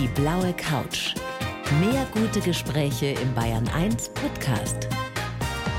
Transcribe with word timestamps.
Die 0.00 0.06
blaue 0.14 0.52
Couch. 0.52 1.16
Mehr 1.80 2.06
gute 2.12 2.38
Gespräche 2.38 3.06
im 3.20 3.34
Bayern 3.34 3.66
1 3.66 4.10
Podcast. 4.10 4.86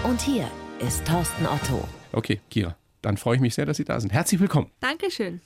Und 0.04 0.20
hier 0.20 0.52
ist 0.86 1.08
Thorsten 1.08 1.46
Otto. 1.46 1.88
Okay, 2.12 2.42
Kira, 2.50 2.76
dann 3.02 3.16
freue 3.16 3.36
ich 3.36 3.42
mich 3.42 3.56
sehr, 3.56 3.66
dass 3.66 3.78
Sie 3.78 3.86
da 3.86 3.98
sind. 3.98 4.12
Herzlich 4.12 4.42
willkommen. 4.42 4.72
Dankeschön. 4.82 5.40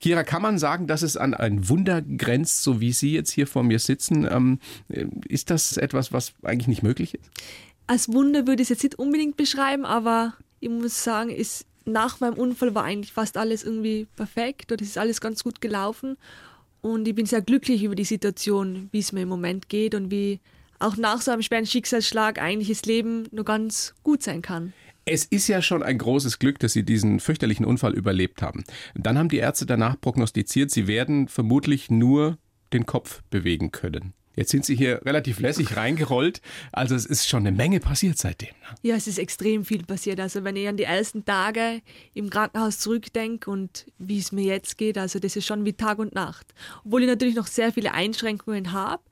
Kira, 0.00 0.24
kann 0.24 0.42
man 0.42 0.58
sagen, 0.58 0.88
dass 0.88 1.02
es 1.02 1.16
an 1.16 1.34
ein 1.34 1.68
Wunder 1.68 2.02
grenzt, 2.02 2.64
so 2.64 2.80
wie 2.80 2.90
Sie 2.90 3.12
jetzt 3.12 3.30
hier 3.30 3.46
vor 3.46 3.62
mir 3.62 3.78
sitzen? 3.78 4.26
Ähm, 4.28 4.58
ist 5.28 5.50
das 5.50 5.76
etwas, 5.76 6.12
was 6.12 6.32
eigentlich 6.42 6.66
nicht 6.66 6.82
möglich 6.82 7.14
ist? 7.14 7.30
Als 7.86 8.12
Wunder 8.12 8.48
würde 8.48 8.60
ich 8.60 8.66
es 8.66 8.70
jetzt 8.70 8.82
nicht 8.82 8.98
unbedingt 8.98 9.36
beschreiben, 9.36 9.86
aber 9.86 10.34
ich 10.58 10.68
muss 10.68 11.04
sagen, 11.04 11.30
ist, 11.30 11.64
nach 11.84 12.18
meinem 12.18 12.34
Unfall 12.34 12.74
war 12.74 12.82
eigentlich 12.82 13.12
fast 13.12 13.36
alles 13.36 13.62
irgendwie 13.62 14.08
perfekt 14.16 14.72
oder 14.72 14.82
es 14.82 14.88
ist 14.88 14.98
alles 14.98 15.20
ganz 15.20 15.44
gut 15.44 15.60
gelaufen. 15.60 16.16
Und 16.80 17.08
ich 17.08 17.14
bin 17.14 17.26
sehr 17.26 17.42
glücklich 17.42 17.82
über 17.82 17.94
die 17.94 18.04
Situation, 18.04 18.88
wie 18.92 18.98
es 18.98 19.12
mir 19.12 19.22
im 19.22 19.28
Moment 19.28 19.68
geht 19.68 19.94
und 19.94 20.10
wie 20.10 20.40
auch 20.78 20.96
nach 20.96 21.20
so 21.20 21.30
einem 21.30 21.42
schweren 21.42 21.66
Schicksalsschlag 21.66 22.40
eigentlich 22.40 22.68
das 22.68 22.84
Leben 22.84 23.24
nur 23.30 23.44
ganz 23.44 23.94
gut 24.02 24.22
sein 24.22 24.42
kann. 24.42 24.72
Es 25.04 25.24
ist 25.24 25.46
ja 25.46 25.62
schon 25.62 25.82
ein 25.82 25.98
großes 25.98 26.38
Glück, 26.40 26.58
dass 26.58 26.72
Sie 26.72 26.82
diesen 26.82 27.20
fürchterlichen 27.20 27.64
Unfall 27.64 27.94
überlebt 27.94 28.42
haben. 28.42 28.64
Dann 28.94 29.16
haben 29.16 29.28
die 29.28 29.38
Ärzte 29.38 29.64
danach 29.64 30.00
prognostiziert, 30.00 30.70
Sie 30.70 30.88
werden 30.88 31.28
vermutlich 31.28 31.90
nur 31.90 32.38
den 32.72 32.86
Kopf 32.86 33.22
bewegen 33.30 33.70
können. 33.70 34.14
Jetzt 34.36 34.50
sind 34.50 34.66
Sie 34.66 34.76
hier 34.76 35.00
relativ 35.04 35.40
lässig 35.40 35.76
reingerollt. 35.76 36.42
Also 36.70 36.94
es 36.94 37.06
ist 37.06 37.26
schon 37.26 37.46
eine 37.46 37.56
Menge 37.56 37.80
passiert 37.80 38.18
seitdem. 38.18 38.50
Ne? 38.50 38.76
Ja, 38.82 38.94
es 38.94 39.06
ist 39.06 39.18
extrem 39.18 39.64
viel 39.64 39.82
passiert. 39.82 40.20
Also 40.20 40.44
wenn 40.44 40.56
ich 40.56 40.68
an 40.68 40.76
die 40.76 40.84
ersten 40.84 41.24
Tage 41.24 41.80
im 42.12 42.28
Krankenhaus 42.28 42.78
zurückdenke 42.78 43.50
und 43.50 43.86
wie 43.98 44.18
es 44.18 44.32
mir 44.32 44.44
jetzt 44.44 44.76
geht, 44.76 44.98
also 44.98 45.18
das 45.18 45.36
ist 45.36 45.46
schon 45.46 45.64
wie 45.64 45.72
Tag 45.72 45.98
und 45.98 46.14
Nacht. 46.14 46.54
Obwohl 46.84 47.02
ich 47.02 47.08
natürlich 47.08 47.34
noch 47.34 47.46
sehr 47.46 47.72
viele 47.72 47.92
Einschränkungen 47.92 48.72
habe 48.72 49.02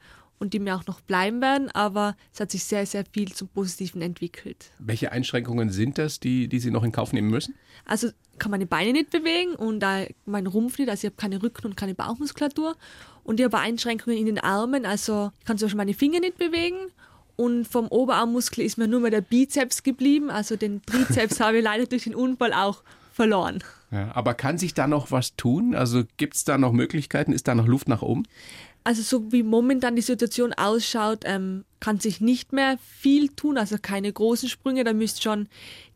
und 0.44 0.52
die 0.52 0.58
mir 0.58 0.76
auch 0.76 0.86
noch 0.86 1.00
bleiben 1.00 1.40
werden, 1.40 1.70
aber 1.70 2.16
es 2.32 2.38
hat 2.38 2.50
sich 2.50 2.64
sehr, 2.64 2.84
sehr 2.84 3.04
viel 3.10 3.32
zum 3.32 3.48
Positiven 3.48 4.02
entwickelt. 4.02 4.70
Welche 4.78 5.10
Einschränkungen 5.10 5.70
sind 5.70 5.96
das, 5.96 6.20
die, 6.20 6.48
die 6.48 6.60
Sie 6.60 6.70
noch 6.70 6.84
in 6.84 6.92
Kauf 6.92 7.14
nehmen 7.14 7.30
müssen? 7.30 7.54
Also 7.86 8.10
kann 8.38 8.50
meine 8.50 8.66
Beine 8.66 8.92
nicht 8.92 9.10
bewegen 9.10 9.54
und 9.54 9.82
äh, 9.82 10.12
mein 10.26 10.46
Rumpf 10.46 10.78
nicht, 10.78 10.90
also 10.90 11.06
ich 11.06 11.12
habe 11.12 11.20
keine 11.20 11.42
Rücken- 11.42 11.66
und 11.66 11.76
keine 11.76 11.94
Bauchmuskulatur 11.94 12.76
und 13.22 13.40
ich 13.40 13.44
habe 13.44 13.58
Einschränkungen 13.58 14.18
in 14.18 14.26
den 14.26 14.38
Armen, 14.38 14.84
also 14.84 15.30
ich 15.38 15.46
kann 15.46 15.56
zum 15.56 15.66
Beispiel 15.66 15.78
meine 15.78 15.94
Finger 15.94 16.20
nicht 16.20 16.36
bewegen 16.36 16.76
und 17.36 17.66
vom 17.66 17.88
Oberarmmuskel 17.88 18.64
ist 18.64 18.76
mir 18.76 18.86
nur 18.86 19.00
mehr 19.00 19.10
der 19.10 19.22
Bizeps 19.22 19.82
geblieben, 19.82 20.30
also 20.30 20.56
den 20.56 20.82
Trizeps 20.82 21.40
habe 21.40 21.58
ich 21.58 21.64
leider 21.64 21.86
durch 21.86 22.04
den 22.04 22.14
Unfall 22.14 22.52
auch 22.52 22.82
verloren. 23.12 23.62
Ja, 23.90 24.10
aber 24.14 24.34
kann 24.34 24.58
sich 24.58 24.74
da 24.74 24.88
noch 24.88 25.10
was 25.12 25.36
tun? 25.36 25.74
Also 25.74 26.02
gibt 26.16 26.34
es 26.34 26.44
da 26.44 26.58
noch 26.58 26.72
Möglichkeiten? 26.72 27.32
Ist 27.32 27.46
da 27.46 27.54
noch 27.54 27.68
Luft 27.68 27.88
nach 27.88 28.02
oben? 28.02 28.24
Also 28.86 29.00
so 29.00 29.32
wie 29.32 29.42
momentan 29.42 29.96
die 29.96 30.02
Situation 30.02 30.52
ausschaut, 30.52 31.20
ähm, 31.24 31.64
kann 31.80 32.00
sich 32.00 32.20
nicht 32.20 32.52
mehr 32.52 32.78
viel 32.78 33.28
tun, 33.28 33.56
also 33.56 33.76
keine 33.80 34.12
großen 34.12 34.48
Sprünge. 34.48 34.84
Da 34.84 34.92
müsste 34.92 35.22
schon 35.22 35.48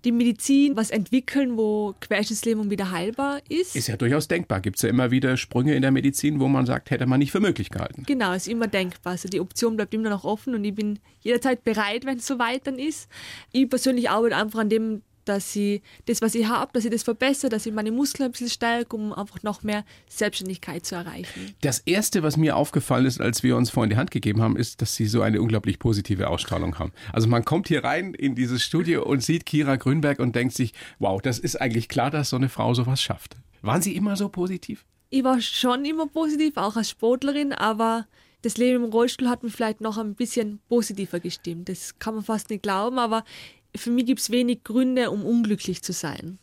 die 0.05 0.12
Medizin 0.12 0.75
was 0.77 0.91
entwickeln, 0.91 1.58
wo 1.58 1.95
Querschnittslähmung 2.00 2.70
wieder 2.70 2.91
heilbar 2.91 3.41
ist. 3.50 3.77
Ist 3.77 3.89
ja 3.89 3.97
durchaus 3.97 4.27
denkbar. 4.27 4.61
Gibt 4.61 4.77
es 4.77 4.83
ja 4.83 4.89
immer 4.89 5.11
wieder 5.11 5.36
Sprünge 5.36 5.75
in 5.75 5.83
der 5.83 5.91
Medizin, 5.91 6.41
wo 6.41 6.48
man 6.48 6.64
sagt, 6.64 6.91
hätte 6.91 7.05
man 7.06 7.19
nicht 7.19 7.30
für 7.30 7.41
möglich 7.41 7.69
gehalten. 7.69 8.05
Genau, 8.06 8.33
ist 8.33 8.48
immer 8.48 8.69
denkbar. 8.69 9.12
Also 9.12 9.28
die 9.28 9.41
Option 9.41 9.77
bleibt 9.77 9.92
immer 9.92 10.08
noch 10.08 10.25
offen 10.25 10.55
und 10.55 10.64
ich 10.64 10.75
bin 10.75 10.98
jederzeit 11.20 11.64
bereit, 11.64 12.06
wenn 12.06 12.19
es 12.19 12.27
soweit 12.27 12.67
dann 12.67 12.78
ist. 12.78 13.08
Ich 13.52 13.69
persönlich 13.69 14.08
arbeite 14.08 14.36
einfach 14.36 14.61
an 14.61 14.70
dem, 14.70 15.02
dass 15.29 15.55
ich 15.55 15.83
das, 16.07 16.23
was 16.23 16.34
ich 16.34 16.47
habe, 16.47 16.71
dass 16.73 16.84
ich 16.84 16.91
das 16.91 17.03
verbessere, 17.03 17.51
dass 17.51 17.67
ich 17.67 17.73
meine 17.73 17.93
Muskeln 17.93 18.29
ein 18.29 18.33
bisschen 18.33 18.48
stärke, 18.48 18.97
um 18.97 19.12
einfach 19.12 19.43
noch 19.43 19.62
mehr 19.62 19.85
Selbstständigkeit 20.09 20.87
zu 20.87 20.95
erreichen. 20.95 21.55
Das 21.61 21.81
Erste, 21.81 22.23
was 22.23 22.37
mir 22.37 22.57
aufgefallen 22.57 23.07
ist, 23.07 23.20
als 23.20 23.43
wir 23.43 23.57
uns 23.57 23.70
vorhin 23.70 23.91
die 23.91 23.97
Hand 23.97 24.11
gegeben 24.11 24.43
haben, 24.43 24.57
ist, 24.57 24.83
dass 24.83 24.95
Sie 24.95 25.07
so 25.07 25.23
eine 25.23 25.41
unglaublich 25.41 25.79
positive 25.79 26.29
Ausstrahlung 26.29 26.79
haben. 26.79 26.93
Also 27.12 27.29
man 27.29 27.45
kommt 27.45 27.69
hier 27.69 27.85
rein 27.85 28.14
in 28.14 28.35
dieses 28.35 28.63
Studio 28.63 29.05
und 29.05 29.23
sieht 29.23 29.47
Kira 29.47 29.77
Grünberg 29.77 30.19
und 30.19 30.35
denkt 30.35 30.55
sich, 30.55 30.73
wow, 30.98 31.20
das 31.20 31.39
ist 31.39 31.61
eigentlich 31.61 31.89
klar, 31.89 32.11
dass 32.11 32.31
so 32.31 32.36
eine 32.36 32.48
Frau 32.48 32.75
sowas 32.75 33.01
schafft. 33.01 33.36
Waren 33.63 33.83
Sie 33.83 33.97
immer 33.97 34.17
so 34.17 34.29
positiv? 34.29 34.85
Ich 35.11 35.25
war 35.25 35.41
schon 35.41 35.85
immer 35.85 36.07
positiv, 36.07 36.57
auch 36.57 36.77
als 36.77 36.91
Sportlerin, 36.91 37.52
aber 37.52 38.07
das 38.42 38.57
Leben 38.57 38.85
im 38.85 38.91
Rollstuhl 38.91 39.29
hat 39.29 39.42
mich 39.42 39.52
vielleicht 39.52 39.81
noch 39.81 39.98
ein 39.98 40.14
bisschen 40.14 40.61
positiver 40.69 41.19
gestimmt. 41.19 41.69
Das 41.69 41.98
kann 41.98 42.14
man 42.14 42.23
fast 42.23 42.51
nicht 42.51 42.63
glauben, 42.63 42.98
aber 42.98 43.25
für 43.78 43.90
mich 43.90 44.06
gibt 44.06 44.20
es 44.20 44.30
wenig 44.30 44.64
Gründe, 44.64 45.11
um 45.11 45.24
unglücklich 45.24 45.83
zu 45.83 45.92
sein. 45.92 46.39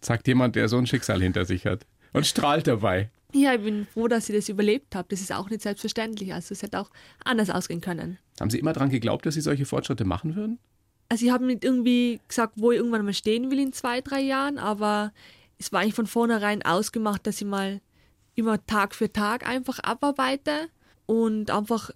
Sagt 0.00 0.26
jemand, 0.28 0.56
der 0.56 0.68
so 0.68 0.76
ein 0.78 0.86
Schicksal 0.86 1.20
hinter 1.20 1.44
sich 1.44 1.66
hat 1.66 1.86
und 2.12 2.26
strahlt 2.26 2.66
dabei. 2.66 3.10
Ja, 3.32 3.54
ich 3.54 3.62
bin 3.62 3.86
froh, 3.92 4.08
dass 4.08 4.28
ich 4.28 4.36
das 4.36 4.48
überlebt 4.48 4.94
habe. 4.94 5.08
Das 5.10 5.20
ist 5.20 5.32
auch 5.32 5.50
nicht 5.50 5.62
selbstverständlich. 5.62 6.32
Also 6.32 6.52
es 6.52 6.62
hätte 6.62 6.80
auch 6.80 6.90
anders 7.24 7.50
ausgehen 7.50 7.80
können. 7.80 8.18
Haben 8.40 8.50
Sie 8.50 8.58
immer 8.58 8.72
daran 8.72 8.90
geglaubt, 8.90 9.26
dass 9.26 9.34
Sie 9.34 9.40
solche 9.40 9.66
Fortschritte 9.66 10.04
machen 10.04 10.36
würden? 10.36 10.58
Also 11.08 11.26
ich 11.26 11.32
habe 11.32 11.44
nicht 11.44 11.64
irgendwie 11.64 12.20
gesagt, 12.26 12.54
wo 12.56 12.72
ich 12.72 12.78
irgendwann 12.78 13.04
mal 13.04 13.14
stehen 13.14 13.50
will 13.50 13.58
in 13.58 13.72
zwei, 13.72 14.00
drei 14.00 14.20
Jahren, 14.20 14.58
aber 14.58 15.12
es 15.58 15.72
war 15.72 15.80
eigentlich 15.80 15.94
von 15.94 16.06
vornherein 16.06 16.62
ausgemacht, 16.62 17.26
dass 17.26 17.40
ich 17.40 17.46
mal 17.46 17.80
immer 18.34 18.64
Tag 18.66 18.94
für 18.94 19.12
Tag 19.12 19.46
einfach 19.46 19.78
abarbeite 19.80 20.68
und 21.06 21.50
einfach 21.50 21.90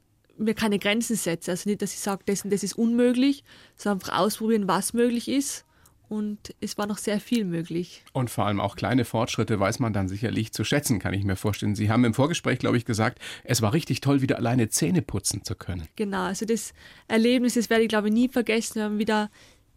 mir 0.44 0.54
keine 0.54 0.78
Grenzen 0.78 1.16
setze. 1.16 1.50
Also 1.50 1.68
nicht, 1.68 1.82
dass 1.82 1.92
ich 1.92 2.00
sage, 2.00 2.22
das 2.26 2.44
und 2.44 2.52
das 2.52 2.62
ist 2.62 2.76
unmöglich, 2.76 3.44
sondern 3.76 4.00
einfach 4.00 4.18
ausprobieren, 4.18 4.68
was 4.68 4.92
möglich 4.92 5.28
ist. 5.28 5.64
Und 6.08 6.56
es 6.60 6.76
war 6.76 6.88
noch 6.88 6.98
sehr 6.98 7.20
viel 7.20 7.44
möglich. 7.44 8.02
Und 8.12 8.30
vor 8.30 8.46
allem 8.46 8.58
auch 8.58 8.74
kleine 8.74 9.04
Fortschritte 9.04 9.60
weiß 9.60 9.78
man 9.78 9.92
dann 9.92 10.08
sicherlich 10.08 10.52
zu 10.52 10.64
schätzen, 10.64 10.98
kann 10.98 11.14
ich 11.14 11.22
mir 11.22 11.36
vorstellen. 11.36 11.76
Sie 11.76 11.88
haben 11.88 12.04
im 12.04 12.14
Vorgespräch, 12.14 12.58
glaube 12.58 12.76
ich, 12.76 12.84
gesagt, 12.84 13.20
es 13.44 13.62
war 13.62 13.72
richtig 13.72 14.00
toll, 14.00 14.20
wieder 14.20 14.36
alleine 14.36 14.68
Zähne 14.68 15.02
putzen 15.02 15.44
zu 15.44 15.54
können. 15.54 15.86
Genau, 15.94 16.24
also 16.24 16.46
das 16.46 16.72
Erlebnis, 17.06 17.54
das 17.54 17.70
werde 17.70 17.84
ich, 17.84 17.88
glaube 17.88 18.08
ich, 18.08 18.14
nie 18.14 18.28
vergessen, 18.28 18.80
wenn 18.80 18.90
man 18.90 18.98
wieder 18.98 19.30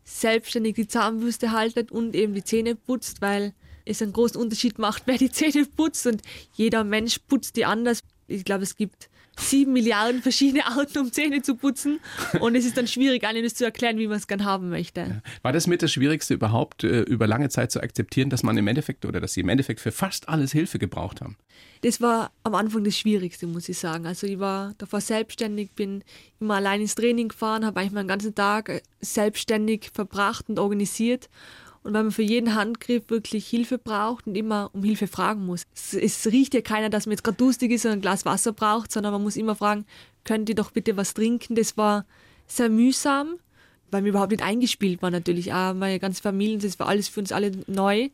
selbstständig 0.06 0.74
die 0.74 0.88
Zahnbürste 0.88 1.52
haltet 1.52 1.92
und 1.92 2.16
eben 2.16 2.34
die 2.34 2.44
Zähne 2.44 2.74
putzt, 2.74 3.22
weil 3.22 3.54
es 3.86 4.02
einen 4.02 4.14
großen 4.14 4.42
Unterschied 4.42 4.80
macht, 4.80 5.04
wer 5.06 5.20
die 5.20 5.30
Zähne 5.30 5.68
putzt 5.68 6.08
und 6.08 6.24
jeder 6.54 6.84
Mensch 6.84 7.20
putzt 7.20 7.58
die 7.58 7.66
anders. 7.66 8.00
Ich 8.28 8.44
glaube, 8.44 8.64
es 8.64 8.76
gibt 8.76 9.08
sieben 9.38 9.74
Milliarden 9.74 10.22
verschiedene 10.22 10.66
Arten, 10.66 11.00
um 11.00 11.12
Zähne 11.12 11.42
zu 11.42 11.56
putzen. 11.56 12.00
Und 12.40 12.56
es 12.56 12.66
ist 12.66 12.78
dann 12.78 12.88
schwierig, 12.88 13.24
einem 13.24 13.44
das 13.44 13.56
zu 13.56 13.66
erklären, 13.66 13.98
wie 13.98 14.08
man 14.08 14.18
es 14.18 14.28
gern 14.28 14.46
haben 14.46 14.70
möchte. 14.70 15.22
War 15.42 15.52
das 15.52 15.68
mit 15.68 15.82
das 15.82 15.92
Schwierigste 15.92 16.34
überhaupt, 16.34 16.84
äh, 16.84 17.02
über 17.02 17.28
lange 17.28 17.50
Zeit 17.50 17.72
zu 17.72 17.82
akzeptieren, 17.82 18.30
dass 18.30 18.44
man 18.44 18.58
im 18.58 18.68
Endeffekt 18.68 19.06
oder 19.06 19.20
dass 19.20 19.34
Sie 19.34 19.42
im 19.42 19.50
Endeffekt 19.50 19.80
für 19.80 19.92
fast 19.92 20.30
alles 20.30 20.52
Hilfe 20.52 20.80
gebraucht 20.80 21.22
haben? 21.22 21.38
Das 21.82 22.00
war 22.00 22.32
am 22.44 22.56
Anfang 22.56 22.84
das 22.84 22.98
Schwierigste, 22.98 23.46
muss 23.46 23.68
ich 23.68 23.78
sagen. 23.78 24.06
Also 24.06 24.26
ich 24.26 24.40
war 24.40 24.74
davor 24.78 25.02
selbstständig, 25.02 25.72
bin 25.72 26.04
immer 26.40 26.56
allein 26.56 26.82
ins 26.82 26.96
Training 26.96 27.28
gefahren, 27.28 27.66
habe 27.66 27.80
eigentlich 27.80 27.94
meinen 27.94 28.08
ganzen 28.08 28.36
Tag 28.36 28.70
äh, 28.70 28.82
selbstständig 29.02 29.90
verbracht 29.94 30.48
und 30.50 30.60
organisiert. 30.60 31.30
Und 31.84 31.94
wenn 31.94 32.06
man 32.06 32.12
für 32.12 32.22
jeden 32.24 32.56
Handgriff 32.56 33.04
wirklich 33.10 33.46
Hilfe 33.48 33.78
braucht 33.78 34.26
und 34.26 34.36
immer 34.36 34.70
um 34.74 34.84
Hilfe 34.84 35.08
fragen 35.08 35.46
muss. 35.46 35.64
Es, 35.76 35.94
es 35.94 36.28
riecht 36.32 36.54
ja 36.54 36.62
keiner, 36.62 36.90
dass 36.90 37.06
man 37.06 37.12
jetzt 37.12 37.24
gerade 37.24 37.38
durstig 37.38 37.72
ist 37.72 37.86
und 37.86 37.92
ein 37.92 38.02
Glas 38.02 38.26
Wasser 38.26 38.54
braucht, 38.54 38.92
sondern 38.92 39.12
man 39.12 39.22
muss 39.22 39.36
immer 39.36 39.56
fragen, 39.56 39.86
könnt 40.24 40.48
ihr 40.48 40.56
doch 40.56 40.72
bitte 40.72 40.96
was 40.96 41.14
trinken? 41.14 41.56
Das 41.56 41.76
war 41.76 42.06
sehr 42.48 42.70
mühsam, 42.70 43.36
weil 43.92 44.02
mir 44.02 44.10
überhaupt 44.10 44.32
nicht 44.32 44.44
eingespielt 44.44 45.02
war 45.02 45.12
natürlich. 45.12 45.54
Auch 45.54 45.74
meine 45.74 46.00
ganze 46.00 46.22
Familie, 46.22 46.58
das 46.58 46.80
war 46.80 46.88
alles 46.88 47.10
für 47.10 47.20
uns 47.20 47.34
alle 47.34 47.52
neu. 47.68 48.10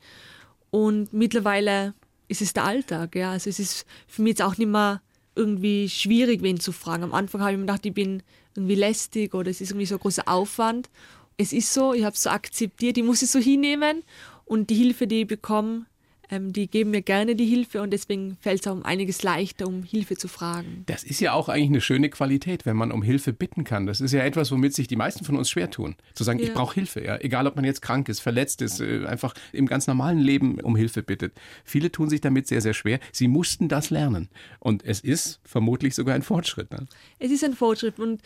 Und 0.71 1.13
mittlerweile 1.13 1.93
ist 2.27 2.41
es 2.41 2.53
der 2.53 2.63
Alltag. 2.63 3.15
Ja. 3.15 3.31
Also 3.31 3.49
es 3.49 3.59
ist 3.59 3.85
für 4.07 4.23
mich 4.23 4.31
jetzt 4.31 4.41
auch 4.41 4.57
nicht 4.57 4.69
mehr 4.69 5.01
irgendwie 5.35 5.89
schwierig, 5.89 6.41
wen 6.41 6.59
zu 6.59 6.71
fragen. 6.71 7.03
Am 7.03 7.13
Anfang 7.13 7.41
habe 7.41 7.51
ich 7.51 7.57
mir 7.57 7.65
gedacht, 7.65 7.85
ich 7.85 7.93
bin 7.93 8.23
irgendwie 8.55 8.75
lästig 8.75 9.33
oder 9.33 9.49
es 9.49 9.61
ist 9.61 9.71
irgendwie 9.71 9.85
so 9.85 9.95
ein 9.95 10.01
großer 10.01 10.27
Aufwand 10.27 10.89
es 11.39 11.53
ist 11.53 11.73
so, 11.73 11.93
ich 11.93 12.03
habe 12.03 12.15
es 12.15 12.23
so 12.23 12.29
akzeptiert, 12.29 12.97
ich 12.97 13.03
muss 13.03 13.21
es 13.21 13.31
so 13.31 13.39
hinnehmen 13.39 14.03
und 14.45 14.69
die 14.69 14.75
Hilfe, 14.75 15.07
die 15.07 15.21
ich 15.21 15.27
bekomme, 15.27 15.85
ähm, 16.29 16.51
die 16.51 16.67
geben 16.67 16.91
mir 16.91 17.01
gerne 17.01 17.33
die 17.35 17.45
Hilfe 17.45 17.81
und 17.81 17.91
deswegen 17.91 18.37
fällt 18.41 18.59
es 18.59 18.67
auch 18.67 18.73
um 18.73 18.83
einiges 18.83 19.23
leichter, 19.23 19.65
um 19.65 19.83
Hilfe 19.83 20.17
zu 20.17 20.27
fragen. 20.27 20.83
Das 20.85 21.03
ist 21.03 21.21
ja 21.21 21.31
auch 21.31 21.47
eigentlich 21.47 21.69
eine 21.69 21.81
schöne 21.81 22.09
Qualität, 22.09 22.65
wenn 22.65 22.75
man 22.75 22.91
um 22.91 23.01
Hilfe 23.01 23.31
bitten 23.31 23.63
kann. 23.63 23.85
Das 23.85 24.01
ist 24.01 24.11
ja 24.11 24.21
etwas, 24.21 24.51
womit 24.51 24.75
sich 24.75 24.87
die 24.87 24.97
meisten 24.97 25.23
von 25.23 25.37
uns 25.37 25.49
schwer 25.49 25.71
tun. 25.71 25.95
Zu 26.13 26.25
sagen, 26.25 26.39
ja. 26.39 26.45
ich 26.45 26.53
brauche 26.53 26.75
Hilfe, 26.75 27.03
ja. 27.03 27.17
egal 27.21 27.47
ob 27.47 27.55
man 27.55 27.63
jetzt 27.63 27.81
krank 27.81 28.09
ist, 28.09 28.19
verletzt 28.19 28.61
ist, 28.61 28.81
äh, 28.81 29.05
einfach 29.05 29.33
im 29.53 29.65
ganz 29.65 29.87
normalen 29.87 30.19
Leben 30.19 30.59
um 30.59 30.75
Hilfe 30.75 31.03
bittet. 31.03 31.39
Viele 31.63 31.89
tun 31.89 32.09
sich 32.09 32.19
damit 32.19 32.47
sehr, 32.47 32.61
sehr 32.61 32.73
schwer. 32.73 32.99
Sie 33.13 33.29
mussten 33.29 33.69
das 33.69 33.91
lernen. 33.91 34.27
Und 34.59 34.83
es 34.83 34.99
ist 34.99 35.39
vermutlich 35.45 35.95
sogar 35.95 36.15
ein 36.15 36.21
Fortschritt. 36.21 36.69
Ne? 36.71 36.85
Es 37.17 37.31
ist 37.31 37.45
ein 37.45 37.53
Fortschritt 37.53 37.97
und 37.97 38.21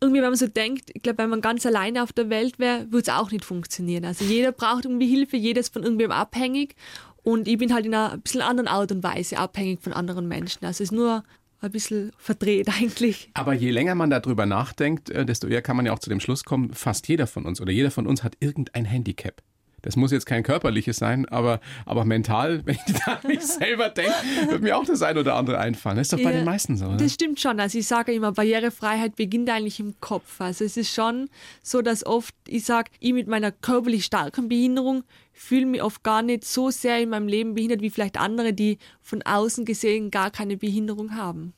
irgendwie, 0.00 0.22
wenn 0.22 0.30
man 0.30 0.36
so 0.36 0.46
denkt, 0.46 0.90
ich 0.94 1.02
glaube, 1.02 1.18
wenn 1.18 1.30
man 1.30 1.40
ganz 1.40 1.66
alleine 1.66 2.02
auf 2.02 2.12
der 2.12 2.30
Welt 2.30 2.58
wäre, 2.58 2.90
würde 2.90 3.02
es 3.02 3.08
auch 3.08 3.30
nicht 3.30 3.44
funktionieren. 3.44 4.04
Also 4.04 4.24
jeder 4.24 4.52
braucht 4.52 4.84
irgendwie 4.86 5.06
Hilfe, 5.06 5.36
jeder 5.36 5.60
ist 5.60 5.72
von 5.72 5.82
irgendwem 5.82 6.10
abhängig. 6.10 6.74
Und 7.22 7.48
ich 7.48 7.58
bin 7.58 7.74
halt 7.74 7.84
in 7.84 7.94
einer 7.94 8.12
ein 8.12 8.22
bisschen 8.22 8.40
anderen 8.40 8.68
Art 8.68 8.92
und 8.92 9.02
Weise 9.02 9.38
abhängig 9.38 9.82
von 9.82 9.92
anderen 9.92 10.26
Menschen. 10.26 10.64
Also 10.64 10.82
es 10.82 10.90
ist 10.90 10.92
nur 10.92 11.22
ein 11.60 11.70
bisschen 11.70 12.12
verdreht 12.16 12.68
eigentlich. 12.80 13.30
Aber 13.34 13.52
je 13.52 13.70
länger 13.70 13.94
man 13.94 14.10
darüber 14.10 14.46
nachdenkt, 14.46 15.10
äh, 15.10 15.26
desto 15.26 15.46
eher 15.46 15.62
kann 15.62 15.76
man 15.76 15.86
ja 15.86 15.92
auch 15.92 15.98
zu 15.98 16.08
dem 16.08 16.20
Schluss 16.20 16.44
kommen, 16.44 16.72
fast 16.72 17.08
jeder 17.08 17.26
von 17.26 17.44
uns 17.44 17.60
oder 17.60 17.72
jeder 17.72 17.90
von 17.90 18.06
uns 18.06 18.24
hat 18.24 18.36
irgendein 18.40 18.86
Handicap. 18.86 19.42
Das 19.82 19.96
muss 19.96 20.12
jetzt 20.12 20.26
kein 20.26 20.42
körperliches 20.42 20.96
sein, 20.96 21.26
aber, 21.26 21.60
aber 21.86 22.04
mental, 22.04 22.64
wenn 22.64 22.74
ich 22.74 22.94
da 23.06 23.14
an 23.14 23.28
mich 23.28 23.42
selber 23.42 23.88
denke, 23.88 24.12
wird 24.48 24.62
mir 24.62 24.76
auch 24.76 24.84
das 24.84 25.02
ein 25.02 25.16
oder 25.18 25.36
andere 25.36 25.58
einfallen. 25.58 25.96
Das 25.96 26.06
ist 26.06 26.12
doch 26.12 26.18
ja, 26.18 26.24
bei 26.24 26.32
den 26.32 26.44
meisten 26.44 26.76
so, 26.76 26.86
oder? 26.86 26.96
Das 26.96 27.14
stimmt 27.14 27.40
schon. 27.40 27.60
Also 27.60 27.78
ich 27.78 27.86
sage 27.86 28.12
immer, 28.12 28.32
Barrierefreiheit 28.32 29.16
beginnt 29.16 29.50
eigentlich 29.50 29.80
im 29.80 29.94
Kopf. 30.00 30.40
Also 30.40 30.64
es 30.64 30.76
ist 30.76 30.92
schon 30.92 31.28
so, 31.62 31.82
dass 31.82 32.04
oft 32.04 32.34
ich 32.46 32.64
sage, 32.64 32.90
ich 33.00 33.12
mit 33.12 33.28
meiner 33.28 33.52
körperlich 33.52 34.04
starken 34.04 34.48
Behinderung 34.48 35.04
fühle 35.32 35.66
mich 35.66 35.82
oft 35.82 36.02
gar 36.02 36.22
nicht 36.22 36.44
so 36.44 36.70
sehr 36.70 37.00
in 37.00 37.08
meinem 37.08 37.26
Leben 37.26 37.54
behindert 37.54 37.80
wie 37.80 37.90
vielleicht 37.90 38.18
andere, 38.18 38.52
die 38.52 38.78
von 39.00 39.22
außen 39.22 39.64
gesehen 39.64 40.10
gar 40.10 40.30
keine 40.30 40.56
Behinderung 40.56 41.16
haben. 41.16 41.54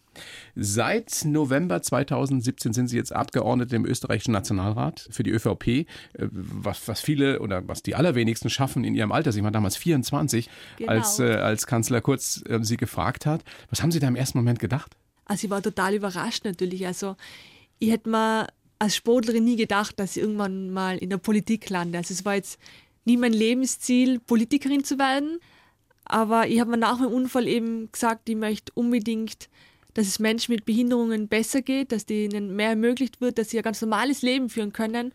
Seit 0.54 1.24
November 1.24 1.82
2017 1.82 2.72
sind 2.72 2.88
Sie 2.88 2.96
jetzt 2.96 3.14
Abgeordnete 3.14 3.76
im 3.76 3.86
österreichischen 3.86 4.32
Nationalrat 4.32 5.08
für 5.10 5.22
die 5.22 5.30
ÖVP, 5.30 5.68
äh, 5.68 5.84
was, 6.14 6.86
was 6.88 7.00
viele 7.00 7.40
oder 7.40 7.66
was 7.66 7.82
die 7.82 7.94
allerwenigsten 7.94 8.50
schaffen 8.50 8.84
in 8.84 8.94
ihrem 8.94 9.12
Alter. 9.12 9.32
Sie 9.32 9.42
waren 9.42 9.52
damals 9.52 9.76
24, 9.76 10.48
genau. 10.78 10.92
als, 10.92 11.18
äh, 11.18 11.34
als 11.34 11.66
Kanzler 11.66 12.00
Kurz 12.00 12.42
äh, 12.48 12.58
Sie 12.62 12.76
gefragt 12.76 13.26
hat. 13.26 13.42
Was 13.70 13.82
haben 13.82 13.92
Sie 13.92 14.00
da 14.00 14.08
im 14.08 14.16
ersten 14.16 14.38
Moment 14.38 14.58
gedacht? 14.58 14.96
Also 15.24 15.46
ich 15.46 15.50
war 15.50 15.62
total 15.62 15.94
überrascht 15.94 16.44
natürlich. 16.44 16.86
Also 16.86 17.16
ich 17.78 17.90
hätte 17.90 18.10
mir 18.10 18.48
als 18.78 18.96
Sportlerin 18.96 19.44
nie 19.44 19.56
gedacht, 19.56 19.98
dass 19.98 20.16
ich 20.16 20.22
irgendwann 20.22 20.70
mal 20.70 20.98
in 20.98 21.08
der 21.08 21.18
Politik 21.18 21.70
lande. 21.70 21.98
Also 21.98 22.12
es 22.12 22.24
war 22.24 22.34
jetzt 22.34 22.58
nie 23.04 23.16
mein 23.16 23.32
Lebensziel, 23.32 24.20
Politikerin 24.20 24.84
zu 24.84 24.98
werden. 24.98 25.38
Aber 26.04 26.48
ich 26.48 26.60
habe 26.60 26.70
mir 26.70 26.78
nach 26.78 26.98
meinem 26.98 27.12
Unfall 27.12 27.46
eben 27.46 27.90
gesagt, 27.92 28.28
ich 28.28 28.36
möchte 28.36 28.72
unbedingt 28.74 29.48
dass 29.94 30.06
es 30.06 30.18
Menschen 30.18 30.52
mit 30.52 30.64
Behinderungen 30.64 31.28
besser 31.28 31.62
geht, 31.62 31.92
dass 31.92 32.06
denen 32.06 32.56
mehr 32.56 32.70
ermöglicht 32.70 33.20
wird, 33.20 33.38
dass 33.38 33.50
sie 33.50 33.58
ein 33.58 33.62
ganz 33.62 33.80
normales 33.80 34.22
Leben 34.22 34.48
führen 34.48 34.72
können. 34.72 35.12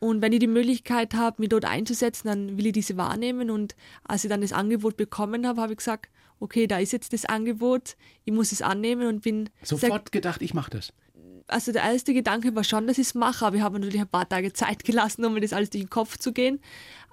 Und 0.00 0.22
wenn 0.22 0.32
ich 0.32 0.38
die 0.38 0.46
Möglichkeit 0.46 1.14
habe, 1.14 1.42
mich 1.42 1.48
dort 1.48 1.64
einzusetzen, 1.64 2.28
dann 2.28 2.56
will 2.56 2.66
ich 2.66 2.72
diese 2.72 2.96
wahrnehmen. 2.96 3.50
Und 3.50 3.74
als 4.04 4.24
ich 4.24 4.30
dann 4.30 4.40
das 4.40 4.52
Angebot 4.52 4.96
bekommen 4.96 5.46
habe, 5.46 5.60
habe 5.60 5.72
ich 5.72 5.78
gesagt, 5.78 6.08
okay, 6.40 6.66
da 6.66 6.78
ist 6.78 6.92
jetzt 6.92 7.12
das 7.12 7.24
Angebot, 7.24 7.96
ich 8.24 8.32
muss 8.32 8.52
es 8.52 8.62
annehmen 8.62 9.08
und 9.08 9.22
bin 9.22 9.50
sofort 9.62 10.12
gedacht, 10.12 10.40
ich 10.42 10.54
mache 10.54 10.70
das. 10.70 10.92
Also 11.48 11.72
der 11.72 11.82
erste 11.82 12.12
Gedanke 12.12 12.54
war 12.54 12.62
schon, 12.62 12.86
dass 12.86 12.98
ich 12.98 13.08
es 13.08 13.14
mache, 13.14 13.44
aber 13.44 13.56
ich 13.56 13.62
habe 13.62 13.78
natürlich 13.78 14.00
ein 14.00 14.08
paar 14.08 14.28
Tage 14.28 14.52
Zeit 14.52 14.84
gelassen, 14.84 15.24
um 15.24 15.34
mir 15.34 15.40
das 15.40 15.52
alles 15.52 15.70
durch 15.70 15.82
den 15.82 15.90
Kopf 15.90 16.18
zu 16.18 16.32
gehen. 16.32 16.60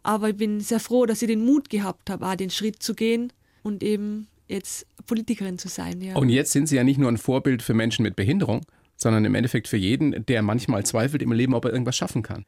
Aber 0.03 0.29
ich 0.29 0.37
bin 0.37 0.59
sehr 0.59 0.79
froh, 0.79 1.05
dass 1.05 1.21
ich 1.21 1.27
den 1.27 1.43
Mut 1.43 1.69
gehabt 1.69 2.09
habe, 2.09 2.27
auch 2.27 2.35
den 2.35 2.49
Schritt 2.49 2.83
zu 2.83 2.93
gehen 2.93 3.31
und 3.63 3.81
eben 3.81 4.27
jetzt 4.47 4.87
Politikerin 5.05 5.57
zu 5.57 5.67
sein. 5.67 6.01
Ja. 6.01 6.15
Und 6.15 6.29
jetzt 6.29 6.51
sind 6.51 6.67
Sie 6.67 6.75
ja 6.75 6.83
nicht 6.83 6.97
nur 6.97 7.09
ein 7.09 7.17
Vorbild 7.17 7.61
für 7.61 7.73
Menschen 7.73 8.03
mit 8.03 8.15
Behinderung, 8.15 8.61
sondern 8.95 9.25
im 9.25 9.35
Endeffekt 9.35 9.67
für 9.67 9.77
jeden, 9.77 10.25
der 10.25 10.41
manchmal 10.41 10.85
zweifelt 10.85 11.21
im 11.21 11.31
Leben, 11.31 11.53
ob 11.53 11.65
er 11.65 11.71
irgendwas 11.71 11.97
schaffen 11.97 12.23
kann. 12.23 12.45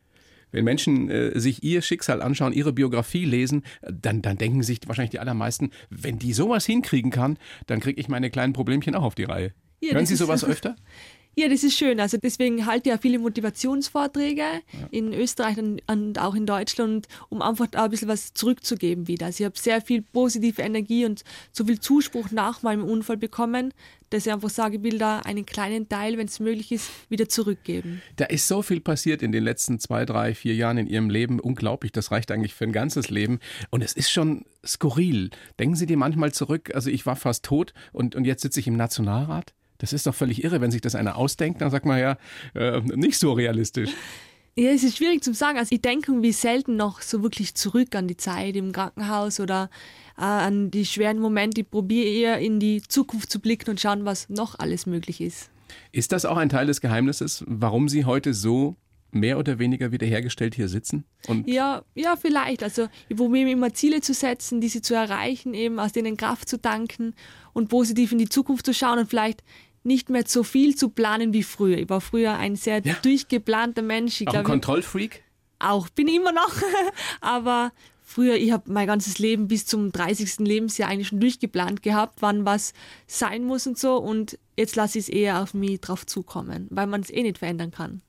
Wenn 0.51 0.63
Menschen 0.63 1.09
äh, 1.09 1.37
sich 1.37 1.63
ihr 1.63 1.81
Schicksal 1.81 2.21
anschauen, 2.21 2.53
ihre 2.53 2.71
Biografie 2.71 3.25
lesen, 3.25 3.63
dann, 3.81 4.21
dann 4.21 4.37
denken 4.37 4.63
sich 4.63 4.79
wahrscheinlich 4.85 5.11
die 5.11 5.19
allermeisten, 5.19 5.71
wenn 5.89 6.19
die 6.19 6.33
sowas 6.33 6.65
hinkriegen 6.65 7.11
kann, 7.11 7.37
dann 7.65 7.81
kriege 7.81 7.99
ich 7.99 8.07
meine 8.07 8.29
kleinen 8.29 8.53
Problemchen 8.53 8.95
auch 8.95 9.03
auf 9.03 9.15
die 9.15 9.25
Reihe. 9.25 9.53
Ja, 9.81 9.93
Hören 9.93 10.05
Sie 10.05 10.15
sowas 10.15 10.43
öfter? 10.43 10.75
Ja, 11.39 11.47
das 11.47 11.63
ist 11.63 11.77
schön. 11.77 11.99
Also 11.99 12.17
deswegen 12.17 12.65
halte 12.65 12.89
ich 12.89 12.93
ja 12.93 12.97
viele 12.97 13.19
Motivationsvorträge 13.19 14.41
ja. 14.41 14.87
in 14.89 15.13
Österreich 15.13 15.59
und, 15.59 15.83
und, 15.85 16.17
auch 16.17 16.33
in 16.33 16.47
Deutschland, 16.47 17.07
um 17.29 17.43
einfach 17.43 17.67
auch 17.75 17.83
ein 17.83 17.91
bisschen 17.91 18.07
was 18.07 18.33
zurückzugeben 18.33 19.07
wieder. 19.07 19.27
Also 19.27 19.43
ich 19.43 19.45
habe 19.45 19.55
sehr 19.55 19.79
viel 19.81 20.01
positive 20.01 20.63
Energie 20.63 21.05
und 21.05 21.23
so 21.51 21.65
viel 21.65 21.79
Zuspruch 21.79 22.31
nach 22.31 22.63
meinem 22.63 22.83
Unfall 22.83 23.17
bekommen, 23.17 23.71
dass 24.09 24.25
ich 24.25 24.33
einfach 24.33 24.49
sage, 24.49 24.77
ich 24.77 24.83
will 24.83 24.97
da 24.97 25.19
einen 25.19 25.45
kleinen 25.45 25.87
Teil, 25.87 26.17
wenn 26.17 26.25
es 26.25 26.39
möglich 26.39 26.71
ist, 26.71 26.89
wieder 27.07 27.29
zurückgeben. 27.29 28.01
Da 28.15 28.25
ist 28.25 28.47
so 28.47 28.63
viel 28.63 28.79
passiert 28.79 29.21
in 29.21 29.31
den 29.31 29.43
letzten 29.43 29.79
zwei, 29.79 30.05
drei, 30.05 30.33
vier 30.33 30.55
Jahren 30.55 30.79
in 30.79 30.87
Ihrem 30.87 31.11
Leben. 31.11 31.39
Unglaublich, 31.39 31.91
das 31.91 32.09
reicht 32.09 32.31
eigentlich 32.31 32.55
für 32.55 32.63
ein 32.63 32.71
ganzes 32.71 33.11
Leben. 33.11 33.41
Und 33.69 33.83
es 33.83 33.93
ist 33.93 34.09
schon 34.09 34.43
skurril. 34.65 35.29
Denken 35.59 35.75
Sie 35.75 35.85
dir 35.85 35.97
manchmal 35.97 36.33
zurück, 36.33 36.71
also 36.73 36.89
ich 36.89 37.05
war 37.05 37.15
fast 37.15 37.45
tot 37.45 37.75
und, 37.93 38.15
und 38.15 38.25
jetzt 38.25 38.41
sitze 38.41 38.59
ich 38.59 38.65
im 38.65 38.75
Nationalrat? 38.75 39.53
Das 39.77 39.93
ist 39.93 40.07
doch 40.07 40.15
völlig 40.15 40.43
irre, 40.43 40.61
wenn 40.61 40.71
sich 40.71 40.81
das 40.81 40.95
einer 40.95 41.17
ausdenkt, 41.17 41.61
dann 41.61 41.69
sagt 41.69 41.85
man 41.85 41.99
ja, 41.99 42.17
äh, 42.55 42.81
nicht 42.81 43.19
so 43.19 43.33
realistisch. 43.33 43.91
Ja, 44.59 44.71
es 44.71 44.83
ist 44.83 44.97
schwierig 44.97 45.23
zu 45.23 45.35
sagen. 45.35 45.59
Also 45.59 45.75
ich 45.75 45.81
denke 45.81 46.11
wie 46.23 46.31
selten 46.31 46.77
noch 46.77 47.01
so 47.01 47.21
wirklich 47.21 47.53
zurück 47.53 47.93
an 47.95 48.07
die 48.07 48.17
Zeit 48.17 48.55
im 48.55 48.71
Krankenhaus 48.71 49.39
oder 49.39 49.69
äh, 50.17 50.21
an 50.21 50.71
die 50.71 50.83
schweren 50.83 51.19
Momente. 51.19 51.61
Ich 51.61 51.69
probiere 51.69 52.07
eher 52.07 52.39
in 52.39 52.59
die 52.59 52.81
Zukunft 52.81 53.31
zu 53.31 53.39
blicken 53.39 53.69
und 53.69 53.79
schauen, 53.79 54.05
was 54.05 54.29
noch 54.29 54.57
alles 54.57 54.87
möglich 54.87 55.21
ist. 55.21 55.51
Ist 55.91 56.11
das 56.11 56.25
auch 56.25 56.37
ein 56.37 56.49
Teil 56.49 56.65
des 56.65 56.81
Geheimnisses, 56.81 57.43
warum 57.45 57.87
Sie 57.87 58.05
heute 58.05 58.33
so 58.33 58.75
mehr 59.11 59.37
oder 59.37 59.59
weniger 59.59 59.91
wiederhergestellt 59.91 60.55
hier 60.55 60.69
sitzen? 60.69 61.05
Und 61.27 61.47
ja, 61.47 61.83
ja, 61.93 62.15
vielleicht. 62.15 62.63
Also 62.63 62.87
ich 63.09 63.15
probiere 63.15 63.45
mir 63.45 63.51
immer 63.51 63.73
Ziele 63.73 64.01
zu 64.01 64.15
setzen, 64.15 64.59
diese 64.59 64.81
zu 64.81 64.95
erreichen, 64.95 65.53
eben 65.53 65.79
aus 65.79 65.91
denen 65.91 66.17
Kraft 66.17 66.49
zu 66.49 66.57
danken 66.57 67.13
und 67.53 67.69
positiv 67.69 68.11
in 68.11 68.17
die 68.17 68.29
Zukunft 68.29 68.65
zu 68.65 68.73
schauen 68.73 68.99
und 68.99 69.09
vielleicht 69.09 69.43
nicht 69.87 70.09
mehr 70.09 70.23
so 70.27 70.43
viel 70.43 70.75
zu 70.75 70.89
planen 70.89 71.33
wie 71.33 71.43
früher. 71.43 71.77
Ich 71.77 71.89
war 71.89 72.01
früher 72.01 72.37
ein 72.37 72.55
sehr 72.55 72.81
ja. 72.83 72.95
durchgeplanter 73.01 73.81
Mensch. 73.81 74.21
Ich 74.21 74.27
auch 74.27 74.33
glaub, 74.33 74.45
ein 74.45 74.51
Kontrollfreak? 74.51 75.23
Auch, 75.59 75.89
bin 75.89 76.07
ich 76.07 76.15
immer 76.17 76.31
noch. 76.31 76.53
Aber 77.21 77.71
früher, 78.03 78.35
ich 78.35 78.51
habe 78.51 78.71
mein 78.71 78.85
ganzes 78.85 79.17
Leben 79.17 79.47
bis 79.47 79.65
zum 79.65 79.91
30. 79.91 80.39
Lebensjahr 80.39 80.89
eigentlich 80.89 81.07
schon 81.07 81.19
durchgeplant 81.19 81.81
gehabt, 81.81 82.21
wann 82.21 82.45
was 82.45 82.73
sein 83.07 83.45
muss 83.45 83.65
und 83.65 83.79
so. 83.79 83.97
Und 83.97 84.37
jetzt 84.55 84.75
lasse 84.75 84.99
ich 84.99 85.05
es 85.05 85.09
eher 85.09 85.41
auf 85.41 85.53
mich 85.53 85.81
drauf 85.81 86.05
zukommen, 86.05 86.67
weil 86.69 86.87
man 86.87 87.01
es 87.01 87.09
eh 87.09 87.23
nicht 87.23 87.39
verändern 87.39 87.71
kann. 87.71 88.01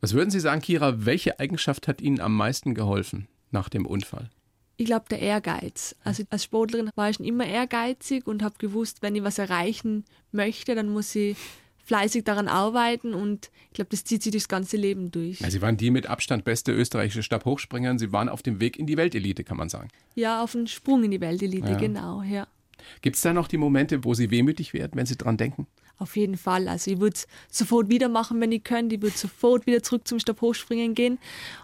Was 0.00 0.12
würden 0.12 0.30
Sie 0.30 0.40
sagen, 0.40 0.60
Kira, 0.60 1.06
welche 1.06 1.40
Eigenschaft 1.40 1.88
hat 1.88 2.00
Ihnen 2.00 2.20
am 2.20 2.36
meisten 2.36 2.74
geholfen 2.74 3.26
nach 3.50 3.68
dem 3.68 3.86
Unfall? 3.86 4.30
Ich 4.76 4.86
glaube, 4.86 5.04
der 5.10 5.20
Ehrgeiz. 5.20 5.94
Also 6.02 6.24
als 6.30 6.44
Sportlerin 6.44 6.90
war 6.94 7.10
ich 7.10 7.16
schon 7.16 7.26
immer 7.26 7.46
ehrgeizig 7.46 8.26
und 8.26 8.42
habe 8.42 8.54
gewusst, 8.58 9.02
wenn 9.02 9.14
ich 9.14 9.22
was 9.22 9.38
erreichen 9.38 10.04
möchte, 10.32 10.74
dann 10.74 10.88
muss 10.88 11.14
ich 11.14 11.36
fleißig 11.84 12.24
daran 12.24 12.48
arbeiten 12.48 13.12
und 13.12 13.50
ich 13.68 13.74
glaube, 13.74 13.90
das 13.90 14.04
zieht 14.04 14.22
sich 14.22 14.32
das 14.32 14.48
ganze 14.48 14.76
Leben 14.76 15.10
durch. 15.10 15.40
Ja, 15.40 15.50
Sie 15.50 15.60
waren 15.62 15.76
die 15.76 15.90
mit 15.90 16.06
Abstand 16.06 16.44
beste 16.44 16.72
österreichische 16.72 17.22
Stabhochspringerin. 17.22 17.98
Sie 17.98 18.12
waren 18.12 18.28
auf 18.28 18.42
dem 18.42 18.60
Weg 18.60 18.78
in 18.78 18.86
die 18.86 18.96
Weltelite, 18.96 19.44
kann 19.44 19.56
man 19.56 19.68
sagen. 19.68 19.88
Ja, 20.14 20.42
auf 20.42 20.52
dem 20.52 20.66
Sprung 20.66 21.04
in 21.04 21.10
die 21.10 21.20
Weltelite, 21.20 21.72
ja. 21.72 21.78
genau, 21.78 22.22
ja. 22.22 22.46
Gibt 23.00 23.16
es 23.16 23.22
da 23.22 23.32
noch 23.32 23.48
die 23.48 23.58
Momente, 23.58 24.04
wo 24.04 24.14
Sie 24.14 24.30
wehmütig 24.30 24.74
werden, 24.74 24.92
wenn 24.94 25.06
Sie 25.06 25.16
dran 25.16 25.36
denken? 25.36 25.66
Auf 25.98 26.16
jeden 26.16 26.36
Fall. 26.36 26.68
Also 26.68 26.90
ich 26.90 27.00
würde 27.00 27.14
es 27.14 27.26
sofort 27.50 27.88
wieder 27.88 28.08
machen, 28.08 28.40
wenn 28.40 28.52
ich 28.52 28.64
könnte. 28.64 28.96
Ich 28.96 29.02
würde 29.02 29.16
sofort 29.16 29.66
wieder 29.66 29.82
zurück 29.82 30.06
zum 30.08 30.18
Stabhochspringen 30.18 30.94
gehen. 30.94 31.18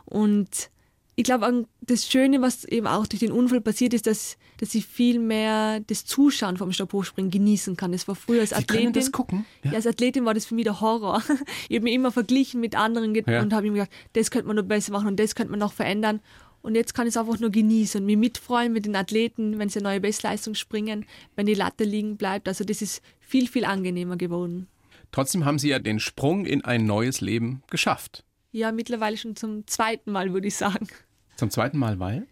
Und 0.05 0.71
ich 1.17 1.25
glaube, 1.25 1.67
das 1.91 2.07
Schöne, 2.07 2.41
was 2.43 2.65
eben 2.65 2.87
auch 2.87 3.07
durch 3.07 3.21
den 3.21 3.33
Unfall 3.33 3.61
passiert 3.61 3.95
ist, 3.95 4.07
dass, 4.07 4.37
dass 4.59 4.75
ich 4.75 4.87
viel 4.87 5.19
mehr 5.19 5.81
das 5.81 6.05
Zuschauen 6.05 6.57
vom 6.57 6.73
Stabhochspringen 6.73 7.31
genießen 7.31 7.77
kann. 7.77 7.93
Das 7.93 8.07
war 8.07 8.15
früher 8.15 8.41
als 8.41 8.53
Athletin. 8.53 8.95
Sie 8.95 9.01
das 9.01 9.13
gucken? 9.13 9.45
Ja. 9.65 9.71
ja. 9.71 9.77
als 9.77 9.87
Athletin 9.87 10.25
war 10.25 10.35
das 10.35 10.47
für 10.47 10.55
mich 10.55 10.65
der 10.65 10.81
Horror. 10.81 11.23
Ich 11.69 11.77
habe 11.77 11.85
mich 11.85 11.95
immer 11.95 12.13
verglichen 12.13 12.61
mit 12.61 12.77
anderen 12.77 13.15
ja. 13.15 13.43
und 13.43 13.53
habe 13.53 13.71
mir 13.71 13.85
gedacht, 13.85 13.91
das 14.13 14.31
könnte 14.31 14.47
man 14.47 14.57
noch 14.57 14.65
besser 14.65 14.93
machen 14.93 15.09
und 15.09 15.21
das 15.21 15.35
könnte 15.35 15.51
man 15.51 15.61
noch 15.61 15.73
verändern. 15.73 16.21
Und 16.63 16.75
jetzt 16.75 16.95
kann 16.95 17.07
ich 17.07 17.13
es 17.13 17.17
einfach 17.17 17.39
nur 17.39 17.51
genießen 17.51 18.01
und 18.01 18.07
mich 18.07 18.17
mitfreuen 18.17 18.73
mit 18.73 18.87
den 18.87 18.97
Athleten, 18.97 19.59
wenn 19.59 19.69
sie 19.69 19.79
eine 19.79 19.89
neue 19.89 20.01
Bestleistung 20.01 20.55
springen, 20.55 21.07
wenn 21.37 21.47
die 21.47 21.55
Latte 21.55 21.85
liegen 21.85 22.17
bleibt. 22.17 22.49
Also 22.49 22.65
das 22.65 22.83
ist 22.83 23.03
viel, 23.21 23.49
viel 23.49 23.65
angenehmer 23.65 24.17
geworden. 24.17 24.67
Trotzdem 25.13 25.45
haben 25.45 25.59
Sie 25.59 25.69
ja 25.69 25.79
den 25.79 26.01
Sprung 26.01 26.45
in 26.45 26.65
ein 26.65 26.85
neues 26.85 27.21
Leben 27.21 27.63
geschafft. 27.71 28.25
Ja, 28.51 28.73
mittlerweile 28.73 29.17
schon 29.17 29.37
zum 29.37 29.67
zweiten 29.67 30.11
Mal, 30.11 30.33
würde 30.33 30.49
ich 30.49 30.57
sagen. 30.57 30.89
Zum 31.39 31.51
zweiten 31.51 31.79
Mal, 31.79 31.99
weil? 32.01 32.27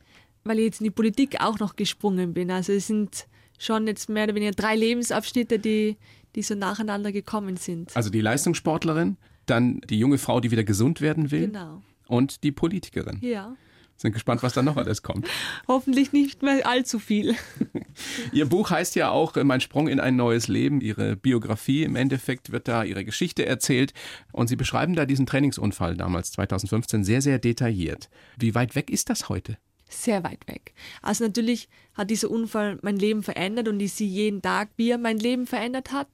Weil 0.45 0.59
ich 0.59 0.65
jetzt 0.65 0.81
in 0.81 0.85
die 0.85 0.91
Politik 0.91 1.41
auch 1.41 1.59
noch 1.61 1.77
gesprungen 1.77 2.35
bin. 2.35 2.51
Also 2.51 2.73
es 2.73 2.89
sind 2.89 3.27
schon 3.59 3.87
jetzt 3.87 4.09
mehr 4.09 4.25
oder 4.25 4.35
weniger 4.35 4.51
drei 4.51 4.75
Lebensabschnitte, 4.75 5.61
die, 5.61 5.97
die 6.35 6.43
so 6.43 6.57
nacheinander 6.57 7.13
gekommen 7.13 7.57
sind. 7.57 7.97
Also 7.97 8.11
die 8.11 8.21
Leistungssportlerin, 8.21 9.17
dann 9.47 9.81
die 9.89 9.99
junge 9.99 10.19
Frau, 10.19 10.41
die 10.41 10.51
wieder 10.51 10.65
gesund 10.65 11.01
werden 11.01 11.31
will. 11.31 11.47
Genau. 11.47 11.83
Und 12.09 12.43
die 12.43 12.51
Politikerin. 12.53 13.19
Ja. 13.23 13.57
Sind 13.97 14.13
gespannt, 14.13 14.43
was 14.43 14.53
da 14.53 14.63
noch 14.63 14.77
alles 14.77 15.03
kommt. 15.03 15.27
Hoffentlich 15.67 16.13
nicht 16.13 16.43
mehr 16.43 16.67
allzu 16.67 16.99
viel. 16.99 17.35
Ihr 18.33 18.47
Buch 18.47 18.71
heißt 18.71 18.95
ja 18.95 19.09
auch 19.09 19.37
Mein 19.43 19.61
Sprung 19.61 19.89
in 19.89 20.01
ein 20.01 20.17
neues 20.17 20.49
Leben. 20.49 20.83
Ihre 20.83 21.17
Biografie 21.17 21.83
im 21.83 21.97
Endeffekt 21.97 22.53
wird 22.53 22.69
da 22.69 22.85
Ihre 22.85 23.05
Geschichte 23.05 23.47
erzählt. 23.47 23.95
Und 24.33 24.49
Sie 24.49 24.57
beschreiben 24.57 24.95
da 24.95 25.07
diesen 25.07 25.25
Trainingsunfall 25.25 25.97
damals 25.97 26.33
2015 26.33 27.05
sehr, 27.05 27.23
sehr 27.23 27.39
detailliert. 27.39 28.11
Wie 28.37 28.55
weit 28.55 28.75
weg 28.75 28.91
ist 28.91 29.09
das 29.09 29.31
heute? 29.31 29.57
Sehr 29.89 30.25
weit 30.25 30.47
weg. 30.49 30.75
Also 31.01 31.25
natürlich 31.25 31.69
hat 31.95 32.11
dieser 32.11 32.31
Unfall 32.31 32.79
mein 32.83 32.97
Leben 32.97 33.23
verändert 33.23 33.69
und 33.69 33.81
ich 33.81 33.95
sehe 33.95 34.09
jeden 34.09 34.43
Tag, 34.43 34.69
wie 34.77 34.91
er 34.91 34.99
mein 34.99 35.19
Leben 35.19 35.47
verändert 35.47 35.93
hat. 35.93 36.09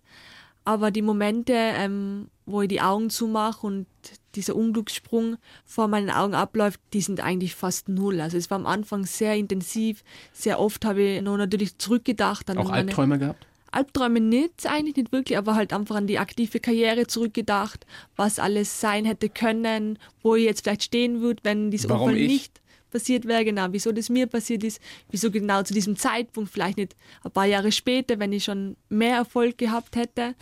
Aber 0.64 0.90
die 0.90 1.02
Momente, 1.02 1.52
ähm, 1.54 2.28
wo 2.47 2.62
ich 2.62 2.69
die 2.69 2.81
Augen 2.81 3.11
zumache 3.11 3.66
und 3.66 3.87
dieser 4.35 4.57
Unglückssprung 4.57 5.37
vor 5.64 5.88
meinen 5.88 6.11
Augen 6.11 6.35
abläuft, 6.35 6.81
die 6.92 7.00
sind 7.00 7.21
eigentlich 7.21 7.54
fast 7.54 7.88
null. 7.88 8.21
Also 8.21 8.37
es 8.37 8.50
war 8.50 8.57
am 8.57 8.66
Anfang 8.66 9.04
sehr 9.04 9.35
intensiv. 9.37 10.02
Sehr 10.33 10.61
oft 10.61 10.85
habe 10.85 11.02
ich 11.02 11.23
noch 11.23 11.37
natürlich 11.37 11.78
zurückgedacht. 11.78 12.49
An 12.50 12.59
Auch 12.59 12.71
Albträume 12.71 13.19
gehabt? 13.19 13.47
Albträume 13.73 14.21
nicht, 14.21 14.66
eigentlich 14.66 14.97
nicht 14.97 15.12
wirklich, 15.12 15.38
aber 15.38 15.54
halt 15.54 15.73
einfach 15.73 15.97
an 15.97 16.07
die 16.07 16.19
aktive 16.19 16.61
Karriere 16.61 17.07
zurückgedacht, 17.07 17.87
was 18.16 18.38
alles 18.38 18.81
sein 18.81 19.07
hätte 19.07 19.31
können, 19.31 19.99
wo 20.23 20.35
ich 20.35 20.45
jetzt 20.45 20.62
vielleicht 20.62 20.83
stehen 20.85 21.23
würde, 21.23 21.42
wenn 21.42 21.71
dieser 21.71 21.88
Warum 21.88 22.09
Unfall 22.09 22.21
ich? 22.21 22.28
nicht 22.28 22.62
passiert 22.92 23.26
wäre, 23.26 23.44
genau, 23.44 23.66
wieso 23.70 23.90
das 23.90 24.08
mir 24.08 24.26
passiert 24.28 24.62
ist, 24.62 24.80
wieso 25.11 25.30
genau 25.30 25.62
zu 25.62 25.75
diesem 25.75 25.96
Zeitpunkt, 25.96 26.52
vielleicht 26.52 26.76
nicht 26.76 26.94
ein 27.25 27.32
paar 27.32 27.46
Jahre 27.46 27.72
später, 27.72 28.20
wenn 28.20 28.32
ich 28.32 28.44
schon 28.44 28.76
mehr 28.88 29.16
Erfolg 29.16 29.58
gehabt 29.58 29.96
hätte. 29.96 30.37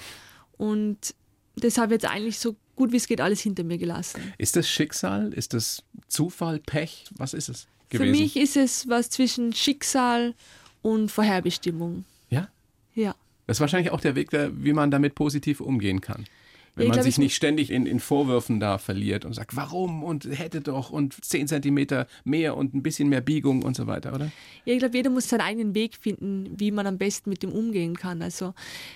Und 0.59 1.15
das 1.57 1.79
habe 1.79 1.95
ich 1.95 2.03
jetzt 2.03 2.11
eigentlich 2.11 2.39
so 2.39 2.57
gut 2.77 2.93
wie 2.93 2.97
es 2.97 3.07
geht 3.07 3.21
alles 3.21 3.41
hinter 3.41 3.63
mir 3.63 3.77
gelassen. 3.77 4.33
Ist 4.39 4.57
das 4.57 4.67
Schicksal? 4.67 5.35
Ist 5.35 5.53
das 5.53 5.83
Zufall, 6.09 6.61
Pech? 6.61 7.05
Was 7.17 7.35
ist 7.35 7.51
es? 7.51 7.67
Gewesen? 7.91 8.15
Für 8.15 8.19
mich 8.19 8.37
ist 8.37 8.57
es 8.57 8.89
was 8.89 9.11
zwischen 9.11 9.53
Schicksal 9.53 10.35
und 10.81 11.11
Vorherbestimmung. 11.11 12.05
Ja? 12.31 12.49
Ja. 12.95 13.15
Das 13.47 13.59
ist 13.59 13.61
wahrscheinlich 13.61 13.93
auch 13.93 14.01
der 14.01 14.15
Weg, 14.15 14.31
wie 14.33 14.73
man 14.73 14.91
damit 14.91 15.15
positiv 15.15 15.61
umgehen 15.61 16.01
kann. 16.01 16.25
Wenn 16.75 16.89
man 16.89 16.95
glaub, 16.95 17.05
sich 17.05 17.19
nicht 17.19 17.35
ständig 17.35 17.71
in, 17.71 17.87
in, 17.87 18.01
Vorwürfen 18.01 18.61
da 18.61 18.79
verliert 18.79 19.25
und 19.25 19.35
sagt, 19.35 19.57
warum 19.57 20.03
und 20.03 20.25
hätte 20.25 20.61
doch 20.61 20.91
und 20.91 21.23
10 21.25 21.49
Zentimeter 21.49 22.07
mehr 22.25 22.57
und 22.57 22.75
ein 22.75 22.83
bisschen 22.83 23.09
mehr 23.09 23.21
Biegung 23.21 23.63
und 23.63 23.77
so 23.77 23.87
weiter, 23.87 24.15
oder? 24.15 24.31
Ja, 24.65 24.75
ich 24.75 24.79
glaube, 24.79 24.97
jeder 24.97 25.11
muss 25.11 25.29
seinen 25.29 25.41
eigenen 25.41 25.75
Weg 25.75 25.97
finden, 25.97 26.51
wie 26.57 26.71
man 26.71 26.87
am 26.87 26.99
besten 26.99 27.31
mit 27.31 27.43
dem 27.43 27.53
umgehen 27.53 27.97
kann. 27.97 28.23
Also 28.23 28.55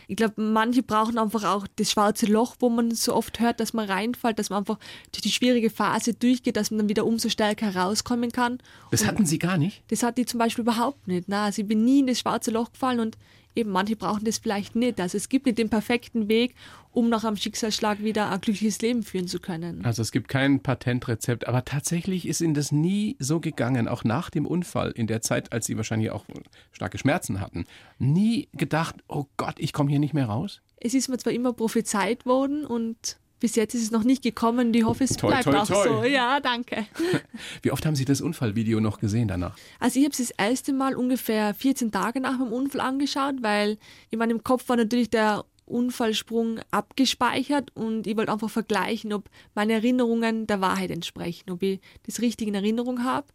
ich 0.08 0.16
glaube, 0.16 0.40
manche 0.40 0.82
brauchen 0.82 1.18
einfach 1.18 1.44
auch 1.44 1.66
das 1.76 1.90
schwarze 1.90 2.26
Loch, 2.26 2.56
wo 2.60 2.70
man 2.70 2.92
so 2.92 3.14
oft 3.14 3.40
hört, 3.40 3.60
dass 3.60 3.72
man 3.72 3.88
reinfällt, 3.88 4.38
dass 4.38 4.50
man 4.50 4.60
einfach 4.60 4.78
durch 5.12 5.22
die 5.22 5.32
schwierige 5.32 5.70
Phase 5.70 6.14
durchgeht, 6.14 6.56
dass 6.56 6.70
man 6.70 6.78
dann 6.78 6.88
wieder 6.88 7.04
umso 7.04 7.28
stärker 7.28 7.72
herauskommen 7.72 8.30
kann. 8.32 8.58
Das 8.90 9.02
und 9.02 9.08
hatten 9.08 9.26
Sie 9.26 9.38
gar 9.38 9.58
nicht? 9.58 9.82
Das 9.88 10.02
hatte 10.02 10.20
ich 10.20 10.28
zum 10.28 10.38
Beispiel 10.38 10.62
überhaupt 10.62 11.06
nicht. 11.08 11.28
Na, 11.28 11.46
also 11.46 11.62
ich 11.62 11.68
bin 11.68 11.84
nie 11.84 12.00
in 12.00 12.06
das 12.06 12.20
schwarze 12.20 12.50
Loch 12.50 12.72
gefallen 12.72 13.00
und 13.00 13.18
eben 13.56 13.70
manche 13.70 13.96
brauchen 13.96 14.24
das 14.24 14.38
vielleicht 14.38 14.76
nicht. 14.76 15.00
Also 15.00 15.16
es 15.16 15.28
gibt 15.28 15.46
nicht 15.46 15.58
den 15.58 15.68
perfekten 15.68 16.28
Weg, 16.28 16.54
um 16.92 17.08
nach 17.08 17.24
einem 17.24 17.36
Schicksalsschlag 17.36 18.02
wieder 18.02 18.30
ein 18.30 18.40
glückliches 18.40 18.80
Leben 18.80 19.02
führen 19.02 19.28
zu 19.28 19.40
können. 19.40 19.84
Also 19.84 20.02
es 20.02 20.12
gibt 20.12 20.28
kein 20.28 20.60
Patentrezept, 20.60 21.48
aber 21.48 21.64
tatsächlich 21.64 22.26
ist 22.26 22.40
Ihnen 22.40 22.54
das 22.54 22.72
nie 22.72 23.16
so 23.18 23.40
gegangen, 23.40 23.88
auch 23.88 24.04
nach 24.04 24.30
dem 24.30 24.46
Unfall, 24.46 24.90
in 24.92 25.06
der 25.06 25.20
Zeit, 25.20 25.52
als 25.52 25.66
Sie 25.66 25.76
wahrscheinlich 25.76 26.10
auch 26.10 26.24
starke 26.72 26.98
Schmerzen 26.98 27.40
hatten, 27.40 27.66
nie 27.98 28.48
gedacht, 28.52 28.96
oh 29.08 29.26
Gott, 29.36 29.54
ich 29.58 29.72
komme 29.72 29.90
hier 29.90 29.98
nicht 29.98 30.14
mehr 30.14 30.26
raus? 30.26 30.60
Es 30.76 30.94
ist 30.94 31.08
mir 31.08 31.18
zwar 31.18 31.32
immer 31.32 31.52
prophezeit 31.52 32.26
worden 32.26 32.66
und 32.66 33.18
bis 33.40 33.56
jetzt 33.56 33.74
ist 33.74 33.82
es 33.82 33.90
noch 33.90 34.04
nicht 34.04 34.22
gekommen. 34.22 34.72
Ich 34.72 34.84
hoffe, 34.84 35.04
es 35.04 35.16
toi, 35.16 35.28
bleibt 35.28 35.44
toi, 35.44 35.56
auch 35.56 35.66
toi. 35.66 35.88
so. 35.88 36.04
Ja, 36.04 36.40
danke. 36.40 36.86
Wie 37.62 37.70
oft 37.70 37.84
haben 37.84 37.96
Sie 37.96 38.04
das 38.04 38.20
Unfallvideo 38.20 38.80
noch 38.80 39.00
gesehen 39.00 39.28
danach? 39.28 39.56
Also 39.80 39.98
ich 39.98 40.04
habe 40.06 40.12
es 40.12 40.18
das 40.18 40.30
erste 40.30 40.72
Mal 40.72 40.94
ungefähr 40.94 41.54
14 41.54 41.92
Tage 41.92 42.20
nach 42.20 42.38
dem 42.38 42.52
Unfall 42.52 42.80
angeschaut, 42.80 43.36
weil 43.42 43.78
in 44.10 44.18
meinem 44.18 44.42
Kopf 44.42 44.68
war 44.68 44.76
natürlich 44.76 45.10
der 45.10 45.44
Unfallsprung 45.66 46.60
abgespeichert 46.70 47.70
und 47.74 48.06
ich 48.06 48.16
wollte 48.16 48.32
einfach 48.32 48.50
vergleichen, 48.50 49.12
ob 49.12 49.30
meine 49.54 49.72
Erinnerungen 49.74 50.46
der 50.46 50.60
Wahrheit 50.60 50.90
entsprechen, 50.90 51.50
ob 51.50 51.62
ich 51.62 51.80
das 52.04 52.20
richtig 52.20 52.48
in 52.48 52.54
Erinnerung 52.54 53.02
habe. 53.04 53.26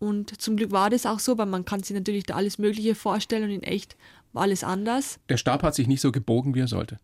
Und 0.00 0.40
zum 0.40 0.56
Glück 0.56 0.70
war 0.70 0.90
das 0.90 1.06
auch 1.06 1.18
so, 1.18 1.38
weil 1.38 1.46
man 1.46 1.64
kann 1.64 1.82
sich 1.82 1.94
natürlich 1.94 2.24
da 2.24 2.34
alles 2.34 2.58
Mögliche 2.58 2.94
vorstellen 2.94 3.44
und 3.44 3.50
in 3.50 3.62
echt 3.62 3.96
war 4.32 4.42
alles 4.42 4.62
anders. 4.62 5.18
Der 5.28 5.36
Stab 5.36 5.62
hat 5.62 5.74
sich 5.74 5.88
nicht 5.88 6.00
so 6.00 6.12
gebogen, 6.12 6.54
wie 6.54 6.60
er 6.60 6.68
sollte. 6.68 6.98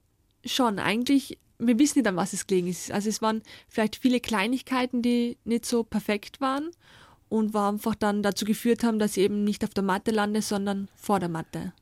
Schon, 0.45 0.79
eigentlich 0.79 1.39
wir 1.59 1.79
wissen 1.79 1.99
nicht, 1.99 2.09
an 2.09 2.17
was 2.17 2.33
es 2.33 2.47
gelegen 2.47 2.69
ist. 2.69 2.91
Also 2.91 3.09
es 3.09 3.23
waren 3.23 3.43
vielleicht 3.69 3.97
viele 3.97 4.21
Kleinigkeiten, 4.21 5.03
die 5.03 5.37
nicht 5.45 5.67
so 5.67 5.85
perfekt 5.85 6.41
waren 6.41 6.71
und 7.29 7.55
war 7.55 7.71
einfach 7.71 7.95
dann 7.95 8.23
dazu 8.23 8.45
geführt 8.45 8.85
haben, 8.85 8.99
dass 8.99 9.17
ich 9.17 9.25
eben 9.25 9.45
nicht 9.45 9.65
auf 9.65 9.71
der 9.71 9.85
Matte 9.85 10.11
lande, 10.11 10.43
sondern 10.43 10.89
vor 10.95 11.21
der 11.21 11.29
Matte. 11.29 11.73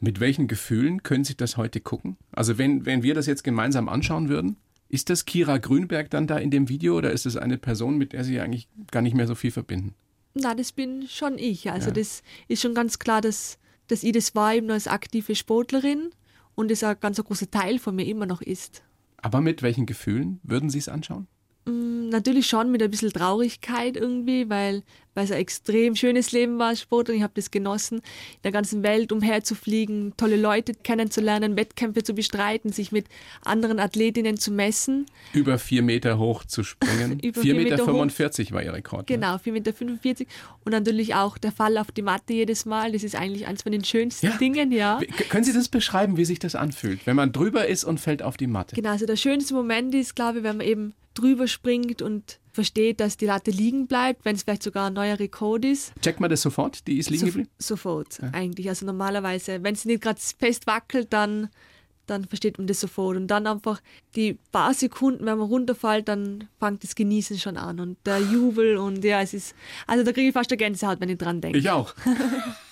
Mit 0.00 0.20
welchen 0.20 0.48
Gefühlen 0.48 1.02
können 1.02 1.24
Sie 1.24 1.36
das 1.36 1.56
heute 1.56 1.80
gucken? 1.80 2.16
Also 2.32 2.58
wenn, 2.58 2.84
wenn 2.84 3.02
wir 3.02 3.14
das 3.14 3.26
jetzt 3.26 3.44
gemeinsam 3.44 3.88
anschauen 3.88 4.28
würden, 4.28 4.56
ist 4.88 5.10
das 5.10 5.24
Kira 5.24 5.58
Grünberg 5.58 6.10
dann 6.10 6.26
da 6.26 6.36
in 6.36 6.50
dem 6.50 6.68
Video 6.68 6.96
oder 6.96 7.10
ist 7.10 7.26
es 7.26 7.36
eine 7.36 7.58
Person, 7.58 7.96
mit 7.96 8.12
der 8.12 8.24
Sie 8.24 8.38
eigentlich 8.40 8.68
gar 8.90 9.02
nicht 9.02 9.14
mehr 9.14 9.26
so 9.26 9.34
viel 9.34 9.50
verbinden? 9.50 9.94
Na, 10.34 10.54
das 10.54 10.72
bin 10.72 11.06
schon 11.08 11.38
ich. 11.38 11.70
Also 11.70 11.88
ja. 11.88 11.94
das 11.94 12.22
ist 12.48 12.60
schon 12.60 12.74
ganz 12.74 12.98
klar, 12.98 13.20
dass, 13.20 13.58
dass 13.86 14.02
ich 14.02 14.12
das 14.12 14.34
war 14.34 14.54
eben 14.54 14.70
als 14.70 14.88
aktive 14.88 15.34
Sportlerin 15.34 16.10
und 16.54 16.70
es 16.70 16.84
ein 16.84 16.96
ganz 17.00 17.22
großer 17.22 17.50
Teil 17.50 17.78
von 17.78 17.96
mir 17.96 18.06
immer 18.06 18.26
noch 18.26 18.42
ist. 18.42 18.82
Aber 19.24 19.40
mit 19.40 19.62
welchen 19.62 19.86
Gefühlen 19.86 20.38
würden 20.42 20.68
Sie 20.68 20.76
es 20.76 20.90
anschauen? 20.90 21.28
Mm, 21.64 22.10
natürlich 22.10 22.46
schon 22.46 22.70
mit 22.70 22.82
ein 22.82 22.90
bisschen 22.90 23.10
Traurigkeit 23.10 23.96
irgendwie, 23.96 24.50
weil, 24.50 24.82
weil 25.14 25.24
es 25.24 25.30
ein 25.30 25.38
extrem 25.38 25.96
schönes 25.96 26.32
Leben 26.32 26.58
war 26.58 26.74
Sport 26.76 27.08
und 27.08 27.16
ich 27.16 27.22
habe 27.22 27.32
das 27.34 27.50
genossen, 27.50 27.98
in 27.98 28.42
der 28.44 28.52
ganzen 28.52 28.82
Welt 28.82 29.12
umherzufliegen, 29.12 30.12
tolle 30.16 30.36
Leute 30.36 30.74
kennenzulernen, 30.74 31.56
Wettkämpfe 31.56 32.02
zu 32.02 32.14
bestreiten, 32.14 32.72
sich 32.72 32.92
mit 32.92 33.06
anderen 33.44 33.78
Athletinnen 33.78 34.36
zu 34.36 34.50
messen. 34.50 35.06
Über 35.32 35.58
vier 35.58 35.82
Meter 35.82 36.18
hoch 36.18 36.44
zu 36.44 36.62
springen. 36.62 37.18
Über 37.22 37.40
vier 37.40 37.54
Meter, 37.54 37.76
Meter 37.76 37.84
45 37.84 38.52
war 38.52 38.62
Ihr 38.62 38.72
Rekord. 38.72 39.08
Ne? 39.08 39.16
Genau, 39.16 39.38
vier 39.38 39.52
Meter 39.52 39.72
45 39.72 40.26
und 40.64 40.72
natürlich 40.72 41.14
auch 41.14 41.38
der 41.38 41.52
Fall 41.52 41.78
auf 41.78 41.92
die 41.92 42.02
Matte 42.02 42.32
jedes 42.32 42.64
Mal. 42.66 42.92
Das 42.92 43.02
ist 43.02 43.14
eigentlich 43.14 43.46
eines 43.46 43.62
von 43.62 43.72
den 43.72 43.84
schönsten 43.84 44.26
ja. 44.26 44.36
Dingen, 44.36 44.72
ja. 44.72 45.00
Können 45.28 45.44
Sie 45.44 45.52
das 45.52 45.68
beschreiben, 45.68 46.16
wie 46.16 46.24
sich 46.24 46.38
das 46.38 46.54
anfühlt, 46.54 47.06
wenn 47.06 47.16
man 47.16 47.32
drüber 47.32 47.66
ist 47.66 47.84
und 47.84 48.00
fällt 48.00 48.22
auf 48.22 48.36
die 48.36 48.46
Matte? 48.46 48.74
Genau, 48.76 48.90
also 48.90 49.06
der 49.06 49.16
schönste 49.16 49.54
Moment 49.54 49.94
ist, 49.94 50.16
glaube 50.16 50.38
ich, 50.38 50.44
wenn 50.44 50.58
man 50.58 50.66
eben 50.66 50.94
drüber 51.14 51.46
springt 51.46 52.02
und 52.02 52.38
versteht, 52.54 53.00
dass 53.00 53.16
die 53.16 53.26
Latte 53.26 53.50
liegen 53.50 53.86
bleibt, 53.86 54.24
wenn 54.24 54.36
es 54.36 54.44
vielleicht 54.44 54.62
sogar 54.62 54.86
ein 54.86 54.94
neuer 54.94 55.18
Rekord 55.18 55.64
ist. 55.64 55.92
Checkt 56.00 56.20
man 56.20 56.30
das 56.30 56.42
sofort? 56.42 56.86
Die 56.86 56.98
ist 56.98 57.10
liegen 57.10 57.26
geblieben? 57.26 57.48
So, 57.58 57.74
sofort, 57.74 58.18
ja. 58.22 58.30
eigentlich. 58.32 58.68
Also 58.68 58.86
normalerweise, 58.86 59.62
wenn 59.62 59.74
sie 59.74 59.88
nicht 59.88 60.02
gerade 60.02 60.20
fest 60.20 60.66
wackelt, 60.66 61.12
dann, 61.12 61.48
dann 62.06 62.24
versteht 62.24 62.58
man 62.58 62.66
das 62.66 62.80
sofort. 62.80 63.16
Und 63.16 63.26
dann 63.26 63.46
einfach 63.46 63.82
die 64.14 64.38
paar 64.52 64.72
Sekunden, 64.72 65.26
wenn 65.26 65.38
man 65.38 65.48
runterfällt, 65.48 66.08
dann 66.08 66.48
fängt 66.60 66.84
das 66.84 66.94
Genießen 66.94 67.38
schon 67.38 67.56
an 67.56 67.80
und 67.80 67.98
der 68.06 68.18
Jubel 68.32 68.76
und 68.76 69.04
ja, 69.04 69.20
es 69.20 69.34
ist, 69.34 69.54
also 69.86 70.04
da 70.04 70.12
kriege 70.12 70.28
ich 70.28 70.32
fast 70.32 70.50
eine 70.52 70.58
Gänsehaut, 70.58 71.00
wenn 71.00 71.08
ich 71.08 71.18
dran 71.18 71.40
denke. 71.40 71.58
Ich 71.58 71.70
auch. 71.70 71.94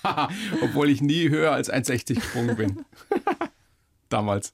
Obwohl 0.63 0.91
ich 0.91 1.03
nie 1.03 1.29
höher 1.29 1.53
als 1.53 1.71
1,60 1.71 2.15
gesprungen 2.15 2.57
bin. 2.57 2.85
damals. 4.13 4.53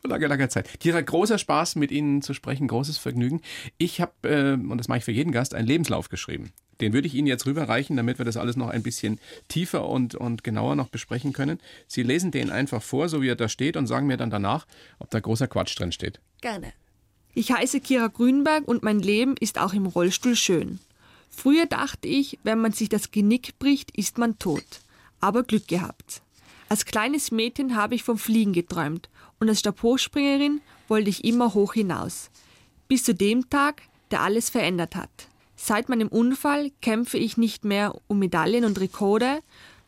Vor 0.00 0.10
langer, 0.10 0.28
langer 0.28 0.48
Zeit. 0.48 0.80
Kira, 0.80 1.00
großer 1.00 1.38
Spaß, 1.38 1.76
mit 1.76 1.90
Ihnen 1.90 2.22
zu 2.22 2.34
sprechen, 2.34 2.68
großes 2.68 2.98
Vergnügen. 2.98 3.40
Ich 3.78 4.00
habe, 4.00 4.12
äh, 4.22 4.52
und 4.54 4.78
das 4.78 4.88
mache 4.88 4.98
ich 4.98 5.04
für 5.04 5.12
jeden 5.12 5.32
Gast, 5.32 5.54
einen 5.54 5.66
Lebenslauf 5.66 6.08
geschrieben. 6.08 6.52
Den 6.80 6.92
würde 6.92 7.06
ich 7.06 7.14
Ihnen 7.14 7.26
jetzt 7.26 7.46
rüberreichen, 7.46 7.96
damit 7.96 8.18
wir 8.18 8.24
das 8.24 8.36
alles 8.36 8.56
noch 8.56 8.68
ein 8.68 8.82
bisschen 8.82 9.20
tiefer 9.48 9.88
und, 9.88 10.14
und 10.14 10.44
genauer 10.44 10.74
noch 10.74 10.88
besprechen 10.88 11.32
können. 11.32 11.60
Sie 11.86 12.02
lesen 12.02 12.30
den 12.30 12.50
einfach 12.50 12.82
vor, 12.82 13.08
so 13.08 13.22
wie 13.22 13.28
er 13.28 13.36
da 13.36 13.48
steht, 13.48 13.76
und 13.76 13.86
sagen 13.86 14.06
mir 14.06 14.16
dann 14.16 14.30
danach, 14.30 14.66
ob 14.98 15.10
da 15.10 15.20
großer 15.20 15.46
Quatsch 15.46 15.78
drin 15.78 15.92
steht. 15.92 16.20
Gerne. 16.40 16.72
Ich 17.34 17.52
heiße 17.52 17.80
Kira 17.80 18.08
Grünberg 18.08 18.66
und 18.66 18.82
mein 18.82 19.00
Leben 19.00 19.34
ist 19.38 19.58
auch 19.58 19.72
im 19.72 19.86
Rollstuhl 19.86 20.36
schön. 20.36 20.78
Früher 21.30 21.66
dachte 21.66 22.06
ich, 22.06 22.38
wenn 22.44 22.60
man 22.60 22.72
sich 22.72 22.88
das 22.88 23.10
Genick 23.10 23.58
bricht, 23.58 23.96
ist 23.96 24.18
man 24.18 24.38
tot. 24.38 24.64
Aber 25.20 25.42
Glück 25.42 25.66
gehabt. 25.66 26.22
Als 26.74 26.86
kleines 26.86 27.30
Mädchen 27.30 27.76
habe 27.76 27.94
ich 27.94 28.02
vom 28.02 28.18
Fliegen 28.18 28.52
geträumt 28.52 29.08
und 29.38 29.48
als 29.48 29.60
Stabhochspringerin 29.60 30.60
wollte 30.88 31.08
ich 31.08 31.22
immer 31.22 31.54
hoch 31.54 31.74
hinaus. 31.74 32.32
Bis 32.88 33.04
zu 33.04 33.14
dem 33.14 33.48
Tag, 33.48 33.82
der 34.10 34.22
alles 34.22 34.50
verändert 34.50 34.96
hat. 34.96 35.28
Seit 35.54 35.88
meinem 35.88 36.08
Unfall 36.08 36.72
kämpfe 36.82 37.16
ich 37.16 37.36
nicht 37.36 37.64
mehr 37.64 37.94
um 38.08 38.18
Medaillen 38.18 38.64
und 38.64 38.80
Rekorde, 38.80 39.38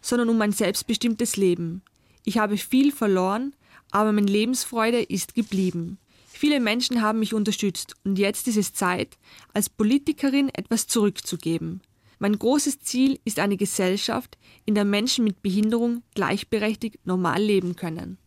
sondern 0.01 0.29
um 0.29 0.39
mein 0.39 0.53
selbstbestimmtes 0.53 1.37
Leben. 1.37 1.83
Ich 2.23 2.39
habe 2.39 2.57
viel 2.57 2.93
verloren, 2.93 3.53
aber 3.91 4.13
meine 4.13 4.31
Lebensfreude 4.31 5.03
ist 5.03 5.35
geblieben. 5.35 5.99
Viele 6.29 6.61
Menschen 6.61 7.03
haben 7.03 7.19
mich 7.19 7.35
unterstützt 7.35 7.97
und 8.05 8.17
jetzt 8.17 8.47
ist 8.47 8.59
es 8.59 8.75
Zeit, 8.75 9.19
als 9.53 9.69
Politikerin 9.69 10.51
etwas 10.51 10.87
zurückzugeben. 10.87 11.81
Mein 12.19 12.39
großes 12.39 12.81
Ziel 12.81 13.19
ist 13.25 13.39
eine 13.39 13.57
Gesellschaft, 13.57 14.39
in 14.65 14.75
der 14.75 14.85
Menschen 14.85 15.25
mit 15.25 15.43
Behinderung 15.43 16.03
gleichberechtigt 16.15 16.99
normal 17.05 17.43
leben 17.43 17.77
können. 17.77 18.19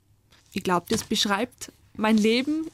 Ich 0.53 0.63
glaube, 0.63 0.85
das 0.89 1.03
beschreibt 1.03 1.71
mein 1.95 2.17
Leben 2.17 2.67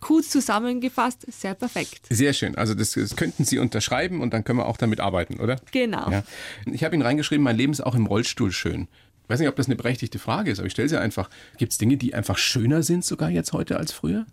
kurz 0.00 0.30
zusammengefasst 0.30 1.26
sehr 1.30 1.54
perfekt. 1.54 2.06
Sehr 2.08 2.32
schön. 2.32 2.56
Also 2.56 2.74
das, 2.74 2.92
das, 2.92 3.16
könnten 3.16 3.44
Sie 3.44 3.58
unterschreiben 3.58 4.20
und 4.20 4.32
dann 4.32 4.44
können 4.44 4.58
wir 4.58 4.66
auch 4.66 4.78
damit 4.78 5.00
arbeiten, 5.00 5.38
oder? 5.38 5.56
Genau. 5.72 6.10
Ja. 6.10 6.24
Ich 6.66 6.84
habe 6.84 6.94
Ihnen 6.94 7.02
reingeschrieben, 7.02 7.44
mein 7.44 7.56
Leben 7.56 7.72
ist 7.72 7.82
auch 7.82 7.94
im 7.94 8.06
Rollstuhl 8.06 8.50
schön. 8.52 8.88
Ich 9.24 9.30
weiß 9.30 9.40
nicht, 9.40 9.48
ob 9.48 9.56
das 9.56 9.66
eine 9.66 9.76
berechtigte 9.76 10.18
Frage 10.18 10.50
ist, 10.50 10.58
aber 10.58 10.66
ich 10.66 10.72
stelle 10.72 10.88
sie 10.88 10.98
einfach. 10.98 11.30
Gibt 11.56 11.72
es 11.72 11.78
Dinge, 11.78 11.96
die 11.96 12.14
einfach 12.14 12.36
schöner 12.36 12.82
sind 12.82 13.04
sogar 13.04 13.30
jetzt 13.30 13.52
heute 13.52 13.76
als 13.76 13.92
früher? 13.92 14.26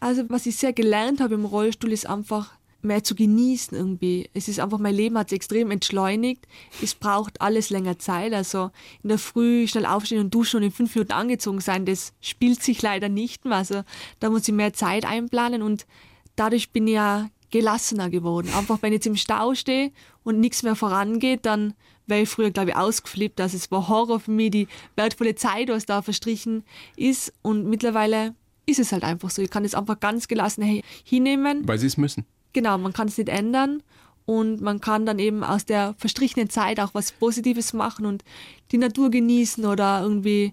Also 0.00 0.24
was 0.28 0.46
ich 0.46 0.56
sehr 0.56 0.72
gelernt 0.72 1.20
habe 1.20 1.34
im 1.34 1.44
Rollstuhl 1.44 1.92
ist 1.92 2.08
einfach 2.08 2.54
mehr 2.88 3.04
zu 3.04 3.14
genießen 3.14 3.76
irgendwie. 3.76 4.28
Es 4.34 4.48
ist 4.48 4.58
einfach, 4.58 4.78
mein 4.78 4.94
Leben 4.94 5.16
hat 5.16 5.30
sich 5.30 5.36
extrem 5.36 5.70
entschleunigt. 5.70 6.46
Es 6.82 6.94
braucht 6.94 7.40
alles 7.40 7.70
länger 7.70 7.98
Zeit. 7.98 8.34
Also 8.34 8.70
in 9.02 9.10
der 9.10 9.18
Früh 9.18 9.68
schnell 9.68 9.86
aufstehen 9.86 10.20
und 10.20 10.34
duschen 10.34 10.58
und 10.58 10.64
in 10.64 10.72
fünf 10.72 10.94
Minuten 10.94 11.12
angezogen 11.12 11.60
sein, 11.60 11.86
das 11.86 12.12
spielt 12.20 12.62
sich 12.62 12.82
leider 12.82 13.08
nicht 13.08 13.44
mehr. 13.44 13.58
Also 13.58 13.82
da 14.18 14.30
muss 14.30 14.48
ich 14.48 14.54
mehr 14.54 14.72
Zeit 14.72 15.04
einplanen 15.04 15.62
und 15.62 15.86
dadurch 16.34 16.70
bin 16.70 16.88
ich 16.88 16.94
ja 16.94 17.30
gelassener 17.50 18.10
geworden. 18.10 18.48
Einfach 18.56 18.82
wenn 18.82 18.92
ich 18.92 18.98
jetzt 18.98 19.06
im 19.06 19.16
Stau 19.16 19.54
stehe 19.54 19.92
und 20.24 20.40
nichts 20.40 20.62
mehr 20.62 20.74
vorangeht, 20.74 21.46
dann 21.46 21.74
wäre 22.06 22.22
ich 22.22 22.28
früher, 22.28 22.50
glaube 22.50 22.70
ich, 22.70 22.76
ausgeflippt. 22.76 23.40
Also 23.40 23.56
es 23.56 23.70
war 23.70 23.88
Horror 23.88 24.20
für 24.20 24.30
mich, 24.30 24.50
die 24.50 24.68
wertvolle 24.96 25.34
Zeit, 25.34 25.68
was 25.68 25.86
da 25.86 26.02
verstrichen 26.02 26.64
ist. 26.96 27.32
Und 27.42 27.68
mittlerweile 27.68 28.34
ist 28.66 28.78
es 28.78 28.92
halt 28.92 29.04
einfach 29.04 29.30
so. 29.30 29.42
Ich 29.42 29.50
kann 29.50 29.64
es 29.64 29.74
einfach 29.74 30.00
ganz 30.00 30.28
gelassen 30.28 30.82
hinnehmen. 31.04 31.66
Weil 31.66 31.78
sie 31.78 31.86
es 31.86 31.96
müssen. 31.96 32.26
Genau, 32.52 32.78
man 32.78 32.92
kann 32.92 33.08
es 33.08 33.18
nicht 33.18 33.28
ändern 33.28 33.82
und 34.24 34.60
man 34.60 34.80
kann 34.80 35.06
dann 35.06 35.18
eben 35.18 35.42
aus 35.42 35.64
der 35.64 35.94
verstrichenen 35.98 36.50
Zeit 36.50 36.80
auch 36.80 36.92
was 36.92 37.12
Positives 37.12 37.72
machen 37.72 38.06
und 38.06 38.24
die 38.72 38.78
Natur 38.78 39.10
genießen 39.10 39.64
oder 39.64 40.02
irgendwie 40.02 40.52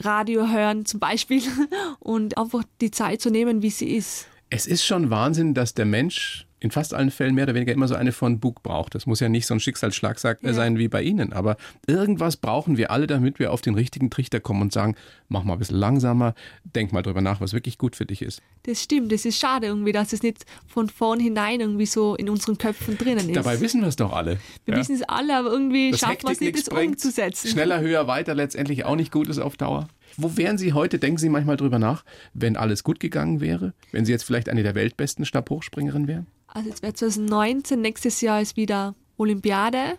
Radio 0.00 0.48
hören 0.48 0.84
zum 0.84 1.00
Beispiel 1.00 1.42
und 2.00 2.36
einfach 2.36 2.64
die 2.80 2.90
Zeit 2.90 3.20
zu 3.20 3.30
nehmen, 3.30 3.62
wie 3.62 3.70
sie 3.70 3.94
ist. 3.96 4.26
Es 4.50 4.66
ist 4.66 4.84
schon 4.84 5.10
Wahnsinn, 5.10 5.54
dass 5.54 5.74
der 5.74 5.86
Mensch 5.86 6.43
in 6.60 6.70
fast 6.70 6.94
allen 6.94 7.10
Fällen 7.10 7.34
mehr 7.34 7.44
oder 7.44 7.54
weniger 7.54 7.72
immer 7.72 7.88
so 7.88 7.94
eine 7.94 8.12
von 8.12 8.40
Bug 8.40 8.62
braucht. 8.62 8.94
Das 8.94 9.06
muss 9.06 9.20
ja 9.20 9.28
nicht 9.28 9.46
so 9.46 9.54
ein 9.54 9.60
Schicksalsschlag 9.60 10.18
ja. 10.22 10.52
sein 10.52 10.78
wie 10.78 10.88
bei 10.88 11.02
Ihnen, 11.02 11.32
aber 11.32 11.56
irgendwas 11.86 12.36
brauchen 12.36 12.76
wir 12.76 12.90
alle, 12.90 13.06
damit 13.06 13.38
wir 13.38 13.52
auf 13.52 13.60
den 13.60 13.74
richtigen 13.74 14.10
Trichter 14.10 14.40
kommen 14.40 14.62
und 14.62 14.72
sagen, 14.72 14.96
mach 15.28 15.44
mal 15.44 15.54
ein 15.54 15.58
bisschen 15.58 15.76
langsamer, 15.76 16.34
denk 16.62 16.92
mal 16.92 17.02
drüber 17.02 17.20
nach, 17.20 17.40
was 17.40 17.52
wirklich 17.52 17.76
gut 17.76 17.96
für 17.96 18.06
dich 18.06 18.22
ist. 18.22 18.40
Das 18.62 18.82
stimmt, 18.82 19.12
das 19.12 19.24
ist 19.24 19.38
schade 19.38 19.66
irgendwie, 19.66 19.92
dass 19.92 20.12
es 20.12 20.22
nicht 20.22 20.46
von 20.66 20.88
vornherein 20.88 21.60
irgendwie 21.60 21.86
so 21.86 22.14
in 22.14 22.30
unseren 22.30 22.56
Köpfen 22.56 22.96
drinnen 22.96 23.28
ist. 23.28 23.36
Dabei 23.36 23.60
wissen 23.60 23.82
wir 23.82 23.88
es 23.88 23.96
doch 23.96 24.12
alle. 24.12 24.38
Wir 24.64 24.74
ja? 24.74 24.80
wissen 24.80 24.94
es 24.94 25.02
alle, 25.02 25.36
aber 25.36 25.50
irgendwie 25.50 25.90
das 25.90 26.00
schafft 26.00 26.22
man 26.22 26.32
es 26.32 26.40
nicht, 26.40 26.66
das 26.66 26.68
umzusetzen. 26.68 27.48
Schneller, 27.48 27.80
höher, 27.80 28.06
weiter 28.06 28.34
letztendlich 28.34 28.84
auch 28.84 28.96
nicht 28.96 29.12
gut 29.12 29.28
ist 29.28 29.38
auf 29.38 29.56
Dauer. 29.56 29.88
Wo 30.16 30.36
wären 30.36 30.58
Sie 30.58 30.72
heute, 30.72 30.98
denken 30.98 31.18
Sie 31.18 31.28
manchmal 31.28 31.56
drüber 31.56 31.78
nach, 31.78 32.04
wenn 32.32 32.56
alles 32.56 32.84
gut 32.84 33.00
gegangen 33.00 33.40
wäre? 33.40 33.74
Wenn 33.90 34.04
Sie 34.04 34.12
jetzt 34.12 34.24
vielleicht 34.24 34.48
eine 34.48 34.62
der 34.62 34.74
weltbesten 34.74 35.24
Stabhochspringerin 35.24 36.06
wären? 36.06 36.26
Also 36.54 36.70
es 36.70 36.82
wäre 36.82 36.94
2019, 36.94 37.80
nächstes 37.80 38.20
Jahr 38.20 38.40
ist 38.40 38.56
wieder 38.56 38.94
Olympiade. 39.16 39.98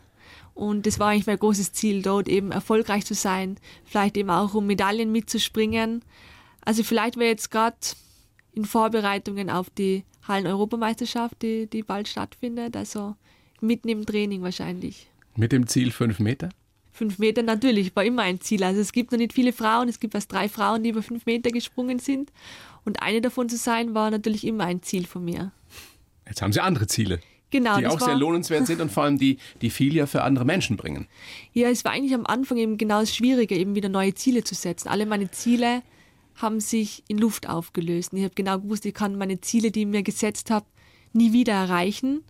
Und 0.53 0.87
das 0.87 0.99
war 0.99 1.09
eigentlich 1.09 1.27
mein 1.27 1.37
großes 1.37 1.73
Ziel, 1.73 2.01
dort 2.01 2.29
eben 2.29 2.53
erfolgreich 2.53 3.05
zu 3.05 3.13
sein, 3.13 3.57
vielleicht 3.83 4.15
eben 4.15 4.29
auch 4.29 4.53
um 4.53 4.65
Medaillen 4.65 5.11
mitzuspringen. 5.11 6.01
Also 6.61 6.83
vielleicht 6.83 7.17
wäre 7.17 7.29
jetzt 7.29 7.51
gerade 7.51 7.75
in 8.53 8.63
Vorbereitungen 8.63 9.49
auf 9.49 9.69
die 9.69 10.05
Hallen-Europameisterschaft, 10.25 11.41
die, 11.41 11.67
die 11.67 11.83
bald 11.83 12.07
stattfindet, 12.07 12.77
also 12.77 13.17
mitten 13.59 13.89
im 13.89 14.05
Training 14.05 14.41
wahrscheinlich. 14.41 15.09
Mit 15.35 15.51
dem 15.51 15.67
Ziel 15.67 15.91
fünf 15.91 16.19
Meter? 16.19 16.49
Fünf 16.93 17.19
Meter 17.19 17.43
natürlich, 17.43 17.93
war 17.97 18.05
immer 18.05 18.21
ein 18.21 18.39
Ziel. 18.39 18.63
Also 18.63 18.79
es 18.79 18.93
gibt 18.93 19.11
noch 19.11 19.19
nicht 19.19 19.33
viele 19.33 19.51
Frauen, 19.51 19.89
es 19.89 19.99
gibt 19.99 20.15
erst 20.15 20.31
drei 20.31 20.47
Frauen, 20.47 20.83
die 20.83 20.91
über 20.91 21.03
fünf 21.03 21.25
Meter 21.25 21.51
gesprungen 21.51 21.99
sind. 21.99 22.31
Und 22.85 23.01
eine 23.01 23.19
davon 23.19 23.49
zu 23.49 23.57
sein, 23.57 23.93
war 23.93 24.09
natürlich 24.09 24.47
immer 24.47 24.63
ein 24.63 24.81
Ziel 24.81 25.05
von 25.05 25.25
mir. 25.25 25.51
Jetzt 26.27 26.41
haben 26.41 26.53
Sie 26.53 26.59
andere 26.59 26.87
Ziele. 26.87 27.19
Genau, 27.51 27.77
die 27.77 27.87
auch 27.87 27.99
sehr 27.99 28.15
lohnenswert 28.15 28.67
sind 28.67 28.81
und 28.81 28.91
vor 28.91 29.03
allem 29.03 29.17
die, 29.17 29.37
die 29.61 29.69
viel 29.69 29.95
ja 29.95 30.07
für 30.07 30.23
andere 30.23 30.45
Menschen 30.45 30.77
bringen. 30.77 31.07
Ja, 31.53 31.69
es 31.69 31.85
war 31.85 31.91
eigentlich 31.91 32.13
am 32.13 32.25
Anfang 32.25 32.57
eben 32.57 32.77
genau 32.77 32.99
das 32.99 33.15
Schwierige, 33.15 33.55
eben 33.55 33.75
wieder 33.75 33.87
neue 33.87 34.13
Ziele 34.13 34.43
zu 34.43 34.55
setzen. 34.55 34.89
Alle 34.89 35.05
meine 35.05 35.31
Ziele 35.31 35.83
haben 36.35 36.59
sich 36.59 37.03
in 37.07 37.17
Luft 37.17 37.47
aufgelöst. 37.47 38.11
Und 38.11 38.19
ich 38.19 38.25
habe 38.25 38.35
genau 38.35 38.59
gewusst, 38.59 38.85
ich 38.85 38.93
kann 38.93 39.17
meine 39.17 39.39
Ziele, 39.41 39.71
die 39.71 39.81
ich 39.81 39.87
mir 39.87 40.03
gesetzt 40.03 40.51
habe, 40.51 40.65
nie 41.13 41.31
wieder 41.31 41.53
erreichen. 41.53 42.23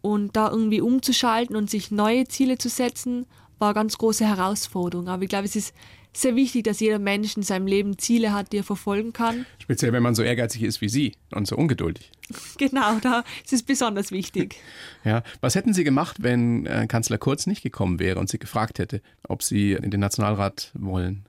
Und 0.00 0.36
da 0.36 0.50
irgendwie 0.50 0.80
umzuschalten 0.80 1.54
und 1.54 1.68
sich 1.68 1.90
neue 1.90 2.26
Ziele 2.26 2.56
zu 2.56 2.68
setzen, 2.68 3.26
war 3.58 3.68
eine 3.68 3.74
ganz 3.74 3.98
große 3.98 4.26
Herausforderung. 4.26 5.08
Aber 5.08 5.22
ich 5.22 5.28
glaube, 5.28 5.44
es 5.44 5.54
ist 5.54 5.74
sehr 6.12 6.36
wichtig, 6.36 6.64
dass 6.64 6.80
jeder 6.80 6.98
Mensch 6.98 7.36
in 7.36 7.42
seinem 7.42 7.66
Leben 7.66 7.98
Ziele 7.98 8.32
hat, 8.32 8.52
die 8.52 8.58
er 8.58 8.64
verfolgen 8.64 9.12
kann. 9.12 9.46
Speziell, 9.58 9.92
wenn 9.92 10.02
man 10.02 10.14
so 10.14 10.22
ehrgeizig 10.22 10.62
ist 10.62 10.80
wie 10.80 10.88
Sie 10.88 11.12
und 11.34 11.46
so 11.46 11.56
ungeduldig. 11.56 12.10
Genau, 12.56 12.98
da 13.02 13.24
ist 13.44 13.52
es 13.52 13.62
besonders 13.62 14.10
wichtig. 14.10 14.56
ja, 15.04 15.22
was 15.40 15.54
hätten 15.54 15.74
Sie 15.74 15.84
gemacht, 15.84 16.18
wenn 16.20 16.64
äh, 16.64 16.86
Kanzler 16.86 17.18
Kurz 17.18 17.46
nicht 17.46 17.62
gekommen 17.62 17.98
wäre 17.98 18.18
und 18.18 18.30
Sie 18.30 18.38
gefragt 18.38 18.78
hätte, 18.78 19.02
ob 19.28 19.42
Sie 19.42 19.72
in 19.72 19.90
den 19.90 20.00
Nationalrat 20.00 20.70
wollen? 20.74 21.26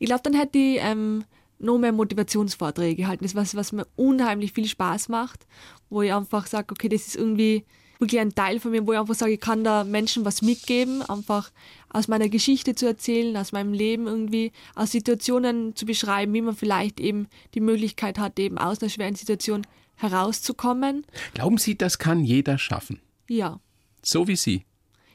Ich 0.00 0.06
glaube, 0.06 0.22
dann 0.24 0.34
hätte 0.34 0.58
ich 0.58 0.78
ähm, 0.80 1.24
noch 1.60 1.78
mehr 1.78 1.92
Motivationsvorträge 1.92 2.96
gehalten. 2.96 3.24
Das 3.24 3.32
ist 3.32 3.36
was, 3.36 3.54
was 3.54 3.72
mir 3.72 3.86
unheimlich 3.96 4.52
viel 4.52 4.66
Spaß 4.66 5.08
macht, 5.08 5.46
wo 5.90 6.02
ich 6.02 6.12
einfach 6.12 6.46
sage, 6.46 6.72
okay, 6.72 6.88
das 6.88 7.06
ist 7.06 7.16
irgendwie 7.16 7.64
wirklich 8.02 8.20
ein 8.20 8.34
Teil 8.34 8.60
von 8.60 8.72
mir, 8.72 8.86
wo 8.86 8.92
ich 8.92 8.98
einfach 8.98 9.14
sage, 9.14 9.32
ich 9.32 9.40
kann 9.40 9.64
da 9.64 9.84
Menschen 9.84 10.24
was 10.24 10.42
mitgeben, 10.42 11.02
einfach 11.02 11.50
aus 11.92 12.08
meiner 12.08 12.28
Geschichte 12.28 12.74
zu 12.74 12.86
erzählen, 12.86 13.36
aus 13.36 13.52
meinem 13.52 13.72
Leben 13.72 14.06
irgendwie, 14.06 14.52
aus 14.74 14.92
Situationen 14.92 15.76
zu 15.76 15.86
beschreiben, 15.86 16.32
wie 16.34 16.42
man 16.42 16.56
vielleicht 16.56 17.00
eben 17.00 17.28
die 17.54 17.60
Möglichkeit 17.60 18.18
hat, 18.18 18.38
eben 18.38 18.58
aus 18.58 18.80
einer 18.80 18.90
schweren 18.90 19.14
Situation 19.14 19.66
herauszukommen. 19.96 21.06
Glauben 21.34 21.58
Sie, 21.58 21.76
das 21.76 21.98
kann 21.98 22.24
jeder 22.24 22.58
schaffen? 22.58 23.00
Ja. 23.28 23.60
So 24.02 24.26
wie 24.26 24.36
Sie? 24.36 24.64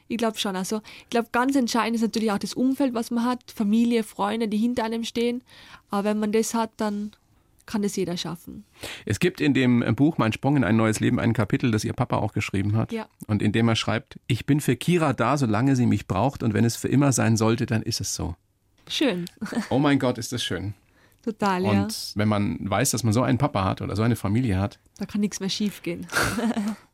Ich 0.08 0.16
glaube 0.16 0.38
schon. 0.38 0.56
Also 0.56 0.80
ich 1.02 1.10
glaube, 1.10 1.28
ganz 1.32 1.54
entscheidend 1.54 1.96
ist 1.96 2.02
natürlich 2.02 2.32
auch 2.32 2.38
das 2.38 2.54
Umfeld, 2.54 2.94
was 2.94 3.10
man 3.10 3.24
hat, 3.24 3.50
Familie, 3.54 4.02
Freunde, 4.02 4.48
die 4.48 4.56
hinter 4.56 4.84
einem 4.84 5.04
stehen. 5.04 5.42
Aber 5.90 6.04
wenn 6.04 6.18
man 6.18 6.32
das 6.32 6.54
hat, 6.54 6.70
dann 6.78 7.12
kann 7.68 7.82
das 7.82 7.94
jeder 7.94 8.16
schaffen. 8.16 8.64
Es 9.04 9.20
gibt 9.20 9.40
in 9.40 9.54
dem 9.54 9.84
Buch 9.94 10.18
Mein 10.18 10.32
Sprung 10.32 10.56
in 10.56 10.64
ein 10.64 10.76
neues 10.76 11.00
Leben 11.00 11.20
ein 11.20 11.34
Kapitel, 11.34 11.70
das 11.70 11.84
Ihr 11.84 11.92
Papa 11.92 12.16
auch 12.16 12.32
geschrieben 12.32 12.76
hat. 12.76 12.92
Ja. 12.92 13.06
Und 13.26 13.42
in 13.42 13.52
dem 13.52 13.68
er 13.68 13.76
schreibt, 13.76 14.18
ich 14.26 14.46
bin 14.46 14.60
für 14.60 14.74
Kira 14.74 15.12
da, 15.12 15.36
solange 15.36 15.76
sie 15.76 15.86
mich 15.86 16.08
braucht 16.08 16.42
und 16.42 16.54
wenn 16.54 16.64
es 16.64 16.76
für 16.76 16.88
immer 16.88 17.12
sein 17.12 17.36
sollte, 17.36 17.66
dann 17.66 17.82
ist 17.82 18.00
es 18.00 18.14
so. 18.14 18.34
Schön. 18.88 19.26
Oh 19.70 19.78
mein 19.78 19.98
Gott, 19.98 20.16
ist 20.16 20.32
das 20.32 20.42
schön. 20.42 20.72
Total, 21.22 21.62
und 21.62 21.74
ja. 21.74 21.82
Und 21.82 22.12
wenn 22.14 22.28
man 22.28 22.58
weiß, 22.70 22.90
dass 22.90 23.04
man 23.04 23.12
so 23.12 23.22
einen 23.22 23.36
Papa 23.36 23.64
hat 23.64 23.82
oder 23.82 23.94
so 23.96 24.02
eine 24.02 24.16
Familie 24.16 24.58
hat. 24.58 24.78
Da 24.96 25.04
kann 25.04 25.20
nichts 25.20 25.40
mehr 25.40 25.50
schief 25.50 25.82
gehen. 25.82 26.06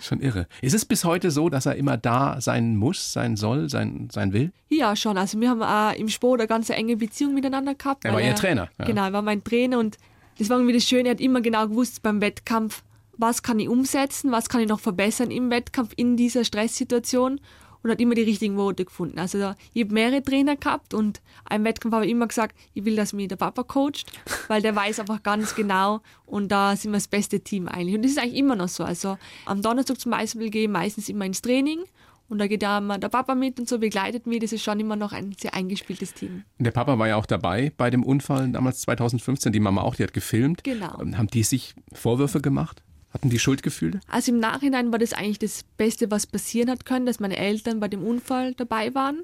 Schon 0.00 0.20
irre. 0.20 0.46
Ist 0.60 0.74
es 0.74 0.84
bis 0.84 1.04
heute 1.04 1.30
so, 1.30 1.48
dass 1.48 1.66
er 1.66 1.76
immer 1.76 1.96
da 1.96 2.40
sein 2.40 2.76
muss, 2.76 3.12
sein 3.12 3.36
soll, 3.36 3.68
sein, 3.68 4.08
sein 4.12 4.32
will? 4.32 4.52
Ja, 4.68 4.96
schon. 4.96 5.16
Also 5.16 5.40
wir 5.40 5.50
haben 5.50 5.62
auch 5.62 5.98
im 5.98 6.08
Sport 6.08 6.40
eine 6.40 6.48
ganz 6.48 6.70
enge 6.70 6.96
Beziehung 6.96 7.34
miteinander 7.34 7.74
gehabt. 7.74 8.04
Er 8.04 8.12
war 8.12 8.20
Ihr 8.20 8.34
Trainer. 8.34 8.68
Ja. 8.78 8.84
Genau, 8.84 9.04
er 9.04 9.12
war 9.12 9.22
mein 9.22 9.42
Trainer 9.44 9.78
und 9.78 9.98
das 10.38 10.50
war 10.50 10.58
irgendwie 10.58 10.74
das 10.74 10.84
Schöne. 10.84 11.08
Er 11.08 11.10
hat 11.12 11.20
immer 11.20 11.40
genau 11.40 11.68
gewusst 11.68 12.02
beim 12.02 12.20
Wettkampf, 12.20 12.82
was 13.16 13.42
kann 13.42 13.60
ich 13.60 13.68
umsetzen, 13.68 14.32
was 14.32 14.48
kann 14.48 14.60
ich 14.60 14.68
noch 14.68 14.80
verbessern 14.80 15.30
im 15.30 15.50
Wettkampf 15.50 15.92
in 15.96 16.16
dieser 16.16 16.44
Stresssituation 16.44 17.40
und 17.84 17.90
hat 17.90 18.00
immer 18.00 18.14
die 18.14 18.22
richtigen 18.22 18.56
Worte 18.56 18.84
gefunden. 18.84 19.18
Also 19.18 19.38
da, 19.38 19.56
ich 19.74 19.84
habe 19.84 19.94
mehrere 19.94 20.22
Trainer 20.22 20.56
gehabt 20.56 20.94
und 20.94 21.20
im 21.54 21.64
Wettkampf 21.64 21.94
habe 21.94 22.06
ich 22.06 22.10
immer 22.10 22.26
gesagt, 22.26 22.56
ich 22.72 22.84
will, 22.84 22.96
dass 22.96 23.12
mich 23.12 23.28
der 23.28 23.36
Papa 23.36 23.62
coacht, 23.62 24.06
weil 24.48 24.62
der 24.62 24.74
weiß 24.74 25.00
einfach 25.00 25.22
ganz 25.22 25.54
genau 25.54 26.00
und 26.24 26.50
da 26.50 26.74
sind 26.74 26.90
wir 26.92 26.96
das 26.96 27.08
beste 27.08 27.40
Team 27.40 27.68
eigentlich. 27.68 27.94
Und 27.94 28.02
das 28.02 28.12
ist 28.12 28.18
eigentlich 28.18 28.38
immer 28.38 28.56
noch 28.56 28.68
so. 28.68 28.84
Also 28.84 29.18
am 29.44 29.62
Donnerstag 29.62 30.00
zum 30.00 30.10
Beispiel 30.12 30.50
gehe 30.50 30.64
ich 30.64 30.70
meistens 30.70 31.08
immer 31.10 31.26
ins 31.26 31.42
Training 31.42 31.80
und 32.28 32.38
da 32.38 32.46
geht 32.46 32.62
ja 32.62 32.78
immer 32.78 32.98
der 32.98 33.10
Papa 33.10 33.34
mit 33.34 33.60
und 33.60 33.68
so 33.68 33.78
begleitet 33.78 34.26
mich. 34.26 34.40
Das 34.40 34.52
ist 34.52 34.62
schon 34.62 34.80
immer 34.80 34.96
noch 34.96 35.12
ein 35.12 35.34
sehr 35.38 35.54
eingespieltes 35.54 36.14
Team. 36.14 36.44
Der 36.58 36.70
Papa 36.70 36.98
war 36.98 37.06
ja 37.06 37.16
auch 37.16 37.26
dabei 37.26 37.70
bei 37.76 37.90
dem 37.90 38.02
Unfall 38.02 38.48
damals 38.50 38.80
2015. 38.80 39.52
Die 39.52 39.60
Mama 39.60 39.82
auch, 39.82 39.94
die 39.94 40.04
hat 40.04 40.14
gefilmt. 40.14 40.64
Genau. 40.64 40.98
Haben 40.98 41.26
die 41.28 41.42
sich 41.42 41.74
Vorwürfe 41.92 42.40
gemacht? 42.40 42.82
Hatten 43.14 43.30
die 43.30 43.38
Schuldgefühle? 43.38 44.00
Also 44.08 44.32
im 44.32 44.40
Nachhinein 44.40 44.90
war 44.90 44.98
das 44.98 45.12
eigentlich 45.12 45.38
das 45.38 45.64
Beste, 45.76 46.10
was 46.10 46.26
passieren 46.26 46.68
hat 46.68 46.84
können, 46.84 47.06
dass 47.06 47.20
meine 47.20 47.36
Eltern 47.36 47.78
bei 47.78 47.86
dem 47.86 48.02
Unfall 48.02 48.54
dabei 48.54 48.92
waren. 48.94 49.22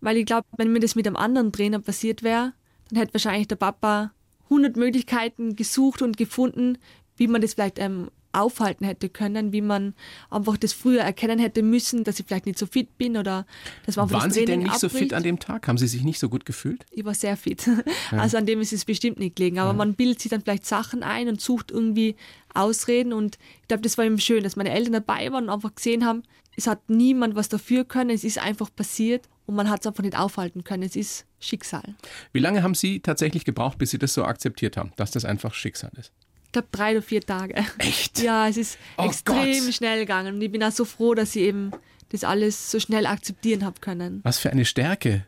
Weil 0.00 0.18
ich 0.18 0.26
glaube, 0.26 0.46
wenn 0.56 0.72
mir 0.72 0.78
das 0.78 0.94
mit 0.94 1.06
einem 1.06 1.16
anderen 1.16 1.50
Trainer 1.52 1.80
passiert 1.80 2.22
wäre, 2.22 2.52
dann 2.90 3.00
hätte 3.00 3.14
wahrscheinlich 3.14 3.48
der 3.48 3.56
Papa 3.56 4.12
100 4.44 4.76
Möglichkeiten 4.76 5.56
gesucht 5.56 6.00
und 6.00 6.16
gefunden, 6.16 6.78
wie 7.16 7.26
man 7.26 7.42
das 7.42 7.54
vielleicht 7.54 7.80
ähm, 7.80 8.08
aufhalten 8.32 8.84
hätte 8.84 9.08
können, 9.08 9.52
wie 9.52 9.60
man 9.60 9.94
einfach 10.30 10.56
das 10.56 10.72
früher 10.72 11.00
erkennen 11.00 11.38
hätte 11.38 11.62
müssen, 11.62 12.04
dass 12.04 12.20
ich 12.20 12.26
vielleicht 12.26 12.46
nicht 12.46 12.58
so 12.58 12.66
fit 12.66 12.98
bin 12.98 13.16
oder 13.16 13.46
dass 13.86 13.96
man 13.96 14.10
Waren 14.10 14.28
das 14.28 14.34
Sie 14.34 14.44
denn 14.44 14.60
nicht 14.60 14.72
abbricht. 14.72 14.92
so 14.92 14.98
fit 14.98 15.14
an 15.14 15.22
dem 15.22 15.38
Tag? 15.38 15.66
Haben 15.66 15.78
Sie 15.78 15.86
sich 15.86 16.02
nicht 16.04 16.18
so 16.18 16.28
gut 16.28 16.44
gefühlt? 16.44 16.84
Ich 16.90 17.04
war 17.04 17.14
sehr 17.14 17.36
fit. 17.36 17.68
Ja. 18.12 18.18
Also 18.18 18.38
an 18.38 18.46
dem 18.46 18.60
ist 18.60 18.72
es 18.72 18.84
bestimmt 18.84 19.18
nicht 19.18 19.36
gelegen. 19.36 19.58
Aber 19.58 19.70
ja. 19.70 19.76
man 19.76 19.94
bildet 19.94 20.20
sich 20.20 20.30
dann 20.30 20.40
vielleicht 20.40 20.64
Sachen 20.64 21.02
ein 21.02 21.28
und 21.28 21.40
sucht 21.40 21.70
irgendwie 21.70 22.16
Ausreden. 22.54 23.12
Und 23.12 23.38
ich 23.62 23.68
glaube, 23.68 23.82
das 23.82 23.98
war 23.98 24.04
eben 24.04 24.18
schön, 24.18 24.42
dass 24.42 24.56
meine 24.56 24.70
Eltern 24.70 24.94
dabei 24.94 25.30
waren 25.32 25.44
und 25.44 25.50
einfach 25.50 25.74
gesehen 25.74 26.04
haben, 26.04 26.22
es 26.56 26.66
hat 26.66 26.90
niemand 26.90 27.34
was 27.36 27.48
dafür 27.48 27.84
können, 27.84 28.10
es 28.10 28.24
ist 28.24 28.38
einfach 28.38 28.74
passiert 28.74 29.28
und 29.46 29.54
man 29.54 29.70
hat 29.70 29.80
es 29.80 29.86
einfach 29.86 30.02
nicht 30.02 30.18
aufhalten 30.18 30.64
können. 30.64 30.82
Es 30.82 30.96
ist 30.96 31.24
Schicksal. 31.38 31.94
Wie 32.32 32.40
lange 32.40 32.62
haben 32.62 32.74
Sie 32.74 33.00
tatsächlich 33.00 33.44
gebraucht, 33.44 33.78
bis 33.78 33.90
Sie 33.90 33.98
das 33.98 34.12
so 34.12 34.24
akzeptiert 34.24 34.76
haben, 34.76 34.92
dass 34.96 35.10
das 35.12 35.24
einfach 35.24 35.54
Schicksal 35.54 35.92
ist? 35.96 36.12
Ich 36.48 36.52
glaube 36.52 36.68
drei 36.72 36.92
oder 36.92 37.02
vier 37.02 37.20
Tage. 37.20 37.54
Echt? 37.78 38.20
Ja, 38.20 38.48
es 38.48 38.56
ist 38.56 38.78
oh 38.96 39.04
extrem 39.04 39.64
Gott. 39.64 39.74
schnell 39.74 40.00
gegangen. 40.00 40.36
Und 40.36 40.42
ich 40.42 40.50
bin 40.50 40.64
auch 40.64 40.72
so 40.72 40.86
froh, 40.86 41.14
dass 41.14 41.36
ich 41.36 41.42
eben 41.42 41.72
das 42.08 42.24
alles 42.24 42.70
so 42.70 42.80
schnell 42.80 43.04
akzeptieren 43.04 43.66
habe 43.66 43.80
können. 43.80 44.20
Was 44.22 44.38
für 44.38 44.50
eine 44.50 44.64
Stärke. 44.64 45.26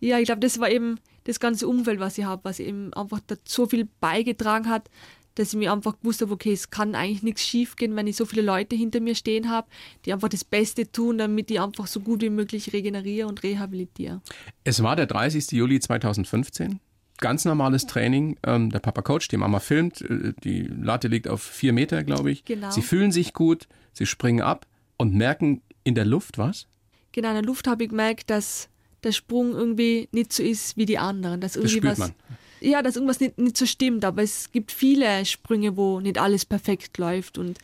Ja, 0.00 0.18
ich 0.18 0.26
glaube, 0.26 0.40
das 0.40 0.60
war 0.60 0.70
eben 0.70 1.00
das 1.24 1.40
ganze 1.40 1.66
Umfeld, 1.66 1.98
was 1.98 2.18
ich 2.18 2.26
habe, 2.26 2.44
was 2.44 2.60
eben 2.60 2.92
einfach 2.92 3.20
so 3.46 3.66
viel 3.66 3.88
beigetragen 4.00 4.68
hat, 4.68 4.90
dass 5.34 5.54
ich 5.54 5.58
mir 5.58 5.72
einfach 5.72 5.98
gewusst 5.98 6.20
habe, 6.20 6.32
okay, 6.32 6.52
es 6.52 6.68
kann 6.68 6.94
eigentlich 6.94 7.22
nichts 7.22 7.42
schief 7.42 7.76
gehen, 7.76 7.96
wenn 7.96 8.06
ich 8.06 8.16
so 8.16 8.26
viele 8.26 8.42
Leute 8.42 8.76
hinter 8.76 9.00
mir 9.00 9.14
stehen 9.14 9.48
habe, 9.48 9.66
die 10.04 10.12
einfach 10.12 10.28
das 10.28 10.44
Beste 10.44 10.92
tun, 10.92 11.16
damit 11.16 11.50
ich 11.50 11.58
einfach 11.58 11.86
so 11.86 12.00
gut 12.00 12.20
wie 12.20 12.28
möglich 12.28 12.74
regeneriere 12.74 13.26
und 13.26 13.42
rehabilitiere. 13.42 14.20
Es 14.62 14.82
war 14.82 14.94
der 14.94 15.06
30. 15.06 15.52
Juli 15.52 15.80
2015 15.80 16.80
ganz 17.18 17.44
normales 17.44 17.86
Training. 17.86 18.36
Ähm, 18.44 18.70
der 18.70 18.80
Papa 18.80 19.02
coacht, 19.02 19.30
die 19.30 19.36
Mama 19.36 19.60
filmt, 19.60 20.00
äh, 20.02 20.32
die 20.42 20.62
Latte 20.62 21.08
liegt 21.08 21.28
auf 21.28 21.42
vier 21.42 21.72
Meter, 21.72 22.02
glaube 22.02 22.30
ich. 22.30 22.44
Genau. 22.44 22.70
Sie 22.70 22.82
fühlen 22.82 23.12
sich 23.12 23.32
gut, 23.32 23.68
sie 23.92 24.06
springen 24.06 24.42
ab 24.42 24.66
und 24.96 25.14
merken 25.14 25.62
in 25.84 25.94
der 25.94 26.04
Luft 26.04 26.38
was? 26.38 26.66
Genau, 27.12 27.28
in 27.28 27.34
der 27.34 27.44
Luft 27.44 27.66
habe 27.68 27.84
ich 27.84 27.90
gemerkt, 27.90 28.30
dass 28.30 28.68
der 29.04 29.12
Sprung 29.12 29.52
irgendwie 29.52 30.08
nicht 30.12 30.32
so 30.32 30.42
ist 30.42 30.76
wie 30.76 30.86
die 30.86 30.98
anderen. 30.98 31.40
Dass 31.40 31.56
irgendwie 31.56 31.80
das 31.80 31.96
spürt 31.96 31.98
was, 31.98 31.98
man. 31.98 32.14
Ja, 32.60 32.82
dass 32.82 32.96
irgendwas 32.96 33.20
nicht, 33.20 33.38
nicht 33.38 33.56
so 33.56 33.66
stimmt, 33.66 34.04
aber 34.04 34.22
es 34.22 34.50
gibt 34.50 34.72
viele 34.72 35.24
Sprünge, 35.26 35.76
wo 35.76 36.00
nicht 36.00 36.18
alles 36.18 36.46
perfekt 36.46 36.96
läuft 36.98 37.36
und 37.36 37.58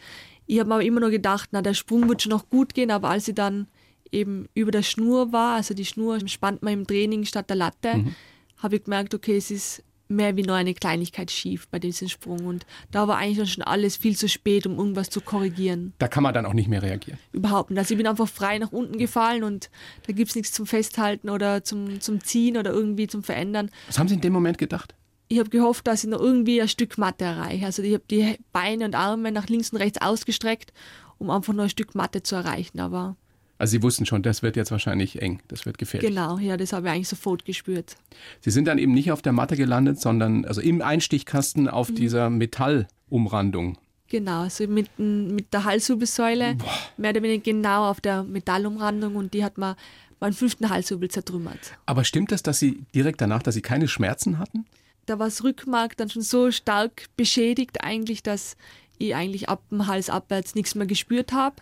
Ich 0.47 0.59
habe 0.59 0.69
mir 0.69 0.75
aber 0.75 0.85
immer 0.85 1.01
nur 1.01 1.11
gedacht, 1.11 1.51
na, 1.53 1.63
der 1.63 1.75
Sprung 1.75 2.09
wird 2.09 2.23
schon 2.23 2.31
noch 2.31 2.51
gut 2.51 2.75
gehen, 2.75 2.91
aber 2.91 3.09
als 3.09 3.29
ich 3.29 3.35
dann 3.35 3.67
eben 4.13 4.49
über 4.55 4.71
der 4.71 4.83
Schnur 4.83 5.33
war, 5.33 5.57
also 5.57 5.75
die 5.75 5.85
Schnur 5.85 6.19
spannt 6.29 6.63
man 6.63 6.73
im 6.73 6.87
Training 6.87 7.25
statt 7.25 7.49
der 7.49 7.57
Latte, 7.57 7.97
mhm. 7.97 8.15
Habe 8.63 8.77
ich 8.77 8.85
gemerkt, 8.85 9.15
okay, 9.15 9.37
es 9.37 9.51
ist 9.51 9.83
mehr 10.11 10.37
wie 10.37 10.43
nur 10.43 10.57
eine 10.57 10.75
Kleinigkeit 10.75 11.31
schief 11.31 11.69
bei 11.69 11.79
diesem 11.79 12.09
Sprung. 12.09 12.45
Und 12.45 12.67
da 12.91 13.09
war 13.09 13.17
eigentlich 13.17 13.53
schon 13.53 13.63
alles 13.63 13.97
viel 13.97 14.17
zu 14.17 14.29
spät, 14.29 14.67
um 14.67 14.77
irgendwas 14.77 15.09
zu 15.09 15.21
korrigieren. 15.21 15.95
Da 15.99 16.09
kann 16.09 16.23
man 16.23 16.35
dann 16.35 16.45
auch 16.45 16.53
nicht 16.53 16.69
mehr 16.69 16.83
reagieren. 16.83 17.19
Überhaupt 17.33 17.71
nicht. 17.71 17.79
Also 17.79 17.95
ich 17.95 17.99
bin 17.99 18.07
einfach 18.07 18.29
frei 18.29 18.59
nach 18.59 18.73
unten 18.73 18.99
gefallen 18.99 19.45
und 19.45 19.71
da 20.07 20.13
gibt 20.13 20.31
es 20.31 20.37
nichts 20.37 20.53
zum 20.53 20.67
Festhalten 20.67 21.31
oder 21.31 21.65
zum, 21.65 22.01
zum 22.01 22.23
Ziehen 22.23 22.57
oder 22.57 22.73
irgendwie 22.73 23.07
zum 23.07 23.23
Verändern. 23.23 23.71
Was 23.87 23.99
haben 23.99 24.09
Sie 24.09 24.17
in 24.17 24.21
dem 24.21 24.33
Moment 24.33 24.59
gedacht? 24.59 24.95
Ich 25.29 25.39
habe 25.39 25.49
gehofft, 25.49 25.87
dass 25.87 26.03
ich 26.03 26.11
noch 26.11 26.19
irgendwie 26.19 26.61
ein 26.61 26.69
Stück 26.69 26.99
Matte 26.99 27.25
erreiche. 27.25 27.65
Also 27.65 27.83
ich 27.83 27.95
habe 27.95 28.05
die 28.11 28.37
Beine 28.53 28.85
und 28.85 28.97
Arme 28.97 29.31
nach 29.31 29.47
links 29.47 29.71
und 29.71 29.79
rechts 29.79 30.03
ausgestreckt, 30.03 30.73
um 31.19 31.31
einfach 31.31 31.53
nur 31.53 31.65
ein 31.65 31.71
Stück 31.71 31.95
Matte 31.95 32.25
zu 32.25 32.35
erreichen. 32.35 32.81
Aber 32.81 33.17
also 33.61 33.73
Sie 33.73 33.83
wussten 33.83 34.07
schon, 34.07 34.23
das 34.23 34.43
wird 34.43 34.57
jetzt 34.57 34.71
wahrscheinlich 34.71 35.21
eng, 35.21 35.41
das 35.49 35.67
wird 35.67 35.77
gefährlich. 35.77 36.09
Genau, 36.09 36.39
ja, 36.39 36.57
das 36.57 36.73
habe 36.73 36.87
ich 36.87 36.93
eigentlich 36.95 37.09
sofort 37.09 37.45
gespürt. 37.45 37.97
Sie 38.41 38.51
sind 38.51 38.65
dann 38.65 38.79
eben 38.79 38.93
nicht 38.93 39.13
auf 39.13 39.21
der 39.21 39.33
Matte 39.33 39.55
gelandet, 39.55 40.01
sondern 40.01 40.47
also 40.47 40.63
im 40.63 40.81
Einstichkasten 40.81 41.69
auf 41.69 41.91
mhm. 41.91 41.95
dieser 41.95 42.31
Metallumrandung. 42.31 43.77
Genau, 44.09 44.43
also 44.45 44.67
mit, 44.67 44.99
mit 44.99 45.53
der 45.53 45.65
Halswirbelsäule, 45.65 46.57
mehr 46.97 47.11
oder 47.11 47.23
weniger 47.23 47.43
genau 47.43 47.91
auf 47.91 48.01
der 48.01 48.23
Metallumrandung 48.23 49.15
und 49.15 49.35
die 49.35 49.45
hat 49.45 49.59
man 49.59 49.77
meinen 50.21 50.33
fünften 50.33 50.71
Halswirbel 50.71 51.11
zertrümmert. 51.11 51.77
Aber 51.85 52.05
stimmt 52.05 52.33
das, 52.33 52.43
dass 52.43 52.59
Sie 52.59 52.85
direkt 52.95 53.21
danach, 53.21 53.43
dass 53.43 53.55
Sie 53.55 53.63
keine 53.63 53.89
Schmerzen 53.89 54.39
hatten? 54.39 54.65
Da 55.05 55.19
war 55.19 55.27
das 55.27 55.45
Rückmark 55.45 55.99
dann 55.99 56.09
schon 56.09 56.23
so 56.23 56.51
stark 56.51 57.09
beschädigt 57.17 57.85
eigentlich, 57.85 58.23
dass 58.23 58.57
ich 58.97 59.15
eigentlich 59.15 59.51
ab 59.51 59.63
dem 59.71 59.87
Hals 59.87 60.09
abwärts 60.09 60.55
nichts 60.55 60.75
mehr 60.75 60.87
gespürt 60.87 61.33
habe 61.33 61.57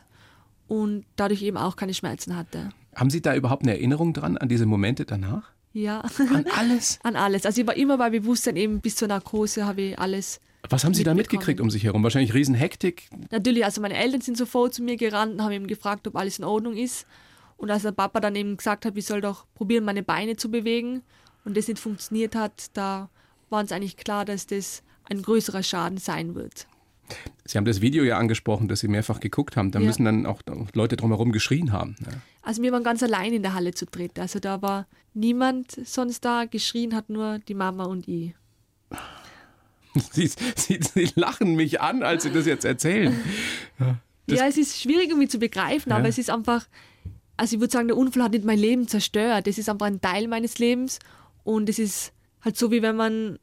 und 0.69 1.05
dadurch 1.17 1.43
eben 1.43 1.57
auch 1.57 1.77
keine 1.77 1.95
Schmerzen 1.95 2.37
hatte. 2.37 2.69
Haben 2.95 3.11
Sie 3.11 3.21
da 3.21 3.35
überhaupt 3.35 3.63
eine 3.63 3.73
Erinnerung 3.73 4.13
dran 4.13 4.37
an 4.37 4.49
diese 4.49 4.67
Momente 4.67 5.05
danach? 5.05 5.51
Ja. 5.73 6.01
An 6.01 6.47
alles? 6.57 6.99
an 7.03 7.17
alles. 7.17 7.47
Also 7.47 7.61
ich 7.61 7.67
war 7.67 7.77
immer 7.77 7.99
bei 7.99 8.11
Bewusstsein 8.11 8.57
eben 8.57 8.81
bis 8.81 8.97
zur 8.97 9.09
Narkose 9.09 9.67
habe 9.67 9.83
ich 9.83 9.99
alles. 9.99 10.41
Was 10.69 10.85
haben 10.85 10.95
Sie 10.95 11.05
da 11.05 11.15
mitgekriegt 11.15 11.61
um 11.61 11.71
sich 11.71 11.85
herum? 11.85 12.03
Wahrscheinlich 12.03 12.35
Riesenhektik? 12.35 13.09
Natürlich, 13.31 13.65
also 13.65 13.81
meine 13.81 13.97
Eltern 13.97 14.21
sind 14.21 14.37
sofort 14.37 14.75
zu 14.75 14.83
mir 14.83 14.97
gerannt 14.97 15.35
und 15.35 15.43
haben 15.43 15.53
eben 15.53 15.67
gefragt, 15.67 16.07
ob 16.09 16.17
alles 16.17 16.39
in 16.39 16.45
Ordnung 16.45 16.77
ist. 16.77 17.07
Und 17.57 17.71
als 17.71 17.83
der 17.83 17.93
Papa 17.93 18.21
dann 18.21 18.35
eben 18.35 18.57
gesagt 18.57 18.85
hat, 18.85 18.97
ich 18.97 19.07
soll 19.07 19.21
doch 19.21 19.47
probieren, 19.55 19.85
meine 19.85 20.03
Beine 20.03 20.37
zu 20.37 20.51
bewegen 20.51 21.03
und 21.45 21.57
das 21.57 21.69
nicht 21.69 21.79
funktioniert 21.79 22.35
hat, 22.35 22.67
da 22.75 23.09
war 23.51 23.61
uns 23.61 23.73
eigentlich 23.73 23.97
klar, 23.97 24.25
dass 24.25 24.47
das 24.47 24.83
ein 25.09 25.23
größerer 25.23 25.63
Schaden 25.63 25.99
sein 25.99 26.35
wird. 26.35 26.67
Sie 27.45 27.57
haben 27.57 27.65
das 27.65 27.81
Video 27.81 28.05
ja 28.05 28.19
angesprochen, 28.19 28.69
das 28.69 28.81
Sie 28.81 28.89
mehrfach 28.89 29.21
geguckt 29.21 29.57
haben. 29.57 29.71
Da 29.71 29.81
ja. 29.81 29.87
müssen 29.87 30.05
dann 30.05 30.27
auch 30.27 30.43
Leute 30.75 30.97
drumherum 30.97 31.33
geschrien 31.33 31.73
haben. 31.73 31.97
Ja. 32.01 32.19
Also 32.43 32.63
wir 32.63 32.73
waren 32.73 32.85
ganz 32.85 33.03
allein 33.03 33.33
in 33.33 33.43
der 33.43 33.55
Halle 33.55 33.73
zu 33.73 33.87
dritt. 33.87 34.19
Also 34.19 34.39
da 34.39 34.61
war 34.63 34.87
niemand 35.15 35.73
sonst 35.85 36.25
da. 36.25 36.45
Geschrien 36.45 36.95
hat 36.95 37.09
nur 37.09 37.39
die 37.41 37.55
Mama 37.55 37.85
und 37.85 38.07
ich. 38.09 38.35
Sie, 40.13 40.31
Sie, 40.57 40.81
Sie 40.81 41.11
lachen 41.15 41.55
mich 41.57 41.81
an, 41.81 42.03
als 42.03 42.25
Sie 42.25 42.31
das 42.31 42.47
jetzt 42.47 42.65
erzählen. 42.65 43.19
Ja, 44.31 44.37
ja 44.37 44.47
es 44.47 44.59
ist 44.59 44.79
schwierig 44.79 45.09
irgendwie 45.09 45.29
zu 45.29 45.39
begreifen, 45.39 45.91
aber 45.91 46.07
es 46.07 46.19
ist 46.19 46.29
einfach, 46.29 46.67
also 47.39 47.57
ich 47.57 47.61
würde 47.61 47.73
sagen, 47.73 47.89
der 47.89 47.97
Unfall 47.97 48.25
hat 48.25 48.33
nicht 48.33 48.45
mein 48.45 48.59
Leben 48.59 48.87
zerstört. 48.87 49.47
Das 49.47 49.57
ist 49.57 49.71
einfach 49.71 49.87
ein 49.87 50.03
Teil 50.03 50.29
meines 50.29 50.59
Lebens 50.59 50.99
und 51.45 51.71
es 51.71 51.79
ist 51.79 52.13
halt 52.43 52.59
so, 52.59 52.71
wie 52.71 52.83
wenn 52.83 52.95
man, 52.95 53.39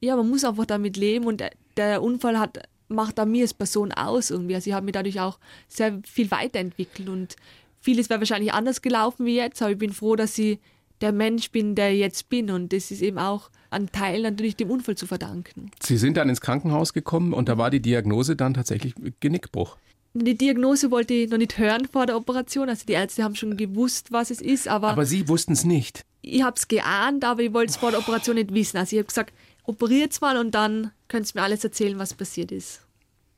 ja, 0.00 0.16
man 0.16 0.30
muss 0.30 0.44
einfach 0.44 0.64
damit 0.64 0.96
leben 0.96 1.26
und 1.26 1.44
der 1.76 2.02
Unfall 2.02 2.38
hat 2.38 2.58
macht 2.90 3.18
da 3.18 3.24
mir 3.24 3.42
als 3.42 3.54
Person 3.54 3.92
aus 3.92 4.30
irgendwie. 4.30 4.54
Also 4.54 4.70
ich 4.70 4.74
habe 4.74 4.84
mich 4.84 4.92
dadurch 4.92 5.20
auch 5.20 5.38
sehr 5.68 6.00
viel 6.04 6.30
weiterentwickelt 6.30 7.08
und 7.08 7.36
vieles 7.80 8.10
wäre 8.10 8.20
wahrscheinlich 8.20 8.52
anders 8.52 8.82
gelaufen 8.82 9.26
wie 9.26 9.36
jetzt, 9.36 9.62
aber 9.62 9.72
ich 9.72 9.78
bin 9.78 9.92
froh, 9.92 10.16
dass 10.16 10.36
ich 10.38 10.58
der 11.00 11.12
Mensch 11.12 11.50
bin, 11.50 11.74
der 11.74 11.92
ich 11.92 12.00
jetzt 12.00 12.28
bin 12.28 12.50
und 12.50 12.72
das 12.72 12.90
ist 12.90 13.00
eben 13.00 13.18
auch 13.18 13.50
ein 13.70 13.90
Teil 13.90 14.22
natürlich 14.22 14.56
dem 14.56 14.70
Unfall 14.70 14.96
zu 14.96 15.06
verdanken. 15.06 15.70
Sie 15.82 15.96
sind 15.96 16.16
dann 16.16 16.28
ins 16.28 16.40
Krankenhaus 16.40 16.92
gekommen 16.92 17.32
und 17.32 17.48
da 17.48 17.56
war 17.56 17.70
die 17.70 17.80
Diagnose 17.80 18.36
dann 18.36 18.54
tatsächlich 18.54 18.94
Genickbruch. 19.20 19.76
Die 20.12 20.36
Diagnose 20.36 20.90
wollte 20.90 21.14
ich 21.14 21.30
noch 21.30 21.38
nicht 21.38 21.56
hören 21.56 21.86
vor 21.90 22.04
der 22.04 22.16
Operation. 22.16 22.68
Also 22.68 22.84
die 22.84 22.94
Ärzte 22.94 23.22
haben 23.22 23.36
schon 23.36 23.56
gewusst, 23.56 24.10
was 24.10 24.30
es 24.30 24.40
ist, 24.40 24.66
aber. 24.66 24.88
Aber 24.88 25.06
Sie 25.06 25.28
wussten 25.28 25.52
es 25.52 25.64
nicht. 25.64 26.04
Ich 26.22 26.42
habe 26.42 26.56
es 26.56 26.66
geahnt, 26.66 27.24
aber 27.24 27.42
ich 27.42 27.54
wollte 27.54 27.70
es 27.70 27.76
vor 27.76 27.92
der 27.92 28.00
Operation 28.00 28.34
nicht 28.34 28.52
wissen. 28.52 28.76
Also 28.76 28.96
ich 28.96 28.98
habe 28.98 29.06
gesagt, 29.06 29.32
operiert 29.64 30.20
mal 30.20 30.36
und 30.36 30.54
dann 30.54 30.92
könnt 31.08 31.28
ihr 31.28 31.40
mir 31.40 31.44
alles 31.44 31.64
erzählen, 31.64 31.98
was 31.98 32.14
passiert 32.14 32.52
ist. 32.52 32.82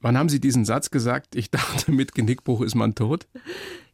Wann 0.01 0.19
haben 0.19 0.29
Sie 0.29 0.41
diesen 0.41 0.65
Satz 0.65 0.91
gesagt? 0.91 1.37
Ich 1.37 1.51
dachte, 1.51 1.93
mit 1.93 2.15
Genickbruch 2.15 2.61
ist 2.61 2.75
man 2.75 2.95
tot? 2.95 3.27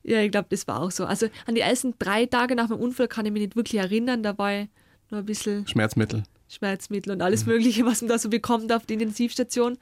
Ja, 0.03 0.21
ich 0.21 0.31
glaube, 0.31 0.49
das 0.51 0.67
war 0.67 0.81
auch 0.81 0.91
so. 0.91 1.05
Also 1.05 1.29
an 1.47 1.55
die 1.55 1.61
ersten 1.61 1.95
drei 1.99 2.25
Tage 2.25 2.55
nach 2.55 2.69
dem 2.69 2.79
Unfall 2.79 3.09
kann 3.09 3.27
ich 3.27 3.33
mich 3.33 3.43
nicht 3.43 3.57
wirklich 3.57 3.81
erinnern. 3.81 4.23
Da 4.23 4.39
war 4.39 4.63
ich 4.63 4.69
nur 5.11 5.21
ein 5.21 5.27
bisschen. 5.27 5.67
Schmerzmittel. 5.67 6.23
Schmerzmittel 6.49 7.13
und 7.13 7.21
alles 7.21 7.45
mhm. 7.45 7.53
Mögliche, 7.53 7.85
was 7.85 8.01
man 8.01 8.09
da 8.09 8.19
so 8.19 8.31
bekommt 8.31 8.73
auf 8.73 8.87
der 8.87 8.95
Intensivstation. 8.95 9.77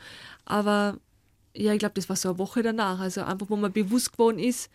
Aber 0.45 0.99
ja, 1.55 1.73
ich 1.73 1.79
glaube, 1.79 1.95
das 1.95 2.09
war 2.09 2.17
so 2.17 2.31
eine 2.31 2.39
Woche 2.39 2.63
danach. 2.63 2.99
Also 2.99 3.23
einfach, 3.23 3.49
wo 3.49 3.57
man 3.57 3.73
bewusst 3.73 4.13
geworden 4.13 4.41
ist, 4.41 4.69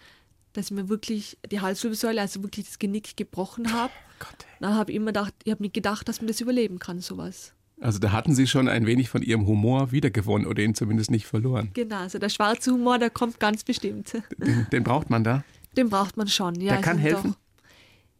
dass 0.53 0.65
ich 0.65 0.71
mir 0.71 0.87
wirklich 0.87 1.37
die 1.51 1.59
Halswirbelsäule, 1.59 2.21
also 2.21 2.43
wirklich 2.43 2.67
das 2.67 2.79
Genick 2.79 3.17
gebrochen 3.17 3.73
habe. 3.73 3.91
Oh 4.21 4.25
dann 4.59 4.75
habe 4.75 4.91
ich 4.91 4.95
immer 4.95 5.07
gedacht, 5.07 5.33
ich 5.43 5.51
habe 5.51 5.63
nicht 5.63 5.73
gedacht, 5.73 6.07
dass 6.07 6.21
man 6.21 6.27
das 6.27 6.39
überleben 6.39 6.79
kann, 6.79 7.01
sowas. 7.01 7.53
Also 7.81 7.97
da 7.97 8.11
hatten 8.11 8.35
Sie 8.35 8.45
schon 8.47 8.69
ein 8.69 8.85
wenig 8.85 9.09
von 9.09 9.23
Ihrem 9.23 9.47
Humor 9.47 9.91
wiedergewonnen 9.91 10.47
oder 10.47 10.61
ihn 10.61 10.75
zumindest 10.75 11.09
nicht 11.09 11.25
verloren. 11.25 11.71
Genau, 11.73 11.97
also 11.97 12.19
der 12.19 12.29
schwarze 12.29 12.71
Humor, 12.71 12.99
der 12.99 13.09
kommt 13.09 13.39
ganz 13.39 13.63
bestimmt. 13.63 14.13
Den, 14.37 14.67
den 14.71 14.83
braucht 14.83 15.09
man 15.09 15.23
da? 15.23 15.43
Den 15.75 15.89
braucht 15.89 16.15
man 16.15 16.27
schon, 16.27 16.55
ja. 16.55 16.67
Der 16.67 16.71
also 16.77 16.83
kann 16.83 16.97
helfen? 16.99 17.31
Doch, 17.31 17.41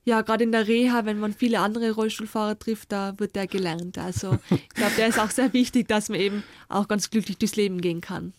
ja, 0.03 0.21
gerade 0.21 0.43
in 0.43 0.51
der 0.51 0.67
Reha, 0.67 1.05
wenn 1.05 1.19
man 1.19 1.33
viele 1.33 1.59
andere 1.59 1.91
Rollstuhlfahrer 1.91 2.57
trifft, 2.57 2.91
da 2.91 3.13
wird 3.19 3.35
der 3.35 3.45
gelernt. 3.45 3.99
Also 3.99 4.39
ich 4.49 4.69
glaube, 4.69 4.93
der 4.97 5.07
ist 5.07 5.19
auch 5.19 5.29
sehr 5.29 5.53
wichtig, 5.53 5.87
dass 5.87 6.09
man 6.09 6.19
eben 6.19 6.43
auch 6.69 6.87
ganz 6.87 7.11
glücklich 7.11 7.37
durchs 7.37 7.55
Leben 7.55 7.81
gehen 7.81 8.01
kann. 8.01 8.33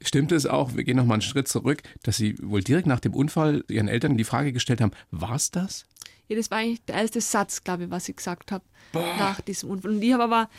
Stimmt 0.00 0.32
es 0.32 0.46
auch, 0.46 0.74
wir 0.74 0.82
gehen 0.82 0.96
noch 0.96 1.06
mal 1.06 1.14
einen 1.14 1.22
Schritt 1.22 1.48
zurück, 1.48 1.82
dass 2.02 2.16
Sie 2.16 2.36
wohl 2.42 2.62
direkt 2.62 2.86
nach 2.86 3.00
dem 3.00 3.14
Unfall 3.14 3.64
Ihren 3.68 3.88
Eltern 3.88 4.16
die 4.16 4.24
Frage 4.24 4.52
gestellt 4.52 4.80
haben, 4.80 4.92
war 5.12 5.36
es 5.36 5.50
das? 5.52 5.86
Ja, 6.28 6.36
das 6.36 6.50
war 6.50 6.58
eigentlich 6.58 6.84
der 6.84 6.96
erste 6.96 7.20
Satz, 7.20 7.62
glaube 7.62 7.84
ich, 7.84 7.90
was 7.90 8.08
ich 8.08 8.16
gesagt 8.16 8.52
habe 8.52 8.64
nach 8.92 9.40
diesem 9.40 9.70
Unfall. 9.70 9.92
Und 9.92 10.02
ich 10.02 10.12
habe 10.12 10.24
aber 10.24 10.50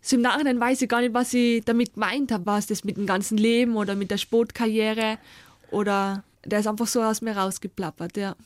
so 0.00 0.16
im 0.16 0.22
Nachhinein 0.22 0.58
weiß 0.58 0.82
ich 0.82 0.88
gar 0.88 1.00
nicht, 1.00 1.14
was 1.14 1.32
ich 1.34 1.64
damit 1.64 1.94
gemeint 1.94 2.32
habe. 2.32 2.46
War 2.46 2.58
es 2.58 2.66
das 2.66 2.84
mit 2.84 2.96
dem 2.96 3.06
ganzen 3.06 3.38
Leben 3.38 3.76
oder 3.76 3.94
mit 3.94 4.10
der 4.10 4.18
Sportkarriere? 4.18 5.18
Oder 5.70 6.24
der 6.44 6.60
ist 6.60 6.66
einfach 6.66 6.86
so 6.86 7.02
aus 7.02 7.20
mir 7.20 7.36
rausgeplappert, 7.36 8.16
ja. 8.16 8.36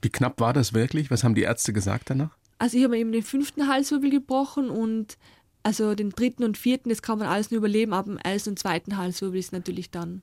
Wie 0.00 0.08
knapp 0.08 0.40
war 0.40 0.52
das 0.52 0.72
wirklich? 0.72 1.10
Was 1.10 1.22
haben 1.22 1.34
die 1.34 1.42
Ärzte 1.42 1.72
gesagt 1.72 2.10
danach? 2.10 2.36
Also 2.58 2.78
ich 2.78 2.84
habe 2.84 2.98
eben 2.98 3.12
den 3.12 3.22
fünften 3.22 3.68
Halswirbel 3.68 4.10
gebrochen 4.10 4.70
und 4.70 5.18
also 5.62 5.94
den 5.94 6.10
dritten 6.10 6.44
und 6.44 6.56
vierten, 6.56 6.88
das 6.88 7.02
kann 7.02 7.18
man 7.18 7.28
alles 7.28 7.50
nur 7.50 7.58
überleben, 7.58 7.92
aber 7.92 8.12
im 8.12 8.18
ersten 8.18 8.50
und 8.50 8.58
zweiten 8.58 8.96
Halswirbel 8.96 9.38
ist 9.38 9.52
natürlich 9.52 9.90
dann 9.90 10.22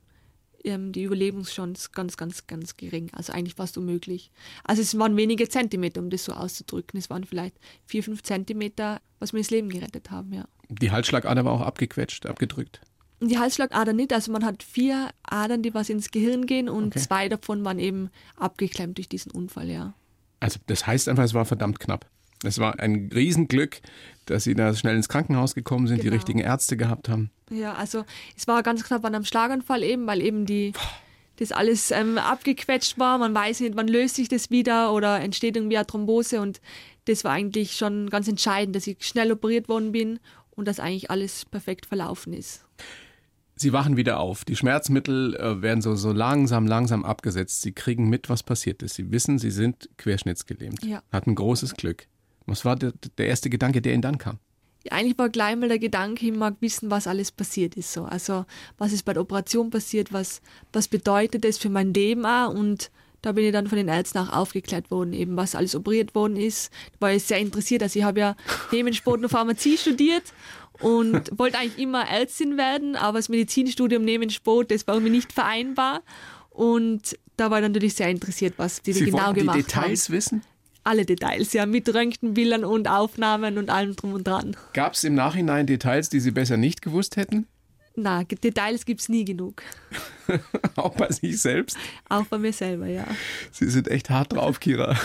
ähm, 0.64 0.92
die 0.92 1.04
Überlebenschance 1.04 1.90
ganz, 1.92 2.16
ganz, 2.16 2.46
ganz 2.46 2.76
gering. 2.76 3.10
Also 3.12 3.32
eigentlich 3.32 3.54
fast 3.54 3.78
unmöglich. 3.78 4.30
Also 4.64 4.82
es 4.82 4.98
waren 4.98 5.16
wenige 5.16 5.48
Zentimeter, 5.48 6.00
um 6.00 6.10
das 6.10 6.24
so 6.24 6.32
auszudrücken. 6.32 6.98
Es 6.98 7.10
waren 7.10 7.24
vielleicht 7.24 7.56
vier, 7.86 8.02
fünf 8.02 8.22
Zentimeter, 8.22 9.00
was 9.18 9.32
mir 9.32 9.40
das 9.40 9.50
Leben 9.50 9.68
gerettet 9.68 10.10
haben, 10.10 10.32
ja. 10.32 10.44
Die 10.68 10.90
Halsschlagader 10.90 11.44
war 11.44 11.52
auch 11.52 11.62
abgequetscht, 11.62 12.26
abgedrückt. 12.26 12.80
Die 13.20 13.38
Halsschlagader 13.38 13.92
nicht. 13.92 14.12
Also 14.12 14.32
man 14.32 14.44
hat 14.44 14.62
vier 14.62 15.10
Adern, 15.22 15.62
die 15.62 15.74
was 15.74 15.90
ins 15.90 16.10
Gehirn 16.10 16.46
gehen 16.46 16.68
und 16.68 16.88
okay. 16.88 17.00
zwei 17.00 17.28
davon 17.28 17.64
waren 17.64 17.78
eben 17.78 18.10
abgeklemmt 18.36 18.98
durch 18.98 19.08
diesen 19.08 19.32
Unfall, 19.32 19.68
ja. 19.68 19.94
Also 20.38 20.58
das 20.66 20.86
heißt 20.86 21.08
einfach, 21.08 21.24
es 21.24 21.34
war 21.34 21.44
verdammt 21.44 21.80
knapp. 21.80 22.06
Es 22.42 22.58
war 22.58 22.78
ein 22.78 23.10
Riesenglück, 23.14 23.80
dass 24.26 24.44
Sie 24.44 24.54
da 24.54 24.74
schnell 24.74 24.96
ins 24.96 25.08
Krankenhaus 25.08 25.54
gekommen 25.54 25.86
sind, 25.86 25.98
genau. 25.98 26.10
die 26.10 26.16
richtigen 26.16 26.38
Ärzte 26.38 26.76
gehabt 26.76 27.08
haben. 27.08 27.30
Ja, 27.50 27.74
also 27.74 28.04
es 28.36 28.46
war 28.46 28.62
ganz 28.62 28.84
knapp 28.84 29.04
an 29.04 29.14
einem 29.14 29.24
Schlaganfall 29.24 29.82
eben, 29.82 30.06
weil 30.06 30.22
eben 30.22 30.46
die 30.46 30.72
das 31.36 31.52
alles 31.52 31.90
ähm, 31.90 32.18
abgequetscht 32.18 32.98
war. 32.98 33.18
Man 33.18 33.34
weiß 33.34 33.60
nicht, 33.60 33.74
wann 33.74 33.88
löst 33.88 34.16
sich 34.16 34.28
das 34.28 34.50
wieder 34.50 34.92
oder 34.92 35.20
entsteht 35.20 35.56
irgendwie 35.56 35.78
eine 35.78 35.86
Thrombose 35.86 36.40
und 36.40 36.60
das 37.06 37.24
war 37.24 37.32
eigentlich 37.32 37.76
schon 37.76 38.10
ganz 38.10 38.28
entscheidend, 38.28 38.76
dass 38.76 38.86
ich 38.86 38.98
schnell 39.00 39.32
operiert 39.32 39.68
worden 39.68 39.92
bin 39.92 40.20
und 40.50 40.68
dass 40.68 40.80
eigentlich 40.80 41.10
alles 41.10 41.46
perfekt 41.46 41.86
verlaufen 41.86 42.34
ist. 42.34 42.64
Sie 43.56 43.72
wachen 43.72 43.96
wieder 43.96 44.20
auf. 44.20 44.44
Die 44.44 44.56
Schmerzmittel 44.56 45.34
äh, 45.36 45.60
werden 45.60 45.82
so, 45.82 45.94
so 45.94 46.12
langsam, 46.12 46.66
langsam 46.66 47.04
abgesetzt. 47.04 47.60
Sie 47.62 47.72
kriegen 47.72 48.08
mit, 48.08 48.30
was 48.30 48.42
passiert 48.42 48.82
ist. 48.82 48.94
Sie 48.94 49.10
wissen, 49.10 49.38
Sie 49.38 49.50
sind 49.50 49.90
querschnittsgelähmt. 49.98 50.84
Ja. 50.84 51.02
Hatten 51.12 51.34
großes 51.34 51.74
Glück. 51.74 52.06
Was 52.46 52.64
war 52.64 52.76
der, 52.76 52.92
der 53.18 53.26
erste 53.26 53.50
Gedanke, 53.50 53.82
der 53.82 53.92
Ihnen 53.92 54.02
dann 54.02 54.18
kam? 54.18 54.38
Eigentlich 54.88 55.18
war 55.18 55.28
gleich 55.28 55.56
mal 55.56 55.68
der 55.68 55.78
Gedanke, 55.78 56.26
ich 56.26 56.32
mag 56.32 56.56
wissen, 56.60 56.90
was 56.90 57.06
alles 57.06 57.30
passiert 57.30 57.76
ist. 57.76 57.92
So. 57.92 58.04
Also 58.04 58.46
was 58.78 58.92
ist 58.92 59.04
bei 59.04 59.12
der 59.12 59.22
Operation 59.22 59.68
passiert, 59.70 60.12
was, 60.12 60.40
was 60.72 60.88
bedeutet 60.88 61.44
das 61.44 61.58
für 61.58 61.68
mein 61.68 61.92
Leben 61.92 62.24
auch 62.24 62.54
und 62.54 62.90
da 63.22 63.32
bin 63.32 63.44
ich 63.44 63.52
dann 63.52 63.66
von 63.66 63.76
den 63.76 63.88
Ärzten 63.88 64.18
auch 64.18 64.32
aufgeklärt 64.32 64.90
worden, 64.90 65.12
eben 65.12 65.36
was 65.36 65.54
alles 65.54 65.74
operiert 65.74 66.14
worden 66.14 66.36
ist. 66.36 66.72
Da 66.92 67.06
war 67.06 67.12
ich 67.12 67.24
sehr 67.24 67.38
interessiert. 67.38 67.82
Also 67.82 67.98
ich 67.98 68.04
habe 68.04 68.20
ja 68.20 68.36
Nebensport 68.72 69.22
und 69.22 69.28
Pharmazie 69.28 69.76
studiert 69.76 70.22
und 70.80 71.30
wollte 71.38 71.58
eigentlich 71.58 71.78
immer 71.78 72.08
Ärztin 72.08 72.56
werden, 72.56 72.96
aber 72.96 73.18
das 73.18 73.28
Medizinstudium 73.28 74.04
neben 74.04 74.30
Sport, 74.30 74.70
das 74.70 74.86
war 74.86 74.94
irgendwie 74.94 75.12
nicht 75.12 75.32
vereinbar. 75.32 76.02
Und 76.48 77.18
da 77.36 77.50
war 77.50 77.58
ich 77.58 77.62
natürlich 77.62 77.94
sehr 77.94 78.08
interessiert, 78.08 78.54
was 78.56 78.82
die 78.82 78.92
Sie 78.92 79.04
genau 79.04 79.32
gemacht 79.32 79.58
die 79.58 79.62
Details 79.62 80.08
haben. 80.08 80.14
wissen? 80.14 80.42
Alle 80.90 81.04
Details, 81.06 81.52
ja, 81.52 81.66
mit 81.66 81.94
Röntgenbildern 81.94 82.64
und 82.64 82.88
Aufnahmen 82.88 83.58
und 83.58 83.70
allem 83.70 83.94
drum 83.94 84.12
und 84.12 84.26
dran. 84.26 84.56
Gab 84.72 84.94
es 84.94 85.04
im 85.04 85.14
Nachhinein 85.14 85.68
Details, 85.68 86.08
die 86.08 86.18
Sie 86.18 86.32
besser 86.32 86.56
nicht 86.56 86.82
gewusst 86.82 87.16
hätten? 87.16 87.46
Na, 87.94 88.24
Details 88.24 88.84
gibt 88.84 89.00
es 89.00 89.08
nie 89.08 89.24
genug. 89.24 89.62
Auch 90.74 90.96
bei 90.96 91.12
sich 91.12 91.40
selbst? 91.40 91.78
Auch 92.08 92.24
bei 92.26 92.38
mir 92.38 92.52
selber, 92.52 92.88
ja. 92.88 93.06
Sie 93.52 93.70
sind 93.70 93.86
echt 93.86 94.10
hart 94.10 94.32
drauf, 94.32 94.58
Kira. 94.58 94.98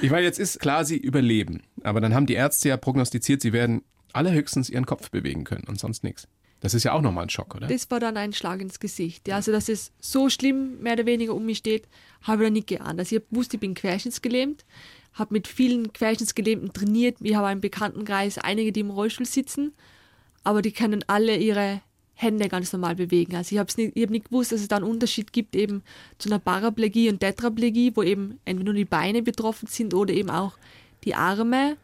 Ich 0.00 0.12
meine, 0.12 0.22
jetzt 0.22 0.38
ist 0.38 0.60
klar, 0.60 0.84
Sie 0.84 0.96
überleben. 0.96 1.64
Aber 1.82 2.00
dann 2.00 2.14
haben 2.14 2.26
die 2.26 2.34
Ärzte 2.34 2.68
ja 2.68 2.76
prognostiziert, 2.76 3.42
Sie 3.42 3.52
werden 3.52 3.82
allerhöchstens 4.12 4.70
Ihren 4.70 4.86
Kopf 4.86 5.10
bewegen 5.10 5.42
können 5.42 5.64
und 5.66 5.80
sonst 5.80 6.04
nichts. 6.04 6.28
Das 6.60 6.74
ist 6.74 6.84
ja 6.84 6.92
auch 6.92 7.00
nochmal 7.00 7.24
ein 7.24 7.30
Schock, 7.30 7.54
oder? 7.54 7.66
Das 7.66 7.90
war 7.90 8.00
dann 8.00 8.16
ein 8.16 8.32
Schlag 8.32 8.60
ins 8.60 8.78
Gesicht. 8.78 9.26
Ja, 9.26 9.36
also, 9.36 9.50
dass 9.50 9.68
es 9.68 9.92
so 9.98 10.28
schlimm 10.28 10.78
mehr 10.80 10.92
oder 10.92 11.06
weniger 11.06 11.34
um 11.34 11.46
mich 11.46 11.58
steht, 11.58 11.88
habe 12.22 12.42
ich 12.42 12.46
dann 12.46 12.52
nicht 12.52 12.66
geahnt. 12.68 12.98
Also, 12.98 13.16
ich 13.16 13.22
wusste, 13.30 13.56
ich 13.56 13.60
bin 13.60 13.74
querschnittsgelähmt, 13.74 14.64
habe 15.14 15.34
mit 15.34 15.48
vielen 15.48 15.92
Querschnittsgelähmten 15.92 16.72
trainiert. 16.72 17.16
Wir 17.20 17.36
haben 17.36 17.44
einen 17.44 17.60
Bekanntenkreis, 17.60 18.38
einige, 18.38 18.72
die 18.72 18.80
im 18.80 18.90
Rollstuhl 18.90 19.26
sitzen, 19.26 19.72
aber 20.44 20.62
die 20.62 20.72
können 20.72 21.04
alle 21.06 21.36
ihre 21.36 21.82
Hände 22.14 22.48
ganz 22.48 22.72
normal 22.72 22.94
bewegen. 22.94 23.34
Also 23.34 23.54
ich 23.54 23.58
habe 23.58 23.72
nicht, 23.76 23.96
hab 23.96 24.10
nicht 24.10 24.26
gewusst, 24.26 24.52
dass 24.52 24.60
es 24.60 24.68
da 24.68 24.76
einen 24.76 24.84
Unterschied 24.84 25.32
gibt 25.32 25.56
eben 25.56 25.82
zu 26.18 26.28
einer 26.28 26.38
Paraplegie 26.38 27.08
und 27.08 27.20
Tetraplegie, 27.20 27.92
wo 27.94 28.02
eben 28.02 28.38
entweder 28.44 28.72
nur 28.72 28.74
die 28.74 28.84
Beine 28.84 29.22
betroffen 29.22 29.66
sind 29.66 29.94
oder 29.94 30.12
eben 30.12 30.30
auch 30.30 30.52
die 31.04 31.14
Arme. 31.14 31.76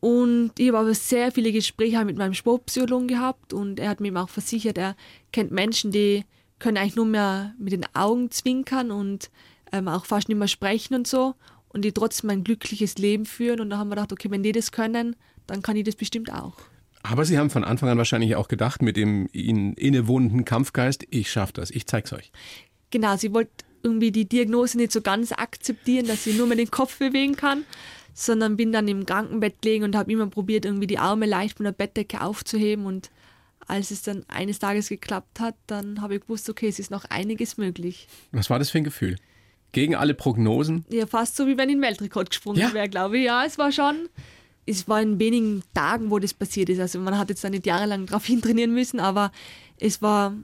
Und 0.00 0.52
ich 0.58 0.68
habe 0.68 0.78
aber 0.78 0.94
sehr 0.94 1.32
viele 1.32 1.50
Gespräche 1.50 2.04
mit 2.04 2.16
meinem 2.16 2.34
Sportpsychologen 2.34 3.08
gehabt 3.08 3.52
und 3.52 3.80
er 3.80 3.88
hat 3.88 4.00
mir 4.00 4.14
auch 4.16 4.28
versichert, 4.28 4.78
er 4.78 4.94
kennt 5.32 5.50
Menschen, 5.50 5.90
die 5.90 6.24
können 6.60 6.76
eigentlich 6.76 6.94
nur 6.94 7.06
mehr 7.06 7.54
mit 7.58 7.72
den 7.72 7.84
Augen 7.94 8.30
zwinkern 8.30 8.92
und 8.92 9.28
ähm, 9.72 9.88
auch 9.88 10.04
fast 10.04 10.28
nicht 10.28 10.38
mehr 10.38 10.48
sprechen 10.48 10.94
und 10.94 11.08
so 11.08 11.34
und 11.78 11.84
die 11.84 11.92
trotzdem 11.92 12.30
ein 12.30 12.42
glückliches 12.42 12.98
Leben 12.98 13.24
führen. 13.24 13.60
Und 13.60 13.70
da 13.70 13.78
haben 13.78 13.88
wir 13.88 13.94
gedacht, 13.94 14.12
okay, 14.12 14.30
wenn 14.30 14.42
die 14.42 14.52
das 14.52 14.72
können, 14.72 15.14
dann 15.46 15.62
kann 15.62 15.76
ich 15.76 15.84
das 15.84 15.94
bestimmt 15.94 16.32
auch. 16.32 16.56
Aber 17.04 17.24
Sie 17.24 17.38
haben 17.38 17.50
von 17.50 17.62
Anfang 17.62 17.88
an 17.88 17.98
wahrscheinlich 17.98 18.34
auch 18.34 18.48
gedacht, 18.48 18.82
mit 18.82 18.96
dem 18.96 19.28
Ihnen 19.32 19.74
innewohnenden 19.74 20.44
Kampfgeist, 20.44 21.06
ich 21.10 21.30
schaffe 21.30 21.52
das, 21.54 21.70
ich 21.70 21.86
zeig's 21.86 22.12
euch. 22.12 22.32
Genau, 22.90 23.16
sie 23.16 23.32
wollte 23.32 23.52
irgendwie 23.84 24.10
die 24.10 24.28
Diagnose 24.28 24.76
nicht 24.76 24.90
so 24.90 25.00
ganz 25.00 25.30
akzeptieren, 25.30 26.08
dass 26.08 26.24
sie 26.24 26.32
nur 26.32 26.48
mit 26.48 26.58
den 26.58 26.70
Kopf 26.70 26.98
bewegen 26.98 27.36
kann, 27.36 27.64
sondern 28.12 28.56
bin 28.56 28.72
dann 28.72 28.88
im 28.88 29.06
Krankenbett 29.06 29.62
gelegen 29.62 29.84
und 29.84 29.94
habe 29.94 30.10
immer 30.10 30.26
probiert, 30.26 30.64
irgendwie 30.64 30.88
die 30.88 30.98
Arme 30.98 31.26
leicht 31.26 31.58
von 31.58 31.64
der 31.64 31.72
Bettdecke 31.72 32.20
aufzuheben 32.20 32.86
und 32.86 33.10
als 33.68 33.90
es 33.90 34.02
dann 34.02 34.24
eines 34.28 34.58
Tages 34.58 34.88
geklappt 34.88 35.40
hat, 35.40 35.54
dann 35.66 36.00
habe 36.00 36.16
ich 36.16 36.22
gewusst, 36.22 36.48
okay, 36.48 36.66
es 36.68 36.78
ist 36.78 36.90
noch 36.90 37.04
einiges 37.04 37.58
möglich. 37.58 38.08
Was 38.32 38.50
war 38.50 38.58
das 38.58 38.70
für 38.70 38.78
ein 38.78 38.84
Gefühl? 38.84 39.18
Gegen 39.72 39.94
alle 39.94 40.14
Prognosen? 40.14 40.84
Ja, 40.90 41.06
fast 41.06 41.36
so, 41.36 41.46
wie 41.46 41.58
wenn 41.58 41.68
ich 41.68 41.74
in 41.74 41.80
den 41.80 41.88
Weltrekord 41.88 42.30
gesprungen 42.30 42.60
ja. 42.60 42.72
wäre, 42.72 42.88
glaube 42.88 43.18
ich. 43.18 43.24
Ja, 43.24 43.44
es 43.44 43.58
war 43.58 43.70
schon 43.70 44.08
es 44.68 44.86
war 44.86 45.00
in 45.00 45.18
wenigen 45.18 45.62
Tagen, 45.72 46.10
wo 46.10 46.18
das 46.18 46.34
passiert 46.34 46.68
ist. 46.68 46.78
Also 46.78 47.00
man 47.00 47.16
hat 47.16 47.30
jetzt 47.30 47.42
da 47.42 47.48
nicht 47.48 47.66
jahrelang 47.66 48.06
darauf 48.06 48.24
hintrainieren 48.26 48.72
müssen, 48.72 49.00
aber 49.00 49.32
es 49.78 50.02
war 50.02 50.34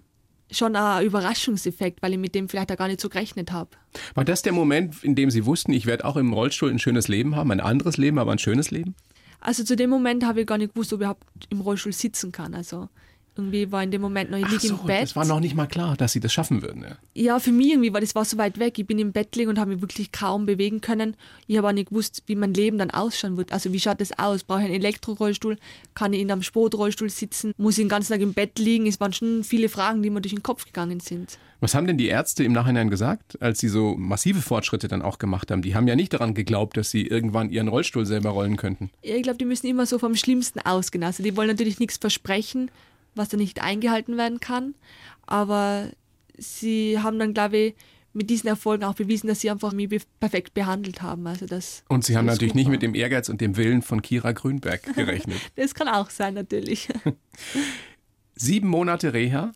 schon 0.50 0.76
ein 0.76 1.04
Überraschungseffekt, 1.04 2.02
weil 2.02 2.12
ich 2.12 2.18
mit 2.18 2.34
dem 2.34 2.48
vielleicht 2.48 2.70
auch 2.72 2.76
gar 2.76 2.88
nicht 2.88 3.00
so 3.00 3.08
gerechnet 3.08 3.52
habe. 3.52 3.70
War 4.14 4.24
das 4.24 4.42
der 4.42 4.52
Moment, 4.52 5.02
in 5.02 5.14
dem 5.14 5.30
Sie 5.30 5.44
wussten, 5.46 5.72
ich 5.72 5.86
werde 5.86 6.04
auch 6.04 6.16
im 6.16 6.32
Rollstuhl 6.32 6.70
ein 6.70 6.78
schönes 6.78 7.08
Leben 7.08 7.36
haben, 7.36 7.50
ein 7.50 7.60
anderes 7.60 7.96
Leben, 7.96 8.18
aber 8.18 8.32
ein 8.32 8.38
schönes 8.38 8.70
Leben? 8.70 8.94
Also 9.40 9.62
zu 9.62 9.76
dem 9.76 9.90
Moment 9.90 10.24
habe 10.24 10.40
ich 10.40 10.46
gar 10.46 10.58
nicht 10.58 10.74
gewusst, 10.74 10.92
ob 10.92 11.00
ich 11.00 11.04
überhaupt 11.04 11.24
im 11.50 11.60
Rollstuhl 11.60 11.92
sitzen 11.92 12.32
kann. 12.32 12.54
Also 12.54 12.88
irgendwie 13.36 13.70
war 13.72 13.82
in 13.82 13.90
dem 13.90 14.00
Moment 14.00 14.30
noch 14.30 14.38
nicht 14.38 14.60
so, 14.60 14.76
im 14.76 14.86
Bett. 14.86 15.02
Das 15.02 15.16
war 15.16 15.24
noch 15.24 15.40
nicht 15.40 15.54
mal 15.54 15.66
klar, 15.66 15.96
dass 15.96 16.12
sie 16.12 16.20
das 16.20 16.32
schaffen 16.32 16.62
würden. 16.62 16.82
Ja. 16.82 16.96
ja, 17.14 17.38
für 17.40 17.52
mich 17.52 17.70
irgendwie, 17.70 17.92
weil 17.92 18.00
das 18.00 18.14
war 18.14 18.24
so 18.24 18.38
weit 18.38 18.58
weg. 18.58 18.78
Ich 18.78 18.86
bin 18.86 18.98
im 18.98 19.12
Bett 19.12 19.34
liegen 19.36 19.50
und 19.50 19.58
habe 19.58 19.72
mich 19.72 19.80
wirklich 19.80 20.12
kaum 20.12 20.46
bewegen 20.46 20.80
können. 20.80 21.16
Ich 21.46 21.56
habe 21.56 21.68
auch 21.68 21.72
nicht 21.72 21.88
gewusst, 21.88 22.22
wie 22.26 22.36
mein 22.36 22.54
Leben 22.54 22.78
dann 22.78 22.90
ausschauen 22.90 23.36
wird. 23.36 23.52
Also 23.52 23.72
wie 23.72 23.80
schaut 23.80 24.00
das 24.00 24.18
aus? 24.18 24.44
Brauche 24.44 24.60
ich 24.60 24.66
einen 24.66 24.74
Elektrorollstuhl? 24.74 25.56
Kann 25.94 26.12
ich 26.12 26.20
in 26.20 26.30
einem 26.30 26.42
Sportrollstuhl 26.42 27.10
sitzen? 27.10 27.52
Muss 27.56 27.78
ich 27.78 27.84
den 27.84 27.88
ganzen 27.88 28.12
Tag 28.12 28.20
im 28.20 28.34
Bett 28.34 28.58
liegen? 28.58 28.86
Es 28.86 29.00
waren 29.00 29.12
schon 29.12 29.44
viele 29.44 29.68
Fragen, 29.68 30.02
die 30.02 30.10
mir 30.10 30.20
durch 30.20 30.34
den 30.34 30.42
Kopf 30.42 30.64
gegangen 30.64 31.00
sind. 31.00 31.38
Was 31.60 31.74
haben 31.74 31.86
denn 31.86 31.96
die 31.96 32.08
Ärzte 32.08 32.44
im 32.44 32.52
Nachhinein 32.52 32.90
gesagt, 32.90 33.40
als 33.40 33.58
sie 33.58 33.68
so 33.68 33.94
massive 33.96 34.42
Fortschritte 34.42 34.86
dann 34.86 35.00
auch 35.00 35.18
gemacht 35.18 35.50
haben? 35.50 35.62
Die 35.62 35.74
haben 35.74 35.88
ja 35.88 35.96
nicht 35.96 36.12
daran 36.12 36.34
geglaubt, 36.34 36.76
dass 36.76 36.90
sie 36.90 37.06
irgendwann 37.06 37.50
ihren 37.50 37.68
Rollstuhl 37.68 38.04
selber 38.04 38.30
rollen 38.30 38.58
könnten. 38.58 38.90
Ja, 39.02 39.14
ich 39.16 39.22
glaube, 39.22 39.38
die 39.38 39.46
müssen 39.46 39.66
immer 39.66 39.86
so 39.86 39.98
vom 39.98 40.14
Schlimmsten 40.14 40.60
ausgehen. 40.60 41.02
Also 41.04 41.22
die 41.22 41.34
wollen 41.36 41.48
natürlich 41.48 41.80
nichts 41.80 41.96
versprechen, 41.96 42.70
was 43.14 43.28
dann 43.28 43.40
nicht 43.40 43.62
eingehalten 43.62 44.16
werden 44.16 44.40
kann. 44.40 44.74
Aber 45.26 45.90
sie 46.36 46.98
haben 47.00 47.18
dann, 47.18 47.34
glaube 47.34 47.56
ich, 47.56 47.74
mit 48.12 48.30
diesen 48.30 48.46
Erfolgen 48.46 48.84
auch 48.84 48.94
bewiesen, 48.94 49.26
dass 49.26 49.40
sie 49.40 49.50
einfach 49.50 49.72
mich 49.72 49.90
perfekt 50.20 50.54
behandelt 50.54 51.02
haben. 51.02 51.26
Also 51.26 51.46
das 51.46 51.82
und 51.88 52.04
sie 52.04 52.16
haben 52.16 52.26
natürlich 52.26 52.54
nicht 52.54 52.68
mit 52.68 52.82
dem 52.82 52.94
Ehrgeiz 52.94 53.28
und 53.28 53.40
dem 53.40 53.56
Willen 53.56 53.82
von 53.82 54.02
Kira 54.02 54.32
Grünberg 54.32 54.82
gerechnet. 54.94 55.38
das 55.56 55.74
kann 55.74 55.88
auch 55.88 56.10
sein, 56.10 56.34
natürlich. 56.34 56.88
Sieben 58.36 58.68
Monate 58.68 59.12
Reha 59.12 59.52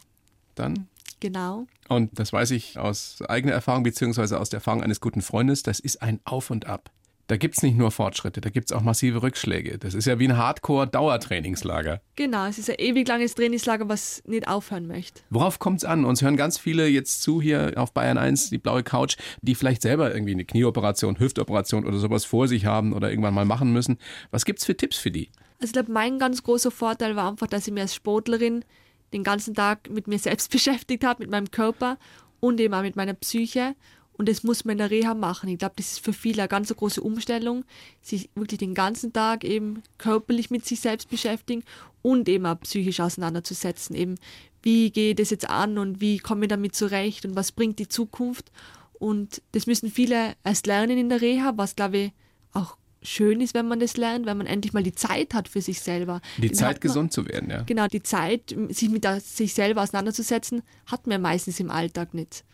dann? 0.57 0.89
Genau. 1.21 1.67
Und 1.89 2.19
das 2.19 2.33
weiß 2.33 2.51
ich 2.51 2.79
aus 2.79 3.23
eigener 3.29 3.53
Erfahrung 3.53 3.83
beziehungsweise 3.83 4.39
aus 4.39 4.51
der 4.51 4.59
Erfahrung 4.59 4.83
eines 4.83 5.01
guten 5.01 5.23
Freundes, 5.23 5.63
das 5.63 5.81
ist 5.81 6.03
ein 6.03 6.21
Auf 6.25 6.51
und 6.51 6.67
Ab 6.67 6.91
da 7.29 7.37
gibt 7.37 7.57
es 7.57 7.63
nicht 7.63 7.77
nur 7.77 7.91
Fortschritte, 7.91 8.41
da 8.41 8.49
gibt 8.49 8.71
es 8.71 8.77
auch 8.77 8.81
massive 8.81 9.23
Rückschläge. 9.23 9.79
Das 9.79 9.93
ist 9.93 10.07
ja 10.07 10.19
wie 10.19 10.27
ein 10.27 10.39
Hardcore-Dauertrainingslager. 10.39 12.01
Genau, 12.17 12.47
es 12.47 12.59
ist 12.59 12.71
ein 12.71 12.77
ewig 12.79 13.07
langes 13.07 13.35
Trainingslager, 13.35 13.89
was 13.89 14.23
nicht 14.27 14.49
aufhören 14.49 14.87
möchte. 14.87 15.21
Worauf 15.29 15.59
kommt 15.59 15.79
es 15.79 15.85
an? 15.85 16.07
Uns 16.07 16.23
hören 16.23 16.39
ganz 16.39 16.59
viele 16.59 16.89
jetzt 16.89 17.23
zu 17.23 17.43
hier 17.43 17.75
auf 17.77 17.93
Bayern 17.93 18.17
1, 18.17 18.49
die 18.49 18.57
blaue 18.57 18.83
Couch, 18.83 19.19
die 19.43 19.55
vielleicht 19.55 19.83
selber 19.83 20.13
irgendwie 20.13 20.33
eine 20.33 20.47
Knieoperation, 20.47 21.19
Hüftoperation 21.19 21.87
oder 21.87 21.99
sowas 21.99 22.25
vor 22.25 22.49
sich 22.49 22.65
haben 22.65 22.95
oder 22.95 23.11
irgendwann 23.11 23.35
mal 23.35 23.45
machen 23.45 23.73
müssen. 23.75 23.99
Was 24.31 24.47
gibt 24.47 24.61
es 24.61 24.65
für 24.65 24.77
Tipps 24.77 24.97
für 24.97 25.11
die? 25.11 25.31
Also 25.61 25.67
ich 25.67 25.73
glaube, 25.73 25.93
mein 25.93 26.19
ganz 26.19 26.43
großer 26.43 26.71
Vorteil 26.71 27.15
war 27.15 27.29
einfach, 27.29 27.47
dass 27.47 27.67
ich 27.67 27.75
mir 27.75 27.83
als 27.83 27.95
Sportlerin 27.95 28.65
den 29.13 29.23
ganzen 29.23 29.55
Tag 29.55 29.91
mit 29.91 30.07
mir 30.07 30.19
selbst 30.19 30.51
beschäftigt 30.53 31.05
habe, 31.05 31.25
mit 31.25 31.31
meinem 31.31 31.51
Körper 31.51 31.99
und 32.41 32.59
eben 32.59 32.73
auch 32.73 32.83
mit 32.83 32.97
meiner 32.97 33.15
Psyche 33.15 33.75
und 34.19 34.29
das 34.29 34.43
muss 34.43 34.65
man 34.65 34.73
in 34.73 34.79
der 34.79 34.91
Reha 34.91 35.15
machen. 35.15 35.49
Ich 35.49 35.59
glaube, 35.59 35.75
das 35.77 35.93
ist 35.93 36.05
für 36.05 36.13
viele 36.13 36.43
eine 36.43 36.49
ganz 36.49 36.75
große 36.75 37.01
Umstellung, 37.01 37.65
sich 38.03 38.29
wirklich 38.35 38.59
den 38.59 38.75
ganzen 38.75 39.13
Tag 39.13 39.45
eben 39.45 39.83
körperlich 39.97 40.51
mit 40.51 40.67
sich 40.67 40.81
selbst 40.81 41.09
beschäftigen 41.09 41.63
und 42.03 42.29
eben 42.29 42.45
auch 42.45 42.61
psychisch 42.61 42.99
auseinanderzusetzen. 42.99 43.95
Eben, 43.95 44.17
wie 44.63 44.91
geht 44.91 45.21
es 45.21 45.31
jetzt 45.31 45.49
an 45.49 45.79
und 45.79 46.01
wie 46.01 46.19
komme 46.19 46.45
ich 46.45 46.49
damit 46.49 46.75
zurecht 46.75 47.25
und 47.25 47.37
was 47.37 47.53
bringt 47.53 47.79
die 47.79 47.89
Zukunft? 47.89 48.51
Und 48.95 49.41
das 49.53 49.69
müssen 49.69 49.89
viele 49.89 50.35
erst 50.43 50.67
lernen 50.67 50.99
in 50.99 51.09
der 51.09 51.21
Reha, 51.21 51.53
was 51.55 51.77
glaube 51.77 51.99
ich 51.99 52.13
auch 52.53 52.77
schön 53.01 53.41
ist, 53.41 53.55
wenn 53.55 53.69
man 53.69 53.79
das 53.79 53.97
lernt, 53.97 54.27
wenn 54.27 54.37
man 54.37 54.49
endlich 54.49 54.73
mal 54.73 54.83
die 54.83 54.95
Zeit 54.97 55.33
hat 55.33 55.49
für 55.49 55.61
sich 55.61 55.81
selber. 55.81 56.21
Die 56.39 56.49
Den 56.49 56.55
Zeit, 56.55 56.81
gesund 56.81 57.13
zu 57.13 57.29
werden, 57.29 57.49
ja. 57.51 57.63
Genau, 57.63 57.87
die 57.87 58.03
Zeit, 58.03 58.57
sich 58.71 58.89
mit 58.89 59.07
sich 59.23 59.55
selber 59.55 59.85
auseinanderzusetzen, 59.85 60.63
hat 60.87 61.07
man 61.07 61.23
meistens 61.23 61.61
im 61.61 61.71
Alltag 61.71 62.15
nicht. 62.15 62.45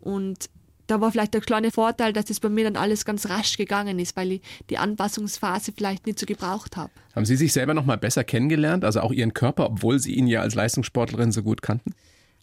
Und 0.00 0.50
da 0.86 1.00
war 1.00 1.10
vielleicht 1.10 1.34
der 1.34 1.40
kleine 1.40 1.70
Vorteil, 1.70 2.12
dass 2.12 2.26
das 2.26 2.40
bei 2.40 2.48
mir 2.48 2.64
dann 2.64 2.76
alles 2.76 3.04
ganz 3.04 3.28
rasch 3.28 3.56
gegangen 3.56 3.98
ist, 3.98 4.16
weil 4.16 4.32
ich 4.32 4.40
die 4.70 4.78
Anpassungsphase 4.78 5.72
vielleicht 5.72 6.06
nicht 6.06 6.18
so 6.18 6.26
gebraucht 6.26 6.76
habe. 6.76 6.90
Haben 7.14 7.26
Sie 7.26 7.36
sich 7.36 7.52
selber 7.52 7.74
noch 7.74 7.84
mal 7.84 7.96
besser 7.96 8.24
kennengelernt, 8.24 8.84
also 8.84 9.00
auch 9.00 9.12
Ihren 9.12 9.34
Körper, 9.34 9.66
obwohl 9.66 9.98
Sie 9.98 10.14
ihn 10.14 10.26
ja 10.26 10.40
als 10.40 10.54
Leistungssportlerin 10.54 11.32
so 11.32 11.42
gut 11.42 11.62
kannten? 11.62 11.94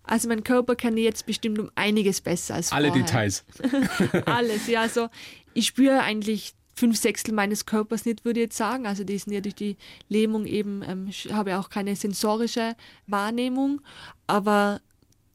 Also 0.03 0.27
meinen 0.27 0.43
Körper 0.43 0.75
kenne 0.75 0.99
ich 0.99 1.05
jetzt 1.05 1.25
bestimmt 1.25 1.59
um 1.59 1.69
einiges 1.75 2.21
besser 2.21 2.55
als 2.55 2.71
Alle 2.71 2.87
vorher. 2.87 3.05
Details. 3.05 3.45
Alles, 4.25 4.67
ja. 4.67 4.81
Also 4.81 5.09
ich 5.53 5.67
spüre 5.67 6.01
eigentlich 6.01 6.53
fünf 6.73 6.97
Sechstel 6.97 7.33
meines 7.33 7.65
Körpers 7.65 8.05
nicht, 8.05 8.25
würde 8.25 8.39
ich 8.39 8.45
jetzt 8.45 8.57
sagen. 8.57 8.87
Also 8.87 9.03
die 9.03 9.17
sind 9.17 9.33
ja 9.33 9.41
durch 9.41 9.55
die 9.55 9.77
Lähmung 10.09 10.45
eben, 10.45 10.81
ähm, 10.87 11.09
habe 11.31 11.59
auch 11.59 11.69
keine 11.69 11.95
sensorische 11.95 12.75
Wahrnehmung. 13.07 13.81
Aber 14.25 14.81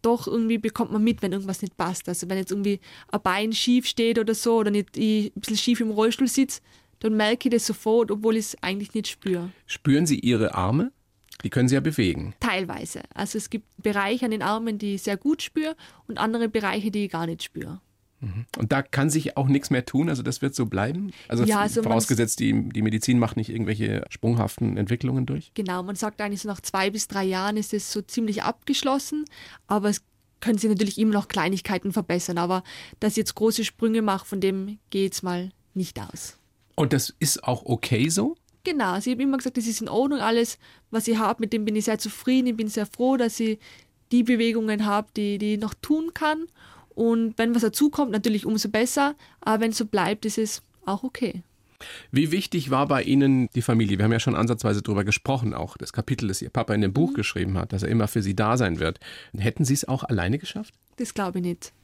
doch 0.07 0.27
irgendwie 0.27 0.59
bekommt 0.59 0.93
man 0.93 1.03
mit, 1.03 1.21
wenn 1.23 1.33
irgendwas 1.33 1.63
nicht 1.63 1.77
passt. 1.77 2.09
Also 2.09 2.29
wenn 2.31 2.39
jetzt 2.39 2.53
irgendwie 2.53 2.81
ein 3.11 3.21
Bein 3.23 3.53
schief 3.53 3.87
steht 3.87 4.19
oder 4.19 4.35
so 4.35 4.57
oder 4.57 4.71
nicht 4.71 4.97
ich 4.97 5.35
ein 5.35 5.41
bisschen 5.41 5.57
schief 5.57 5.81
im 5.81 5.91
Rollstuhl 5.91 6.29
sitze, 6.29 6.61
dann 7.01 7.17
merke 7.17 7.49
ich 7.49 7.55
das 7.55 7.67
sofort, 7.67 8.11
obwohl 8.11 8.37
ich 8.37 8.47
es 8.47 8.63
eigentlich 8.63 8.95
nicht 8.95 9.09
spüre. 9.09 9.51
Spüren 9.67 10.07
Sie 10.07 10.19
Ihre 10.19 10.55
Arme? 10.55 10.93
Die 11.45 11.51
können 11.51 11.69
Sie 11.69 11.75
ja 11.75 11.81
bewegen. 11.81 12.35
Teilweise. 12.41 13.03
Also 13.13 13.37
es 13.37 13.51
gibt 13.51 13.67
Bereiche 13.83 14.25
an 14.25 14.31
den 14.31 14.43
Armen, 14.43 14.79
die 14.79 14.95
ich 14.95 15.03
sehr 15.03 15.17
gut 15.17 15.43
spüre 15.43 15.77
und 16.07 16.19
andere 16.19 16.49
Bereiche, 16.49 16.91
die 16.91 17.07
ich 17.07 17.13
gar 17.13 17.27
nicht 17.27 17.43
spüre. 17.43 17.81
Mhm. 18.21 18.47
Und 18.59 18.73
da 18.73 18.83
kann 18.83 19.11
sich 19.11 19.37
auch 19.37 19.49
nichts 19.49 19.71
mehr 19.71 19.85
tun, 19.85 20.09
also 20.09 20.23
das 20.23 20.43
wird 20.43 20.55
so 20.55 20.67
bleiben? 20.67 21.13
Also, 21.29 21.45
ja, 21.45 21.61
also 21.61 21.83
vorausgesetzt, 21.83 22.41
die, 22.41 22.69
die 22.71 22.83
Medizin 22.83 23.19
macht 23.19 23.37
nicht 23.37 23.51
irgendwelche 23.51 24.05
sprunghaften 24.09 24.77
Entwicklungen 24.77 25.27
durch? 25.27 25.53
Genau, 25.55 25.83
man 25.83 25.97
sagt 25.97 26.21
eigentlich 26.21 26.43
so 26.43 26.49
nach 26.49 26.61
zwei 26.61 26.91
bis 26.91 27.09
drei 27.09 27.25
Jahren 27.25 27.57
ist 27.57 27.75
es 27.75 27.93
so 27.93 28.01
ziemlich 28.03 28.43
abgeschlossen, 28.43 29.25
aber 29.67 29.91
es 29.91 30.03
können 30.41 30.59
sich 30.59 30.71
natürlich 30.71 30.99
immer 30.99 31.15
noch 31.15 31.29
Kleinigkeiten 31.29 31.93
verbessern, 31.93 32.39
aber 32.39 32.63
dass 33.01 33.13
ich 33.13 33.19
jetzt 33.19 33.35
große 33.35 33.65
Sprünge 33.65 34.03
mache, 34.03 34.27
von 34.27 34.41
dem 34.41 34.79
geht 34.91 35.15
es 35.15 35.23
mal 35.23 35.51
nicht 35.75 36.01
aus. 36.01 36.39
Und 36.75 36.93
das 36.93 37.15
ist 37.19 37.45
auch 37.45 37.65
okay 37.65 38.09
so? 38.09 38.37
Genau, 38.65 38.93
also 38.93 39.11
ich 39.11 39.15
habe 39.15 39.23
immer 39.23 39.37
gesagt, 39.37 39.57
das 39.57 39.67
ist 39.67 39.81
in 39.81 39.89
Ordnung, 39.89 40.21
alles, 40.21 40.59
was 40.91 41.07
ich 41.07 41.17
habe, 41.19 41.41
mit 41.41 41.53
dem 41.53 41.65
bin 41.65 41.77
ich 41.77 41.85
sehr 41.85 41.99
zufrieden, 41.99 42.49
ich 42.49 42.57
bin 42.57 42.69
sehr 42.69 42.87
froh, 42.87 43.17
dass 43.17 43.39
ich 43.39 43.59
die 44.13 44.23
Bewegungen 44.23 44.85
habe, 44.85 45.09
die, 45.17 45.39
die 45.39 45.55
ich 45.55 45.61
noch 45.61 45.75
tun 45.75 46.13
kann. 46.15 46.47
Und 46.97 47.35
wenn 47.37 47.55
was 47.55 47.61
dazukommt, 47.61 48.11
natürlich 48.11 48.47
umso 48.47 48.71
besser, 48.71 49.15
aber 49.43 49.61
wenn 49.61 49.71
es 49.71 49.79
so 49.79 49.85
bleibt, 49.85 50.25
ist 50.25 50.39
es 50.39 50.63
auch 50.87 51.05
okay. 51.05 51.43
Wie 52.11 52.33
wichtig 52.33 52.71
war 52.71 52.89
bei 52.89 53.03
Ihnen 53.03 53.51
die 53.55 53.61
Familie? 53.61 53.99
Wir 53.99 54.05
haben 54.07 54.13
ja 54.13 54.19
schon 54.19 54.35
ansatzweise 54.35 54.81
darüber 54.81 55.05
gesprochen, 55.05 55.53
auch 55.53 55.77
das 55.77 55.93
Kapitel, 55.93 56.29
das 56.29 56.41
Ihr 56.41 56.49
Papa 56.49 56.75
in 56.75 56.81
dem 56.81 56.95
Buch 56.95 57.11
mhm. 57.11 57.15
geschrieben 57.15 57.59
hat, 57.59 57.75
dass 57.75 57.83
er 57.83 57.91
immer 57.91 58.09
für 58.09 58.23
Sie 58.23 58.35
da 58.35 58.57
sein 58.57 58.81
wird. 58.81 58.99
Hätten 59.37 59.67
Sie 59.67 59.75
es 59.75 59.87
auch 59.87 60.05
alleine 60.05 60.39
geschafft? 60.39 60.73
Das 60.97 61.13
glaube 61.13 61.39
ich 61.39 61.45
nicht. 61.45 61.75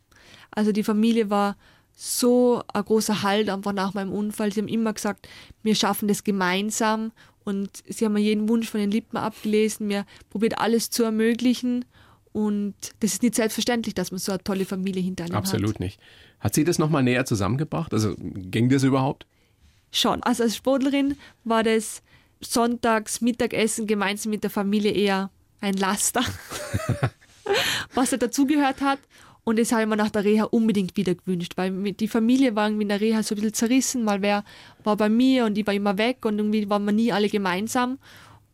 Also 0.51 0.72
die 0.72 0.83
Familie 0.83 1.29
war 1.29 1.57
so 1.94 2.62
ein 2.72 2.83
großer 2.83 3.22
Halt 3.22 3.51
einfach 3.51 3.75
nach 3.75 3.92
meinem 3.92 4.12
Unfall. 4.12 4.51
Sie 4.51 4.61
haben 4.61 4.68
immer 4.68 4.94
gesagt, 4.94 5.29
wir 5.62 5.75
schaffen 5.75 6.09
das 6.09 6.25
gemeinsam 6.25 7.12
und 7.44 7.70
sie 7.87 8.07
haben 8.07 8.14
mir 8.14 8.20
jeden 8.20 8.48
Wunsch 8.48 8.70
von 8.70 8.81
den 8.81 8.90
Lippen 8.90 9.18
abgelesen. 9.18 9.88
Mir 9.88 10.07
probiert 10.31 10.59
alles 10.59 10.88
zu 10.88 11.03
ermöglichen 11.03 11.85
und 12.33 12.75
das 13.01 13.14
ist 13.14 13.23
nicht 13.23 13.35
selbstverständlich, 13.35 13.95
dass 13.95 14.11
man 14.11 14.18
so 14.18 14.33
eine 14.33 14.42
tolle 14.42 14.64
Familie 14.64 15.03
hinter 15.03 15.25
einem 15.25 15.35
Absolut 15.35 15.64
hat. 15.64 15.77
Absolut 15.77 15.81
nicht. 15.81 16.01
Hat 16.40 16.55
sie 16.55 16.64
das 16.64 16.79
nochmal 16.79 17.03
näher 17.03 17.25
zusammengebracht? 17.25 17.92
Also 17.92 18.14
ging 18.18 18.68
das 18.68 18.83
überhaupt? 18.83 19.27
Schon. 19.90 20.23
Also 20.23 20.42
als 20.42 20.57
Sportlerin 20.57 21.16
war 21.45 21.62
das 21.62 22.03
sonntags 22.40 23.21
Mittagessen 23.21 23.87
gemeinsam 23.87 24.31
mit 24.31 24.42
der 24.42 24.51
Familie 24.51 24.92
eher 24.92 25.31
ein 25.61 25.75
Laster, 25.75 26.25
was 27.95 28.11
da 28.11 28.16
dazugehört 28.16 28.81
hat. 28.81 28.99
Und 29.45 29.59
das 29.59 29.73
habe 29.73 29.83
ich 29.83 29.88
mir 29.88 29.97
nach 29.97 30.11
der 30.11 30.25
Reha 30.25 30.45
unbedingt 30.45 30.97
wieder 30.97 31.14
gewünscht, 31.14 31.53
weil 31.57 31.92
die 31.92 32.09
Familie 32.09 32.55
war 32.55 32.68
irgendwie 32.68 32.83
in 32.83 32.88
der 32.88 33.01
Reha 33.01 33.23
so 33.23 33.35
ein 33.35 33.37
bisschen 33.37 33.55
zerrissen, 33.55 34.05
mal 34.05 34.23
wer 34.23 34.45
war 34.85 34.97
bei 34.97 35.09
mir 35.09 35.45
und 35.47 35.59
ich 35.59 35.66
war 35.66 35.75
immer 35.75 35.99
weg 35.99 36.25
und 36.25 36.38
irgendwie 36.38 36.68
waren 36.71 36.85
wir 36.85 36.92
nie 36.92 37.12
alle 37.12 37.29
gemeinsam. 37.29 37.99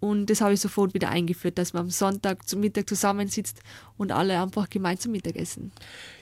Und 0.01 0.27
das 0.31 0.41
habe 0.41 0.55
ich 0.55 0.61
sofort 0.61 0.95
wieder 0.95 1.09
eingeführt, 1.09 1.59
dass 1.59 1.73
man 1.73 1.85
am 1.85 1.91
Sonntag 1.91 2.49
zum 2.49 2.61
Mittag 2.61 2.89
zusammensitzt 2.89 3.61
und 3.97 4.13
alle 4.13 4.41
einfach 4.41 4.71
gemeinsam 4.71 5.13
Mittagessen. 5.13 5.73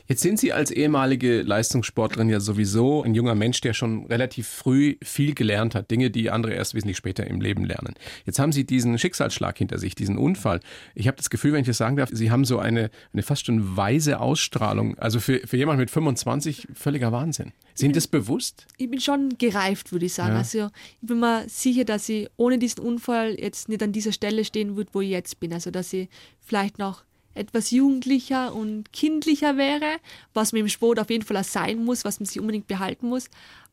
Jetzt 0.09 0.23
sind 0.23 0.38
Sie 0.38 0.53
als 0.53 0.71
ehemalige 0.71 1.42
Leistungssportlerin 1.42 2.29
ja 2.29 2.40
sowieso 2.40 3.03
ein 3.03 3.14
junger 3.14 3.35
Mensch, 3.35 3.61
der 3.61 3.75
schon 3.75 4.07
relativ 4.07 4.47
früh 4.47 4.97
viel 5.03 5.35
gelernt 5.35 5.75
hat, 5.75 5.90
Dinge, 5.90 6.11
die 6.11 6.31
andere 6.31 6.55
erst 6.55 6.75
wesentlich 6.75 6.97
später 6.97 7.27
im 7.27 7.40
Leben 7.40 7.64
lernen. 7.64 7.95
Jetzt 8.25 8.38
haben 8.38 8.53
Sie 8.53 8.64
diesen 8.64 8.99
Schicksalsschlag 8.99 9.59
hinter 9.59 9.79
sich, 9.79 9.95
diesen 9.95 10.16
Unfall. 10.16 10.61
Ich 10.95 11.09
habe 11.09 11.16
das 11.16 11.31
Gefühl, 11.31 11.53
wenn 11.53 11.61
ich 11.61 11.66
das 11.66 11.79
sagen 11.79 11.97
darf, 11.97 12.11
Sie 12.12 12.31
haben 12.31 12.45
so 12.45 12.59
eine, 12.59 12.90
eine 13.12 13.23
fast 13.23 13.47
schon 13.47 13.77
weise 13.77 14.21
Ausstrahlung. 14.21 14.97
Also 14.99 15.19
für, 15.19 15.40
für 15.47 15.57
jemanden 15.57 15.81
mit 15.81 15.90
25 15.90 16.69
völliger 16.75 17.11
Wahnsinn. 17.11 17.53
Sind 17.75 17.97
das 17.97 18.07
bewusst? 18.07 18.66
Ich 18.79 18.90
bin 18.90 19.01
schon 19.01 19.37
gereift, 19.38 19.92
würde 19.92 20.07
ich 20.07 20.14
sagen. 20.14 20.33
Ja. 20.33 20.38
Also 20.38 20.71
ich 21.03 21.09
bin 21.09 21.21
mir 21.21 21.49
sicher, 21.49 21.85
dass 21.85 22.09
ich 22.09 22.29
ohne 22.37 22.59
diesen 22.59 22.81
Unfall 22.81 23.38
jetzt 23.38 23.69
nicht 23.69 23.83
an 23.83 23.92
dieser 23.92 24.12
Stelle 24.12 24.45
stehen 24.45 24.77
würde, 24.77 24.90
wo 24.92 25.01
ich 25.01 25.11
jetzt 25.11 25.40
bin. 25.40 25.53
Also 25.53 25.71
dass 25.71 25.92
ich 25.92 26.09
vielleicht 26.40 26.79
noch 26.79 27.05
etwas 27.37 27.70
jugendlicher 27.70 28.55
und 28.55 28.92
kindlicher 28.92 29.57
wäre, 29.57 29.99
was 30.35 30.53
man 30.53 30.62
im 30.62 30.68
Sport 30.68 30.99
auf 30.99 31.11
jeden 31.11 31.25
Fall 31.25 31.37
auch 31.37 31.44
sein 31.44 31.85
muss, 31.85 32.05
was 32.05 32.20
man 32.20 32.27
sich 32.27 32.40
unbedingt 32.40 32.66
behalten 32.66 33.09
muss. 33.09 33.29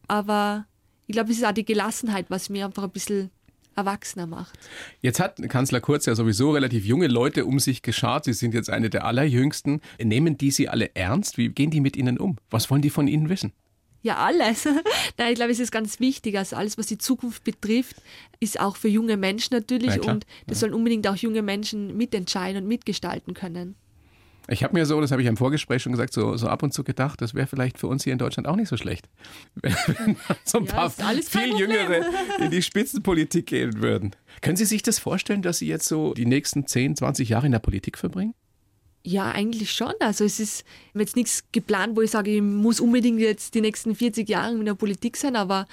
Aber 0.07 0.65
ich 1.07 1.13
glaube, 1.13 1.31
es 1.31 1.37
ist 1.37 1.45
auch 1.45 1.53
die 1.53 1.65
Gelassenheit, 1.65 2.25
was 2.29 2.49
mir 2.49 2.65
einfach 2.65 2.83
ein 2.83 2.91
bisschen 2.91 3.29
erwachsener 3.75 4.27
macht. 4.27 4.57
Jetzt 5.01 5.19
hat 5.19 5.41
Kanzler 5.49 5.81
Kurz 5.81 6.05
ja 6.05 6.15
sowieso 6.15 6.51
relativ 6.51 6.85
junge 6.85 7.07
Leute 7.07 7.45
um 7.45 7.59
sich 7.59 7.81
geschart. 7.81 8.25
Sie 8.25 8.33
sind 8.33 8.53
jetzt 8.53 8.69
eine 8.69 8.89
der 8.89 9.05
allerjüngsten. 9.05 9.81
Nehmen 10.01 10.37
die 10.37 10.51
Sie 10.51 10.69
alle 10.69 10.95
ernst? 10.95 11.37
Wie 11.37 11.49
gehen 11.49 11.71
die 11.71 11.81
mit 11.81 11.97
Ihnen 11.97 12.19
um? 12.19 12.37
Was 12.49 12.69
wollen 12.69 12.81
die 12.81 12.89
von 12.89 13.07
Ihnen 13.07 13.29
wissen? 13.29 13.51
Ja, 14.03 14.17
alles. 14.17 14.65
Nein, 15.17 15.29
ich 15.29 15.35
glaube, 15.35 15.51
es 15.51 15.59
ist 15.59 15.71
ganz 15.71 15.99
wichtig. 15.99 16.37
Also 16.37 16.57
alles, 16.57 16.77
was 16.77 16.87
die 16.87 16.97
Zukunft 16.97 17.43
betrifft, 17.43 17.95
ist 18.39 18.59
auch 18.59 18.75
für 18.75 18.89
junge 18.89 19.17
Menschen 19.17 19.55
natürlich. 19.55 19.95
Ja, 19.95 20.11
und 20.11 20.25
das 20.45 20.57
ja. 20.57 20.61
sollen 20.61 20.73
unbedingt 20.73 21.07
auch 21.07 21.15
junge 21.15 21.41
Menschen 21.41 21.97
mitentscheiden 21.97 22.61
und 22.61 22.67
mitgestalten 22.67 23.33
können. 23.33 23.75
Ich 24.49 24.61
habe 24.61 24.73
mir 24.73 24.85
so, 24.85 24.99
das 24.99 25.11
habe 25.11 25.21
ich 25.21 25.27
im 25.29 25.37
Vorgespräch 25.37 25.81
schon 25.81 25.93
gesagt, 25.93 26.11
so, 26.11 26.35
so 26.35 26.47
ab 26.47 26.63
und 26.63 26.73
zu 26.73 26.83
gedacht, 26.83 27.21
das 27.21 27.33
wäre 27.33 27.47
vielleicht 27.47 27.79
für 27.79 27.87
uns 27.87 28.03
hier 28.03 28.11
in 28.11 28.19
Deutschland 28.19 28.45
auch 28.45 28.57
nicht 28.57 28.67
so 28.67 28.75
schlecht, 28.75 29.07
wenn, 29.55 29.73
wenn 29.87 30.17
so 30.43 30.57
ein 30.57 30.65
ja, 30.65 30.73
paar 30.73 30.89
viel 30.89 31.57
Jüngere 31.57 32.05
in 32.39 32.51
die 32.51 32.61
Spitzenpolitik 32.61 33.45
gehen 33.45 33.81
würden. 33.81 34.11
Können 34.41 34.57
Sie 34.57 34.65
sich 34.65 34.83
das 34.83 34.99
vorstellen, 34.99 35.43
dass 35.43 35.59
Sie 35.59 35.67
jetzt 35.67 35.87
so 35.87 36.13
die 36.13 36.25
nächsten 36.25 36.67
10, 36.67 36.97
20 36.97 37.29
Jahre 37.29 37.45
in 37.45 37.53
der 37.53 37.59
Politik 37.59 37.97
verbringen? 37.97 38.33
Ja, 39.05 39.31
eigentlich 39.31 39.71
schon. 39.71 39.93
Also 39.99 40.23
es 40.23 40.39
ist 40.39 40.63
jetzt 40.93 41.15
nichts 41.15 41.43
geplant, 41.51 41.97
wo 41.97 42.01
ich 42.01 42.11
sage, 42.11 42.31
ich 42.31 42.41
muss 42.41 42.79
unbedingt 42.79 43.19
jetzt 43.19 43.53
die 43.53 43.61
nächsten 43.61 43.95
40 43.95 44.29
Jahre 44.29 44.53
in 44.53 44.65
der 44.65 44.75
Politik 44.75 45.17
sein, 45.17 45.35
aber 45.35 45.67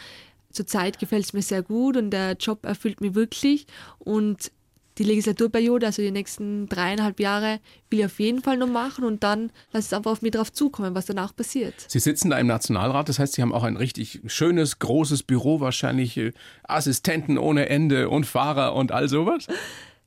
zurzeit 0.51 0.99
gefällt 0.99 1.27
es 1.27 1.33
mir 1.33 1.43
sehr 1.43 1.63
gut 1.63 1.97
und 1.97 2.11
der 2.11 2.33
Job 2.33 2.65
erfüllt 2.65 3.01
mich 3.01 3.15
wirklich. 3.15 3.67
Und 4.01 4.51
die 4.99 5.05
Legislaturperiode, 5.05 5.87
also 5.87 6.03
die 6.03 6.11
nächsten 6.11 6.69
dreieinhalb 6.69 7.21
Jahre, 7.21 7.61
will 7.89 8.01
ich 8.01 8.05
auf 8.05 8.21
jeden 8.21 8.43
Fall 8.43 8.59
noch 8.59 8.69
machen 8.69 9.05
und 9.05 9.23
dann 9.23 9.51
lasse 9.73 9.87
es 9.87 9.93
einfach 9.93 10.11
auf 10.11 10.23
mich 10.23 10.33
drauf 10.33 10.53
zukommen, 10.53 10.95
was 10.95 11.07
danach 11.07 11.35
passiert. 11.35 11.75
Sie 11.89 12.01
sitzen 12.01 12.31
da 12.31 12.39
im 12.39 12.49
Nationalrat, 12.49 13.09
das 13.09 13.19
heißt, 13.19 13.35
Sie 13.35 13.43
haben 13.43 13.55
auch 13.55 13.63
ein 13.63 13.77
richtig 13.77 14.21
schönes, 14.27 14.79
großes 14.79 15.23
Büro, 15.23 15.61
wahrscheinlich 15.61 16.17
äh, 16.19 16.33
Assistenten 16.65 17.39
ohne 17.39 17.69
Ende 17.69 18.11
und 18.11 18.27
Fahrer 18.27 18.75
und 18.75 18.93
all 18.93 19.09
sowas. 19.09 19.47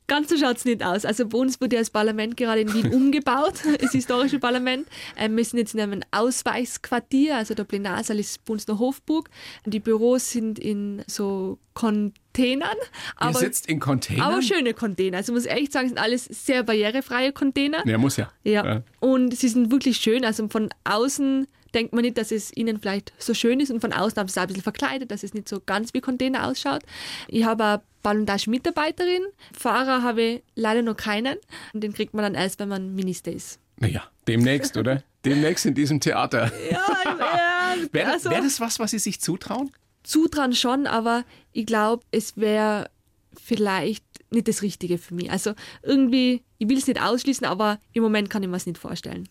Ganz 0.08 0.30
so 0.30 0.38
schaut 0.38 0.58
es 0.58 0.66
nicht 0.66 0.84
aus. 0.84 1.06
Also 1.06 1.28
bei 1.28 1.38
uns 1.38 1.62
wurde 1.62 1.76
ja 1.76 1.82
das 1.82 1.90
Parlament 1.90 2.36
gerade 2.38 2.62
in 2.62 2.74
Wien 2.74 2.88
umgebaut, 2.94 3.54
das 3.80 3.92
historische 3.92 4.40
Parlament. 4.40 4.88
Ähm, 5.18 5.38
wir 5.38 5.46
sind 5.46 5.60
jetzt 5.60 5.74
in 5.74 5.80
einem 5.80 6.02
Ausweichsquartier, 6.12 7.38
also 7.38 7.54
der 7.54 7.64
Plenarsaal 7.64 8.20
ist 8.20 8.44
bei 8.46 8.54
uns 8.54 8.66
der 8.66 8.80
Hofburg. 8.80 9.30
Die 9.66 9.80
Büros 9.80 10.32
sind 10.32 10.60
in 10.60 11.04
so 11.08 11.58
Containern. 11.74 12.78
Aber, 13.16 13.32
Ihr 13.32 13.40
sitzt 13.40 13.68
in 13.68 13.80
Containern? 13.80 14.22
Aber 14.34 14.42
schöne 14.42 14.74
Container. 14.74 15.18
Also 15.18 15.34
muss 15.34 15.46
ich 15.46 15.52
echt 15.52 15.72
sagen, 15.72 15.88
sind 15.88 16.00
alles 16.00 16.26
sehr 16.26 16.64
barrierefreie 16.64 17.32
Container. 17.32 17.86
Ja, 17.88 17.98
muss 17.98 18.18
ja. 18.18 18.32
Ja. 18.44 18.66
ja. 18.66 18.84
Und 19.00 19.36
sie 19.36 19.48
sind 19.48 19.72
wirklich 19.72 19.98
schön. 19.98 20.26
Also 20.26 20.48
von 20.50 20.70
außen 20.84 21.48
denkt 21.74 21.94
man 21.94 22.04
nicht, 22.04 22.18
dass 22.18 22.32
es 22.32 22.52
innen 22.52 22.80
vielleicht 22.80 23.14
so 23.18 23.34
schön 23.34 23.60
ist 23.60 23.72
und 23.72 23.82
von 23.82 23.94
außen 23.94 24.18
haben 24.18 24.28
sie 24.28 24.34
es 24.34 24.38
ein 24.38 24.48
bisschen 24.48 24.64
verkleidet, 24.64 25.12
dass 25.12 25.24
es 25.24 25.34
nicht 25.34 25.50
so 25.50 25.62
ganz 25.66 25.94
wie 25.94 26.02
Container 26.02 26.48
ausschaut. 26.48 26.84
Ich 27.28 27.44
habe 27.44 27.64
eine 27.64 27.82
Ballontage-Mitarbeiterin. 28.04 29.24
Fahrer 29.58 30.04
habe 30.04 30.22
ich 30.22 30.44
leider 30.56 30.82
noch 30.82 30.98
keinen. 30.98 31.38
Und 31.74 31.82
den 31.82 31.94
kriegt 31.94 32.14
man 32.14 32.24
dann 32.24 32.36
erst, 32.36 32.60
wenn 32.60 32.70
man 32.70 32.94
Minister 32.94 33.32
ist. 33.32 33.60
Naja, 33.78 34.04
demnächst, 34.28 34.78
oder? 34.78 35.04
Demnächst 35.26 35.66
in 35.66 35.74
diesem 35.74 36.00
Theater. 36.00 36.52
Ja, 36.72 36.86
ja. 37.06 37.90
Wäre 37.92 38.12
also, 38.12 38.30
wär 38.30 38.42
das 38.42 38.60
was, 38.60 38.80
was 38.80 38.92
Sie 38.92 39.00
sich 39.00 39.20
zutrauen? 39.20 39.72
Zutrauen 40.04 40.54
schon, 40.54 40.86
aber 40.86 41.24
ich 41.54 41.66
glaube, 41.66 42.04
es 42.12 42.38
wäre 42.38 42.90
vielleicht 43.34 44.06
nicht 44.30 44.48
das 44.48 44.62
Richtige 44.62 44.98
für 44.98 45.16
mich. 45.16 45.32
Also 45.32 45.54
irgendwie, 45.82 46.44
ich 46.58 46.70
will 46.70 46.78
es 46.78 46.88
nicht 46.88 47.02
ausschließen, 47.02 47.48
aber 47.48 47.80
im 47.94 48.04
Moment 48.04 48.30
kann 48.30 48.44
ich 48.44 48.50
mir 48.50 48.58
es 48.58 48.66
nicht 48.66 48.78
vorstellen. 48.78 49.28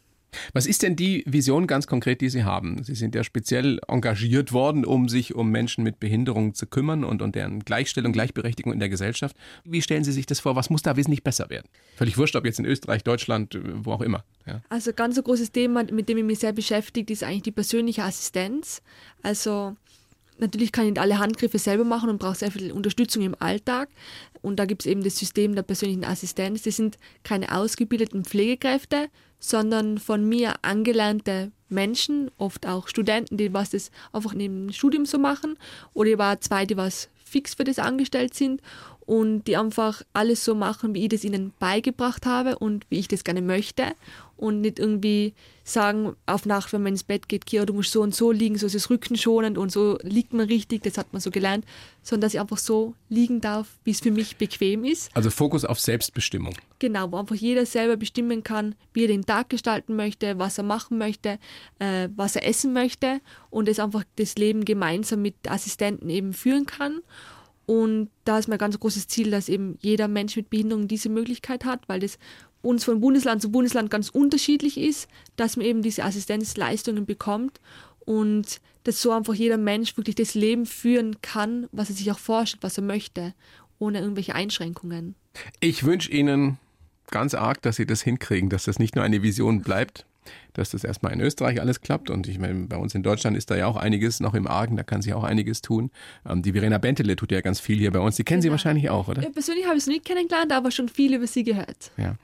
Was 0.52 0.66
ist 0.66 0.82
denn 0.82 0.96
die 0.96 1.24
Vision 1.26 1.66
ganz 1.66 1.86
konkret, 1.86 2.20
die 2.20 2.28
Sie 2.28 2.44
haben? 2.44 2.82
Sie 2.82 2.94
sind 2.94 3.14
ja 3.14 3.24
speziell 3.24 3.80
engagiert 3.88 4.52
worden, 4.52 4.84
um 4.84 5.08
sich 5.08 5.34
um 5.34 5.50
Menschen 5.50 5.84
mit 5.84 6.00
Behinderungen 6.00 6.54
zu 6.54 6.66
kümmern 6.66 7.04
und, 7.04 7.22
und 7.22 7.34
deren 7.34 7.60
Gleichstellung, 7.60 8.12
Gleichberechtigung 8.12 8.72
in 8.72 8.80
der 8.80 8.88
Gesellschaft. 8.88 9.36
Wie 9.64 9.82
stellen 9.82 10.04
Sie 10.04 10.12
sich 10.12 10.26
das 10.26 10.40
vor? 10.40 10.56
Was 10.56 10.70
muss 10.70 10.82
da 10.82 10.96
wesentlich 10.96 11.22
besser 11.22 11.50
werden? 11.50 11.68
Völlig 11.96 12.18
wurscht, 12.18 12.36
ob 12.36 12.44
jetzt 12.44 12.58
in 12.58 12.64
Österreich, 12.64 13.04
Deutschland, 13.04 13.58
wo 13.62 13.92
auch 13.92 14.00
immer. 14.00 14.24
Ja. 14.46 14.60
Also 14.68 14.92
ganz 14.92 15.16
ein 15.16 15.24
großes 15.24 15.52
Thema, 15.52 15.84
mit 15.84 16.08
dem 16.08 16.18
ich 16.18 16.24
mich 16.24 16.38
sehr 16.38 16.52
beschäftige, 16.52 17.12
ist 17.12 17.22
eigentlich 17.22 17.42
die 17.42 17.52
persönliche 17.52 18.02
Assistenz. 18.02 18.82
Also 19.22 19.76
Natürlich 20.38 20.72
kann 20.72 20.86
ich 20.86 20.92
nicht 20.92 21.00
alle 21.00 21.18
Handgriffe 21.18 21.58
selber 21.58 21.84
machen 21.84 22.10
und 22.10 22.18
brauche 22.18 22.34
sehr 22.34 22.50
viel 22.50 22.72
Unterstützung 22.72 23.22
im 23.22 23.36
Alltag. 23.38 23.88
Und 24.40 24.56
da 24.56 24.64
gibt 24.64 24.82
es 24.82 24.86
eben 24.86 25.04
das 25.04 25.16
System 25.16 25.54
der 25.54 25.62
persönlichen 25.62 26.04
Assistenz. 26.04 26.62
Das 26.62 26.76
sind 26.76 26.98
keine 27.22 27.56
ausgebildeten 27.56 28.24
Pflegekräfte, 28.24 29.08
sondern 29.42 29.98
von 29.98 30.26
mir 30.26 30.55
angelernte 30.62 31.50
Menschen, 31.68 32.31
oft 32.38 32.66
auch 32.66 32.87
Studenten, 32.87 33.37
die 33.37 33.52
was 33.52 33.70
das 33.70 33.90
einfach 34.12 34.35
neben 34.35 34.68
dem 34.68 34.72
Studium 34.72 35.05
so 35.05 35.18
machen. 35.18 35.59
Oder 35.94 36.11
ich 36.11 36.18
war 36.18 36.40
zwei, 36.40 36.64
die 36.64 36.76
was 36.76 37.09
fix 37.24 37.55
für 37.55 37.64
das 37.64 37.78
angestellt 37.78 38.35
sind 38.35 38.62
und 39.06 39.44
die 39.44 39.56
einfach 39.56 40.02
alles 40.12 40.44
so 40.44 40.54
machen, 40.54 40.94
wie 40.94 41.02
ich 41.02 41.08
das 41.08 41.24
ihnen 41.24 41.52
beigebracht 41.58 42.26
habe 42.26 42.58
und 42.58 42.86
wie 42.88 42.98
ich 42.98 43.08
das 43.08 43.24
gerne 43.24 43.42
möchte 43.42 43.94
und 44.36 44.60
nicht 44.60 44.78
irgendwie 44.78 45.34
sagen, 45.62 46.16
auf 46.26 46.46
Nacht, 46.46 46.72
wenn 46.72 46.82
man 46.82 46.94
ins 46.94 47.04
Bett 47.04 47.28
geht, 47.28 47.46
Kira, 47.46 47.64
du 47.64 47.74
musst 47.74 47.92
so 47.92 48.02
und 48.02 48.14
so 48.14 48.32
liegen, 48.32 48.58
so 48.58 48.66
ist 48.66 48.74
es 48.74 48.90
rückenschonend 48.90 49.56
und 49.56 49.70
so 49.70 49.98
liegt 50.02 50.33
man 50.33 50.46
richtig, 50.46 50.83
das 50.83 50.98
hat 50.98 51.12
man 51.12 51.20
so 51.20 51.31
gelernt, 51.31 51.64
sondern 52.02 52.22
dass 52.22 52.35
ich 52.35 52.40
einfach 52.40 52.58
so 52.58 52.94
liegen 53.08 53.40
darf, 53.40 53.68
wie 53.85 53.92
es 53.92 54.00
für 54.00 54.10
mich 54.10 54.37
bequem 54.37 54.85
ist. 54.85 55.10
Also 55.14 55.31
Fokus 55.31 55.64
auf 55.64 55.79
Selbstbestimmung. 55.79 56.54
Genau, 56.81 57.12
wo 57.12 57.18
einfach 57.18 57.37
jeder 57.37 57.66
selber 57.66 57.96
bestimmen 57.96 58.42
kann, 58.42 58.74
wie 58.92 59.02
er 59.02 59.08
den 59.08 59.24
Tag 59.24 59.48
gestalten 59.48 59.94
möchte, 59.94 60.38
was 60.38 60.58
er 60.58 60.64
machen 60.64 60.98
möchte, 60.98 61.38
äh, 61.79 62.08
was 62.16 62.35
er 62.35 62.46
essen 62.46 62.72
möchte 62.72 63.20
und 63.50 63.68
es 63.68 63.79
einfach 63.79 64.02
das 64.16 64.35
Leben 64.35 64.64
gemeinsam 64.64 65.22
mit 65.22 65.48
Assistenten 65.48 66.10
eben 66.10 66.33
führen 66.33 66.66
kann. 66.66 67.00
Und 67.67 68.10
da 68.25 68.38
ist 68.38 68.48
mein 68.48 68.58
ganz 68.58 68.79
großes 68.79 69.08
Ziel, 69.08 69.31
dass 69.31 69.48
eben 69.48 69.79
jeder 69.81 70.08
Mensch 70.08 70.37
mit 70.37 70.50
Behinderung 70.50 70.88
diese 70.88 71.08
Möglichkeit 71.08 71.65
hat, 71.65 71.88
weil 71.88 72.00
das 72.00 72.19
uns 72.60 72.85
von 72.85 73.00
Bundesland 73.00 73.42
zu 73.42 73.50
Bundesland 73.50 73.90
ganz 73.90 74.08
unterschiedlich 74.08 74.79
ist, 74.79 75.08
dass 75.37 75.56
man 75.56 75.67
eben 75.67 75.83
diese 75.83 76.04
Assistenzleistungen 76.04 77.06
bekommt 77.06 77.60
und 78.00 78.60
dass 78.85 79.00
so 79.00 79.13
einfach 79.13 79.35
jeder 79.35 79.58
Mensch 79.58 79.96
wirklich 79.96 80.17
das 80.17 80.35
Leben 80.35 80.67
führen 80.67 81.21
kann, 81.23 81.69
was 81.73 81.90
er 81.90 81.96
sich 81.96 82.10
auch 82.10 82.19
vorstellt, 82.19 82.63
was 82.63 82.77
er 82.77 82.85
möchte, 82.85 83.35
ohne 83.79 84.00
irgendwelche 84.00 84.35
Einschränkungen. 84.35 85.15
Ich 85.60 85.85
wünsche 85.85 86.10
Ihnen 86.10 86.58
ganz 87.10 87.35
arg, 87.35 87.63
dass 87.63 87.77
Sie 87.77 87.87
das 87.87 88.02
hinkriegen, 88.02 88.48
dass 88.48 88.65
das 88.65 88.79
nicht 88.79 88.96
nur 88.96 89.04
eine 89.04 89.23
Vision 89.23 89.63
bleibt, 89.63 90.06
dass 90.54 90.70
das 90.70 90.85
erstmal 90.85 91.12
in 91.12 91.20
Österreich 91.20 91.60
alles 91.60 91.81
klappt. 91.81 92.10
Und 92.10 92.29
ich 92.29 92.38
meine, 92.38 92.66
bei 92.66 92.77
uns 92.77 92.94
in 92.94 93.02
Deutschland 93.02 93.37
ist 93.37 93.50
da 93.50 93.56
ja 93.56 93.66
auch 93.66 93.77
einiges 93.77 94.20
noch 94.20 94.35
im 94.35 94.46
Argen, 94.46 94.77
da 94.77 94.83
kann 94.83 95.02
sich 95.02 95.14
auch 95.14 95.25
einiges 95.25 95.62
tun. 95.62 95.90
Ähm, 96.29 96.42
die 96.42 96.52
Verena 96.52 96.79
Bentele 96.79 97.16
tut 97.16 97.33
ja 97.33 97.40
ganz 97.40 97.60
viel 97.60 97.79
hier 97.79 97.90
bei 97.90 98.00
uns. 98.00 98.16
Die 98.16 98.25
kennen 98.25 98.40
genau. 98.40 98.50
Sie 98.50 98.50
wahrscheinlich 98.52 98.90
auch, 98.90 99.08
oder? 99.08 99.23
Ja, 99.23 99.31
persönlich 99.31 99.66
habe 99.66 99.77
ich 99.77 99.85
sie 99.85 99.90
nicht 99.90 100.04
kennengelernt, 100.04 100.52
aber 100.52 100.70
schon 100.70 100.88
viel 100.88 101.14
über 101.14 101.27
sie 101.27 101.44
gehört. 101.44 101.90
Ja. 101.96 102.16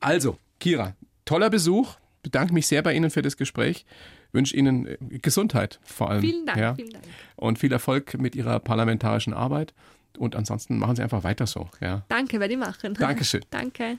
Also, 0.00 0.38
Kira, 0.60 0.94
toller 1.24 1.50
Besuch. 1.50 1.96
Bedanke 2.22 2.52
mich 2.54 2.66
sehr 2.66 2.82
bei 2.82 2.92
Ihnen 2.92 3.10
für 3.10 3.22
das 3.22 3.36
Gespräch. 3.36 3.86
Wünsche 4.32 4.56
Ihnen 4.56 4.86
äh, 4.86 4.96
Gesundheit 5.18 5.78
vor 5.84 6.10
allem. 6.10 6.20
Vielen 6.20 6.44
Dank, 6.44 6.58
ja. 6.58 6.74
vielen 6.74 6.90
Dank. 6.90 7.04
Und 7.36 7.58
viel 7.58 7.72
Erfolg 7.72 8.18
mit 8.18 8.34
Ihrer 8.34 8.58
parlamentarischen 8.58 9.32
Arbeit. 9.32 9.74
Und 10.18 10.34
ansonsten 10.34 10.78
machen 10.78 10.96
Sie 10.96 11.02
einfach 11.02 11.24
weiter 11.24 11.46
so. 11.46 11.68
Ja. 11.80 12.04
Danke, 12.08 12.40
werde 12.40 12.54
ich 12.54 12.58
machen. 12.58 12.94
Dankeschön. 12.94 13.42
Danke. 13.50 13.98